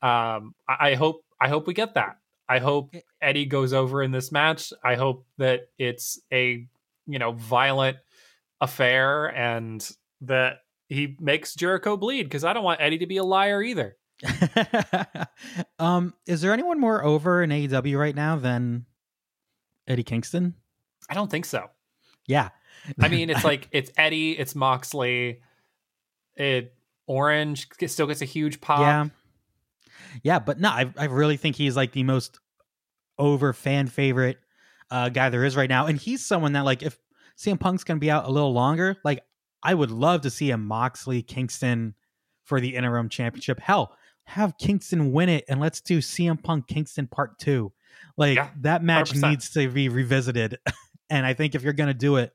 um, 0.03 0.55
I 0.69 0.91
I 0.91 0.95
hope 0.95 1.25
I 1.41 1.49
hope 1.49 1.67
we 1.67 1.75
get 1.75 1.95
that. 1.95 2.19
I 2.49 2.59
hope 2.59 2.95
Eddie 3.21 3.47
goes 3.47 3.73
over 3.73 4.03
in 4.03 4.11
this 4.11 4.31
match. 4.31 4.73
I 4.83 4.97
hope 4.97 5.27
that 5.39 5.69
it's 5.79 6.21
a 6.33 6.67
you 7.07 7.19
know 7.19 7.33
violent 7.33 7.99
affair 8.61 9.27
and 9.35 9.89
that 10.23 10.59
he 10.89 11.17
makes 11.21 11.55
Jericho 11.55 11.97
bleed 11.97 12.25
because 12.25 12.45
I 12.45 12.53
don't 12.53 12.65
want 12.65 12.81
Eddie 12.81 12.99
to 12.99 13.07
be 13.07 13.17
a 13.17 13.25
liar 13.25 13.63
either. 13.63 13.97
um, 15.79 16.15
is 16.27 16.41
there 16.41 16.53
anyone 16.53 16.81
more 16.81 17.05
over 17.05 17.43
in 17.43 17.51
AEW 17.51 17.99
right 17.99 18.15
now 18.15 18.37
than 18.37 18.87
Eddie 19.87 20.05
Kingston? 20.05 20.55
I 21.09 21.15
don't 21.15 21.31
think 21.31 21.45
so. 21.45 21.69
Yeah. 22.27 22.51
I 23.01 23.09
mean, 23.09 23.31
it's 23.31 23.45
like 23.45 23.69
it's 23.73 23.91
Eddie, 23.97 24.33
it's 24.33 24.55
Moxley, 24.55 25.41
it 26.37 26.75
Orange 27.07 27.69
still 27.87 28.07
gets 28.07 28.23
a 28.23 28.27
huge 28.27 28.61
pop. 28.61 28.81
Yeah. 28.81 29.09
Yeah, 30.23 30.39
but 30.39 30.61
no, 30.61 30.69
I 30.69 30.93
I 30.97 31.05
really 31.07 31.37
think 31.37 31.57
he's 31.57 31.77
like 31.77 31.93
the 31.93 32.03
most 32.03 32.39
over 33.19 33.53
fan 33.53 33.87
favorite 33.87 34.39
uh 34.91 35.09
guy 35.09 35.31
there 35.31 35.45
is 35.45 35.57
right 35.57 35.69
now. 35.69 35.87
And 35.87 35.99
he's 35.99 36.25
someone 36.25 36.53
that 36.53 36.65
like 36.65 36.83
if 36.83 36.99
CM 37.39 37.59
Punk's 37.59 37.85
gonna 37.85 38.01
be 38.01 38.11
out 38.11 38.27
a 38.27 38.31
little 38.31 38.53
longer, 38.53 38.97
like 39.05 39.23
I 39.63 39.75
would 39.75 39.91
love 39.91 40.23
to 40.23 40.31
see 40.31 40.51
a 40.51 40.59
Moxley 40.59 41.23
Kingston 41.23 41.95
for 42.45 42.61
the 42.61 42.77
interim 42.77 43.09
championship. 43.09 43.59
Hell, 43.61 43.97
have 44.25 44.57
Kingston 44.59 45.13
win 45.13 45.29
it 45.29 45.45
and 45.49 45.61
let's 45.61 45.81
do 45.81 45.99
CM 45.99 46.43
Punk 46.43 46.67
Kingston 46.69 47.07
part 47.07 47.39
two. 47.39 47.73
Like 48.17 48.37
Yeah, 48.37 48.51
that 48.61 48.83
match 48.83 49.13
100%. 49.13 49.31
needs 49.31 49.51
to 49.51 49.69
be 49.69 49.89
revisited. 49.89 50.59
and 51.11 51.27
I 51.27 51.35
think 51.35 51.55
if 51.55 51.63
you're 51.63 51.73
gonna 51.73 51.95
do 51.95 52.17
it, 52.17 52.33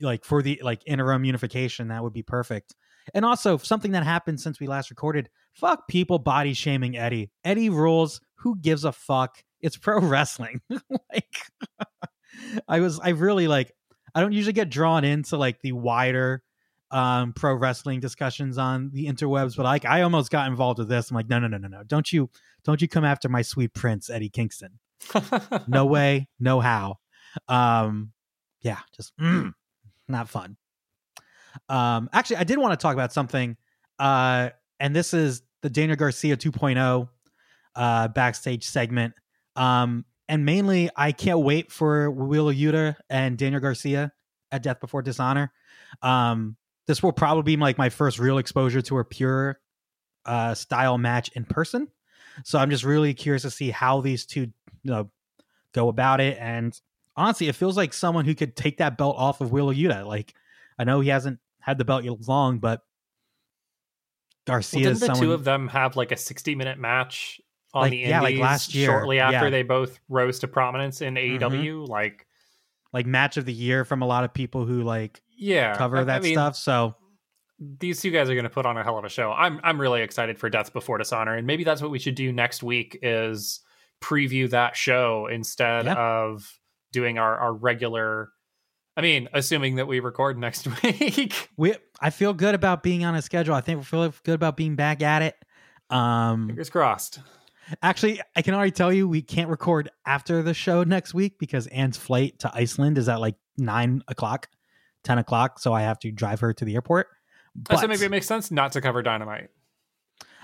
like 0.00 0.24
for 0.24 0.42
the 0.42 0.60
like 0.62 0.82
interim 0.86 1.24
unification, 1.24 1.88
that 1.88 2.02
would 2.02 2.12
be 2.12 2.22
perfect. 2.22 2.74
And 3.14 3.24
also 3.24 3.56
something 3.56 3.92
that 3.92 4.04
happened 4.04 4.40
since 4.40 4.60
we 4.60 4.66
last 4.66 4.90
recorded. 4.90 5.28
Fuck 5.52 5.88
people 5.88 6.18
body 6.18 6.54
shaming 6.54 6.96
Eddie. 6.96 7.30
Eddie 7.44 7.70
rules. 7.70 8.20
Who 8.36 8.56
gives 8.56 8.84
a 8.84 8.92
fuck? 8.92 9.42
It's 9.60 9.76
pro 9.76 10.00
wrestling. 10.06 10.60
like 11.12 11.36
I 12.68 12.80
was 12.80 12.98
I 13.00 13.10
really 13.10 13.48
like 13.48 13.72
I 14.14 14.20
don't 14.20 14.32
usually 14.32 14.52
get 14.52 14.70
drawn 14.70 15.04
into 15.04 15.36
like 15.36 15.60
the 15.60 15.72
wider 15.72 16.42
um 16.90 17.32
pro 17.32 17.54
wrestling 17.54 18.00
discussions 18.00 18.58
on 18.58 18.90
the 18.92 19.06
interwebs, 19.06 19.56
but 19.56 19.64
like 19.64 19.84
I 19.84 20.02
almost 20.02 20.30
got 20.30 20.48
involved 20.48 20.78
with 20.78 20.88
this. 20.88 21.10
I'm 21.10 21.14
like, 21.14 21.28
no, 21.28 21.38
no, 21.38 21.46
no, 21.46 21.58
no, 21.58 21.68
no. 21.68 21.82
Don't 21.84 22.12
you 22.12 22.30
don't 22.64 22.82
you 22.82 22.88
come 22.88 23.04
after 23.04 23.28
my 23.28 23.42
sweet 23.42 23.72
prince, 23.74 24.10
Eddie 24.10 24.30
Kingston. 24.30 24.78
No 25.66 25.86
way, 25.86 26.28
no 26.40 26.60
how. 26.60 26.98
Um 27.48 28.12
yeah, 28.62 28.78
just 28.96 29.16
mm, 29.18 29.52
not 30.08 30.28
fun. 30.28 30.56
Um, 31.68 32.08
actually, 32.12 32.36
I 32.36 32.44
did 32.44 32.58
want 32.58 32.78
to 32.78 32.82
talk 32.82 32.94
about 32.94 33.12
something, 33.12 33.56
uh, 33.98 34.50
and 34.82 34.96
this 34.96 35.14
is 35.14 35.42
the 35.62 35.70
Daniel 35.70 35.96
Garcia 35.96 36.36
2.0 36.36 37.08
uh, 37.76 38.08
backstage 38.08 38.64
segment. 38.64 39.14
Um, 39.54 40.04
and 40.28 40.44
mainly, 40.44 40.90
I 40.96 41.12
can't 41.12 41.38
wait 41.38 41.70
for 41.70 42.10
Wheeler 42.10 42.52
Yuta 42.52 42.96
and 43.08 43.38
Daniel 43.38 43.60
Garcia 43.60 44.12
at 44.50 44.64
Death 44.64 44.80
Before 44.80 45.00
Dishonor. 45.00 45.52
Um, 46.02 46.56
this 46.88 47.00
will 47.00 47.12
probably 47.12 47.44
be 47.44 47.60
like 47.60 47.78
my 47.78 47.90
first 47.90 48.18
real 48.18 48.38
exposure 48.38 48.82
to 48.82 48.98
a 48.98 49.04
pure 49.04 49.60
uh, 50.26 50.54
style 50.54 50.98
match 50.98 51.30
in 51.36 51.44
person. 51.44 51.86
So 52.44 52.58
I'm 52.58 52.70
just 52.70 52.82
really 52.82 53.14
curious 53.14 53.42
to 53.42 53.50
see 53.50 53.70
how 53.70 54.00
these 54.00 54.26
two 54.26 54.48
you 54.82 54.90
know, 54.90 55.10
go 55.72 55.90
about 55.90 56.20
it. 56.20 56.38
And 56.40 56.76
honestly, 57.16 57.46
it 57.46 57.54
feels 57.54 57.76
like 57.76 57.92
someone 57.92 58.24
who 58.24 58.34
could 58.34 58.56
take 58.56 58.78
that 58.78 58.98
belt 58.98 59.14
off 59.16 59.40
of 59.40 59.52
Wheeler 59.52 59.74
Yuta. 59.74 60.04
Like 60.04 60.34
I 60.76 60.82
know 60.82 60.98
he 60.98 61.10
hasn't 61.10 61.38
had 61.60 61.78
the 61.78 61.84
belt 61.84 62.04
long, 62.26 62.58
but 62.58 62.80
Garcia 64.46 64.78
well, 64.80 64.90
didn't 64.90 65.00
the 65.00 65.06
someone. 65.06 65.22
two 65.22 65.32
of 65.32 65.44
them 65.44 65.68
have 65.68 65.96
like 65.96 66.12
a 66.12 66.16
60 66.16 66.54
minute 66.54 66.78
match 66.78 67.40
on 67.74 67.82
Like, 67.82 67.90
the 67.92 67.98
yeah, 67.98 68.20
like 68.20 68.36
last 68.38 68.74
year. 68.74 68.86
shortly 68.88 69.18
after 69.18 69.32
Yeah. 69.34 69.42
Mm-hmm. 69.44 69.50
they 69.52 69.62
both 69.62 69.98
rose 70.08 70.38
to 70.40 70.48
prominence 70.48 71.00
in 71.00 71.14
AEW? 71.14 71.86
Like, 71.88 72.26
like 72.92 73.06
match 73.06 73.36
of 73.36 73.46
the 73.46 73.52
year 73.52 73.84
from 73.84 74.02
a 74.02 74.06
lot 74.06 74.24
of 74.24 74.34
people 74.34 74.66
who 74.66 74.82
like 74.82 75.22
yeah, 75.36 75.76
cover 75.76 75.98
I- 75.98 76.00
I 76.02 76.04
that 76.04 76.22
mean, 76.22 76.34
stuff. 76.34 76.56
So 76.56 76.94
These 77.58 78.00
two 78.02 78.10
guys 78.10 78.28
are 78.28 78.34
going 78.34 78.44
to 78.44 78.50
put 78.50 78.66
on 78.66 78.76
a 78.76 78.82
hell 78.84 78.98
of 78.98 79.04
a 79.04 79.08
show. 79.08 79.32
I'm 79.32 79.60
I'm 79.62 79.80
really 79.80 80.02
excited 80.02 80.38
for 80.38 80.50
Death 80.50 80.72
Before 80.72 80.98
Dishonor, 80.98 81.34
and 81.34 81.46
maybe 81.46 81.62
that's 81.64 81.80
what 81.80 81.90
we 81.90 81.98
should 81.98 82.14
do 82.16 82.32
next 82.32 82.62
week 82.62 82.98
is 83.02 83.60
preview 84.02 84.50
that 84.50 84.74
show 84.76 85.28
instead 85.30 85.84
Yeah. 85.86 85.94
of 85.94 86.58
doing 86.92 87.18
our 87.18 87.38
our 87.38 87.52
regular. 87.54 88.30
I 88.96 89.00
mean, 89.00 89.28
assuming 89.32 89.76
that 89.76 89.86
we 89.86 90.00
record 90.00 90.38
next 90.38 90.66
week. 90.82 91.48
we 91.56 91.74
I 92.00 92.10
feel 92.10 92.34
good 92.34 92.54
about 92.54 92.82
being 92.82 93.04
on 93.04 93.14
a 93.14 93.22
schedule. 93.22 93.54
I 93.54 93.60
think 93.60 93.78
we 93.78 93.84
feel 93.84 94.12
good 94.24 94.34
about 94.34 94.56
being 94.56 94.76
back 94.76 95.02
at 95.02 95.22
it. 95.22 95.36
Um 95.90 96.46
Fingers 96.48 96.70
crossed. 96.70 97.20
actually 97.82 98.20
I 98.36 98.42
can 98.42 98.54
already 98.54 98.70
tell 98.70 98.92
you 98.92 99.08
we 99.08 99.22
can't 99.22 99.48
record 99.50 99.90
after 100.06 100.42
the 100.42 100.54
show 100.54 100.82
next 100.84 101.14
week 101.14 101.38
because 101.38 101.66
Anne's 101.68 101.96
flight 101.96 102.38
to 102.40 102.50
Iceland 102.54 102.98
is 102.98 103.08
at 103.08 103.20
like 103.20 103.36
nine 103.56 104.02
o'clock, 104.08 104.48
ten 105.04 105.18
o'clock. 105.18 105.58
So 105.58 105.72
I 105.72 105.82
have 105.82 105.98
to 106.00 106.10
drive 106.10 106.40
her 106.40 106.52
to 106.52 106.64
the 106.64 106.74
airport. 106.74 107.06
Uh, 107.08 107.60
But 107.70 107.78
so 107.80 107.86
maybe 107.88 108.04
it 108.04 108.10
makes 108.10 108.26
sense 108.26 108.50
not 108.50 108.72
to 108.72 108.80
cover 108.80 109.02
Dynamite. 109.02 109.50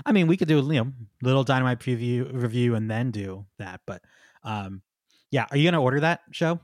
I 0.06 0.12
mean 0.12 0.26
we 0.26 0.36
could 0.36 0.48
do 0.48 0.56
you 0.58 0.84
know 0.84 0.92
little 1.22 1.44
dynamite 1.44 1.80
preview 1.80 2.30
review 2.32 2.74
and 2.74 2.90
then 2.90 3.10
do 3.10 3.44
that. 3.58 3.80
But 3.86 4.02
um 4.42 4.82
yeah, 5.30 5.46
are 5.50 5.56
you 5.56 5.64
gonna 5.70 5.82
order 5.82 6.00
that 6.00 6.20
show? 6.30 6.60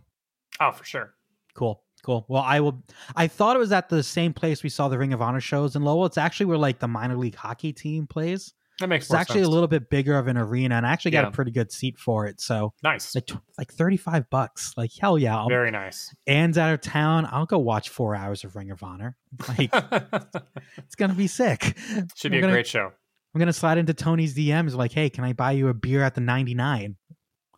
Oh, 0.60 0.72
for 0.72 0.84
sure. 0.84 1.12
Cool. 1.54 1.82
Cool. 2.04 2.26
Well, 2.28 2.42
I 2.42 2.60
will. 2.60 2.84
I 3.16 3.28
thought 3.28 3.56
it 3.56 3.58
was 3.58 3.72
at 3.72 3.88
the 3.88 4.02
same 4.02 4.34
place 4.34 4.62
we 4.62 4.68
saw 4.68 4.88
the 4.88 4.98
Ring 4.98 5.14
of 5.14 5.22
Honor 5.22 5.40
shows 5.40 5.74
in 5.74 5.82
Lowell. 5.82 6.04
It's 6.04 6.18
actually 6.18 6.46
where 6.46 6.58
like 6.58 6.78
the 6.78 6.88
minor 6.88 7.16
league 7.16 7.34
hockey 7.34 7.72
team 7.72 8.06
plays. 8.06 8.52
That 8.80 8.88
makes 8.88 9.06
sense. 9.06 9.14
It's 9.14 9.20
actually 9.20 9.42
sense. 9.42 9.48
a 9.48 9.50
little 9.52 9.68
bit 9.68 9.88
bigger 9.88 10.18
of 10.18 10.26
an 10.26 10.36
arena, 10.36 10.74
and 10.74 10.86
I 10.86 10.92
actually 10.92 11.12
got 11.12 11.24
a 11.24 11.30
pretty 11.30 11.52
good 11.52 11.70
seat 11.72 11.96
for 11.98 12.26
it. 12.26 12.40
So 12.40 12.74
nice. 12.82 13.14
like 13.14 13.30
like 13.56 13.72
thirty 13.72 13.96
five 13.96 14.28
bucks. 14.28 14.74
Like 14.76 14.90
hell 15.00 15.16
yeah. 15.16 15.36
I'll, 15.36 15.48
Very 15.48 15.70
nice. 15.70 16.14
Anne's 16.26 16.58
out 16.58 16.74
of 16.74 16.80
town. 16.80 17.26
I'll 17.30 17.46
go 17.46 17.58
watch 17.58 17.88
four 17.88 18.14
hours 18.14 18.44
of 18.44 18.56
Ring 18.56 18.70
of 18.70 18.82
Honor. 18.82 19.16
Like 19.48 19.70
it's 20.76 20.96
gonna 20.96 21.14
be 21.14 21.28
sick. 21.28 21.78
Should 22.16 22.32
be 22.32 22.38
I'm 22.38 22.40
a 22.40 22.46
gonna, 22.46 22.52
great 22.52 22.66
show. 22.66 22.92
I'm 23.34 23.38
gonna 23.38 23.52
slide 23.52 23.78
into 23.78 23.94
Tony's 23.94 24.34
DMs 24.34 24.74
like, 24.74 24.92
hey, 24.92 25.08
can 25.08 25.24
I 25.24 25.32
buy 25.32 25.52
you 25.52 25.68
a 25.68 25.74
beer 25.74 26.02
at 26.02 26.14
the 26.14 26.20
ninety 26.20 26.54
nine? 26.54 26.96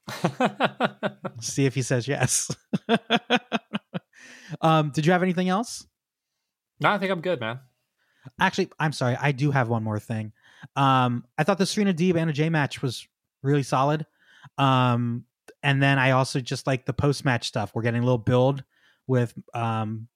See 1.41 1.67
if 1.67 1.75
he 1.75 1.83
says 1.83 2.07
yes. 2.07 2.55
um, 4.61 4.91
did 4.91 5.07
you 5.07 5.13
have 5.13 5.23
anything 5.23 5.49
else? 5.49 5.87
no, 6.81 6.91
I 6.91 6.99
think 6.99 7.11
I'm 7.11 7.21
good, 7.21 7.41
man. 7.41 7.61
Actually, 8.41 8.71
I'm 8.79 8.93
sorry. 8.93 9.17
I 9.21 9.33
do 9.33 9.51
have 9.51 9.69
one 9.69 9.83
more 9.85 9.99
thing. 9.99 10.33
Um, 10.75 11.25
I 11.39 11.45
thought 11.45 11.59
the 11.59 11.67
Serena 11.67 11.95
Deeb 11.95 12.17
Anna 12.19 12.33
Jay 12.33 12.49
match 12.49 12.83
was 12.83 13.07
really 13.43 13.63
solid. 13.63 14.05
Um, 14.59 15.25
and 15.63 15.83
then 15.83 15.99
I 15.99 16.11
also 16.11 16.41
just 16.41 16.67
like 16.67 16.87
the 16.87 16.93
post 16.93 17.25
match 17.25 17.47
stuff. 17.47 17.73
We're 17.75 17.83
getting 17.83 18.03
a 18.03 18.05
little 18.05 18.19
build 18.19 18.65
with 19.07 19.33
um, 19.55 20.09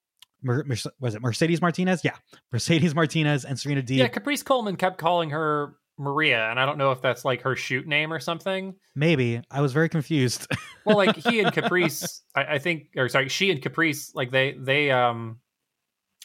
Mer- 0.43 0.64
Mer- 0.64 0.76
was 0.99 1.14
it 1.14 1.22
Mercedes 1.22 1.61
Martinez? 1.61 2.03
Yeah, 2.05 2.16
Mercedes 2.53 2.95
Martinez 2.95 3.45
and 3.45 3.59
Serena 3.59 3.83
Deeb. 3.83 3.97
Yeah, 3.99 4.09
Caprice 4.09 4.43
Coleman 4.43 4.76
kept 4.76 4.99
calling 4.99 5.31
her 5.31 5.74
Maria, 6.01 6.51
and 6.51 6.59
I 6.59 6.66
don't 6.66 6.78
know 6.78 6.90
if 6.92 7.03
that's 7.03 7.24
like 7.24 7.42
her 7.42 7.55
shoot 7.55 7.86
name 7.86 8.12
or 8.12 8.18
something. 8.18 8.74
Maybe 8.96 9.42
I 9.51 9.61
was 9.61 9.72
very 9.72 9.88
confused. 9.88 10.46
Well, 10.86 10.96
like 10.96 11.14
he 11.14 11.40
and 11.40 11.53
Caprice, 11.53 12.22
I, 12.34 12.55
I 12.55 12.59
think, 12.59 12.88
or 12.96 13.11
sorry, 13.11 13.28
she 13.28 13.51
and 13.51 13.61
Caprice, 13.61 14.14
like 14.14 14.30
they 14.30 14.57
they 14.59 14.90
um, 14.90 15.38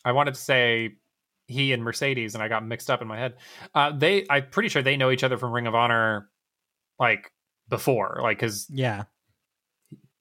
I 0.06 0.14
wanted 0.14 0.36
to 0.36 0.40
say 0.40 0.94
he 1.48 1.74
and 1.74 1.84
Mercedes, 1.84 2.36
and 2.36 2.42
I 2.42 2.48
got 2.48 2.66
mixed 2.66 2.90
up 2.90 3.02
in 3.02 3.08
my 3.10 3.18
head. 3.20 3.34
Uh, 3.76 3.92
they, 3.92 4.26
I'm 4.30 4.50
pretty 4.50 4.70
sure 4.70 4.82
they 4.82 4.96
know 4.96 5.12
each 5.12 5.26
other 5.26 5.38
from 5.38 5.52
Ring 5.52 5.68
of 5.68 5.76
Honor, 5.76 6.30
like 6.98 7.34
before, 7.68 8.20
like 8.24 8.38
because 8.38 8.66
yeah, 8.70 9.04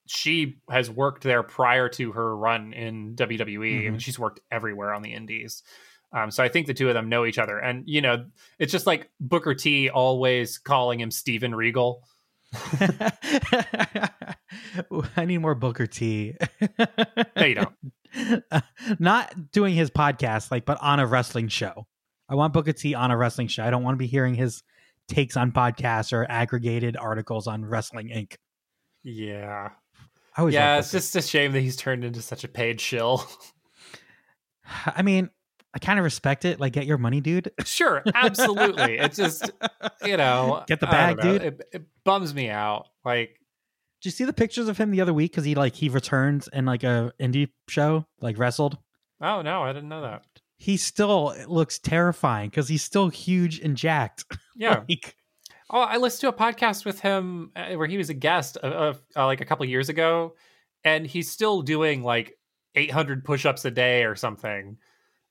she 0.07 0.57
has 0.69 0.91
worked 0.91 1.23
there 1.23 1.45
prior 1.45 1.89
to 1.91 2.13
her 2.13 2.37
run 2.37 2.73
in 2.73 3.15
WWE, 3.17 3.83
Mhm. 3.85 3.89
and 3.89 4.03
she's 4.03 4.19
worked 4.19 4.41
everywhere 4.51 4.93
on 4.93 5.03
the 5.03 5.13
Indies. 5.15 5.63
Um, 6.15 6.31
so 6.31 6.45
I 6.45 6.49
think 6.49 6.69
the 6.69 6.75
two 6.75 6.89
of 6.89 6.95
them 6.95 7.09
know 7.09 7.27
each 7.27 7.39
other, 7.39 7.59
and 7.59 7.83
you 7.87 8.01
know, 8.01 8.27
it's 8.59 8.71
just 8.71 8.87
like 8.87 9.11
Booker 9.19 9.55
T 9.55 9.91
always 9.91 10.59
calling 10.59 11.01
him 11.01 11.11
Steven 11.11 11.55
Regal. 11.55 12.05
I 15.17 15.25
need 15.25 15.39
more 15.39 15.55
Booker 15.55 15.87
T. 15.87 16.37
No, 17.37 17.45
you 17.45 17.57
don't. 17.57 17.75
Not 19.01 19.51
doing 19.51 19.75
his 19.75 19.91
podcast, 19.91 20.53
like, 20.53 20.65
but 20.65 20.79
on 20.81 21.01
a 21.01 21.07
wrestling 21.07 21.49
show. 21.49 21.87
I 22.29 22.37
want 22.37 22.53
Booker 22.53 22.73
T 22.73 22.95
on 22.95 23.11
a 23.11 23.17
wrestling 23.17 23.49
show. 23.49 23.65
I 23.65 23.71
don't 23.71 23.83
want 23.83 23.95
to 23.95 23.99
be 23.99 24.07
hearing 24.07 24.35
his 24.35 24.63
takes 25.09 25.37
on 25.37 25.51
podcasts 25.51 26.13
or 26.13 26.25
aggregated 26.31 26.97
articles 26.97 27.49
on 27.49 27.65
Wrestling 27.65 28.09
Inc. 28.09 28.37
Yeah, 29.03 29.71
I 30.37 30.49
yeah. 30.49 30.79
It's 30.79 30.93
just 30.93 31.17
a 31.17 31.23
shame 31.23 31.53
that 31.53 31.61
he's 31.61 31.77
turned 31.77 32.05
into 32.05 32.23
such 32.23 32.45
a 32.45 32.49
paid 32.49 32.81
shill. 32.81 33.27
I 34.87 35.03
mean, 35.03 35.31
I 35.75 35.79
kind 35.81 35.99
of 35.99 36.05
respect 36.05 36.45
it. 36.45 36.61
Like, 36.61 36.73
get 36.73 36.87
your 36.87 36.99
money, 36.99 37.21
dude. 37.21 37.51
sure, 37.65 38.03
absolutely. 38.15 38.97
It's 38.99 39.17
just 39.17 39.51
you 40.05 40.17
know, 40.17 40.63
Get 40.69 40.79
the 40.81 40.87
bag, 40.87 41.21
dude. 41.21 41.43
It, 41.43 41.61
it 41.73 41.83
bums 42.05 42.33
me 42.33 42.49
out. 42.49 42.87
Like, 43.05 43.41
Did 44.01 44.07
you 44.07 44.11
see 44.13 44.25
the 44.25 44.33
pictures 44.33 44.69
of 44.69 44.79
him 44.79 44.91
the 44.93 45.01
other 45.01 45.13
week? 45.13 45.33
Because 45.33 45.45
he 45.45 45.55
like 45.55 45.75
he 45.75 45.89
returned 45.89 46.47
in 46.53 46.65
like 46.65 46.85
a 46.85 47.13
indie 47.21 47.49
show, 47.69 48.07
like 48.21 48.39
wrestled. 48.39 48.79
oh 49.21 49.43
no, 49.43 49.63
I 49.63 49.73
didn't 49.73 49.89
know 49.89 50.03
that. 50.03 50.25
He 50.59 50.77
still 50.77 51.35
looks 51.49 51.79
terrifying 51.81 52.49
because 52.49 52.69
he's 52.69 52.83
still 52.85 53.09
huge 53.09 53.59
and 53.61 53.77
jacked. 53.77 54.25
Yeah. 54.57 54.85
Like, 54.89 55.17
Oh, 55.71 55.81
I 55.81 55.97
listened 55.97 56.21
to 56.21 56.29
a 56.29 56.53
podcast 56.53 56.85
with 56.85 57.01
him 57.01 57.51
uh, 57.57 57.75
where 57.75 57.89
he 57.89 57.97
was 57.97 58.09
a 58.09 58.15
guest 58.15 58.57
uh, 58.63 58.93
uh, 59.17 59.27
like 59.27 59.41
a 59.41 59.45
couple 59.45 59.67
years 59.67 59.89
ago, 59.89 60.35
and 60.85 61.05
he's 61.07 61.29
still 61.29 61.63
doing 61.63 62.05
like 62.05 62.39
800 62.77 63.25
push-ups 63.25 63.65
a 63.65 63.73
day 63.73 64.05
or 64.05 64.15
something 64.15 64.77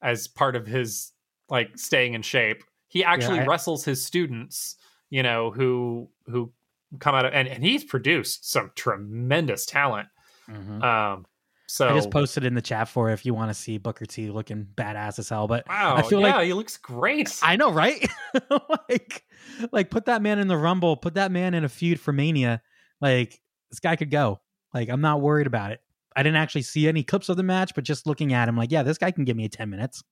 as 0.04 0.28
part 0.28 0.56
of 0.56 0.68
his 0.68 1.12
like 1.50 1.78
staying 1.78 2.14
in 2.14 2.22
shape. 2.22 2.64
He 2.88 3.04
actually 3.04 3.40
I- 3.40 3.46
wrestles 3.46 3.86
his 3.86 4.04
students, 4.04 4.76
you 5.10 5.24
know, 5.24 5.50
who 5.50 6.10
who 6.28 6.52
come 7.00 7.16
out 7.16 7.26
of 7.26 7.34
and, 7.34 7.48
and 7.48 7.64
he's 7.64 7.84
produced 7.84 8.50
some 8.50 8.72
tremendous 8.76 9.66
talent. 9.66 10.10
Um, 10.48 11.26
so 11.68 11.90
I 11.90 11.94
just 11.96 12.12
posted 12.12 12.44
in 12.44 12.54
the 12.54 12.62
chat 12.62 12.88
for 12.88 13.10
if 13.10 13.26
you 13.26 13.34
want 13.34 13.50
to 13.50 13.54
see 13.54 13.78
Booker 13.78 14.06
T 14.06 14.30
looking 14.30 14.68
badass 14.76 15.18
as 15.18 15.30
hell. 15.30 15.48
But 15.48 15.68
wow, 15.68 15.96
I 15.96 16.04
feel 16.04 16.22
yeah, 16.22 16.36
like 16.36 16.46
he 16.46 16.54
looks 16.54 16.78
great. 16.78 17.40
I 17.44 17.56
know, 17.56 17.72
right? 17.72 18.06
like, 18.90 19.24
like 19.72 19.90
put 19.90 20.06
that 20.06 20.22
man 20.22 20.40
in 20.40 20.48
the 20.48 20.58
Rumble, 20.58 20.98
put 20.98 21.16
that 21.16 21.32
man 21.32 21.54
in 21.54 21.64
a 21.64 21.70
feud 21.70 22.00
for 22.00 22.12
Mania. 22.12 22.62
Like 23.02 23.42
this 23.72 23.80
guy 23.80 23.96
could 23.96 24.12
go. 24.12 24.42
Like 24.74 24.90
I'm 24.90 25.02
not 25.02 25.22
worried 25.22 25.48
about 25.48 25.72
it. 25.72 25.82
I 26.16 26.24
didn't 26.24 26.38
actually 26.38 26.64
see 26.64 26.88
any 26.88 27.04
clips 27.04 27.30
of 27.30 27.38
the 27.38 27.44
match, 27.44 27.74
but 27.76 27.84
just 27.84 28.08
looking 28.08 28.34
at 28.34 28.48
him, 28.48 28.58
like, 28.58 28.72
yeah, 28.72 28.84
this 28.84 28.98
guy 28.98 29.12
can 29.12 29.26
give 29.26 29.38
me 29.38 29.48
10 29.50 29.70
minutes. 29.70 30.04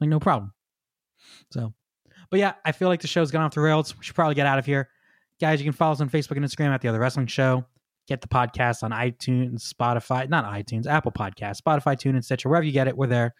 Like, 0.00 0.10
no 0.10 0.20
problem. 0.20 0.52
So, 1.50 1.74
but 2.30 2.40
yeah, 2.40 2.54
I 2.64 2.72
feel 2.72 2.88
like 2.88 3.00
the 3.00 3.08
show's 3.08 3.30
gone 3.30 3.42
off 3.42 3.54
the 3.54 3.60
rails. 3.60 3.96
We 3.96 4.04
should 4.04 4.14
probably 4.14 4.34
get 4.34 4.46
out 4.46 4.58
of 4.58 4.66
here. 4.66 4.88
Guys, 5.40 5.60
you 5.60 5.64
can 5.64 5.72
follow 5.72 5.92
us 5.92 6.00
on 6.00 6.10
Facebook 6.10 6.36
and 6.36 6.44
Instagram 6.44 6.74
at 6.74 6.80
The 6.80 6.88
Other 6.88 7.00
Wrestling 7.00 7.26
Show. 7.26 7.64
Get 8.06 8.20
the 8.20 8.28
podcast 8.28 8.82
on 8.82 8.90
iTunes, 8.90 9.72
Spotify, 9.72 10.28
not 10.28 10.44
iTunes, 10.44 10.86
Apple 10.86 11.12
Podcast, 11.12 11.60
Spotify, 11.62 11.96
TuneIn, 11.96 12.24
Stitcher, 12.24 12.48
wherever 12.48 12.64
you 12.64 12.72
get 12.72 12.88
it, 12.88 12.96
we're 12.96 13.06
there. 13.06 13.34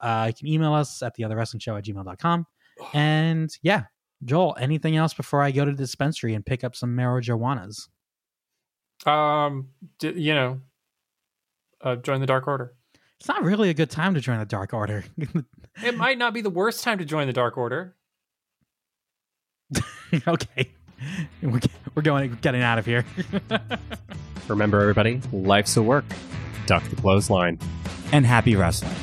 Uh, 0.00 0.26
you 0.28 0.34
can 0.34 0.46
email 0.48 0.74
us 0.74 1.02
at 1.02 1.14
The 1.14 1.24
Other 1.24 1.36
Wrestling 1.36 1.60
Show 1.60 1.76
at 1.76 1.84
gmail.com. 1.84 2.46
And 2.94 3.50
yeah, 3.62 3.84
Joel, 4.24 4.56
anything 4.58 4.96
else 4.96 5.14
before 5.14 5.42
I 5.42 5.50
go 5.50 5.64
to 5.64 5.70
the 5.70 5.76
dispensary 5.76 6.34
and 6.34 6.44
pick 6.44 6.64
up 6.64 6.74
some 6.76 6.96
marijuanas? 6.96 7.88
um, 9.06 9.68
you 10.00 10.34
know, 10.34 10.60
uh, 11.82 11.96
join 11.96 12.20
the 12.20 12.26
Dark 12.26 12.46
Order. 12.46 12.74
It's 13.18 13.28
not 13.28 13.42
really 13.44 13.70
a 13.70 13.74
good 13.74 13.90
time 13.90 14.14
to 14.14 14.20
join 14.20 14.38
the 14.38 14.44
Dark 14.46 14.72
Order. 14.74 15.04
It 15.82 15.96
might 15.96 16.18
not 16.18 16.34
be 16.34 16.42
the 16.42 16.50
worst 16.50 16.84
time 16.84 16.98
to 16.98 17.04
join 17.06 17.26
the 17.26 17.32
Dark 17.32 17.56
Order. 17.56 17.96
okay. 20.28 20.70
We're, 21.40 21.60
we're 21.94 22.02
going 22.02 22.36
getting 22.42 22.60
out 22.60 22.78
of 22.78 22.84
here. 22.84 23.06
Remember, 24.48 24.82
everybody, 24.82 25.22
life's 25.32 25.74
a 25.78 25.82
work. 25.82 26.04
Duck 26.66 26.84
the 26.90 26.96
clothesline. 26.96 27.58
and 28.12 28.26
happy 28.26 28.54
wrestling. 28.54 28.94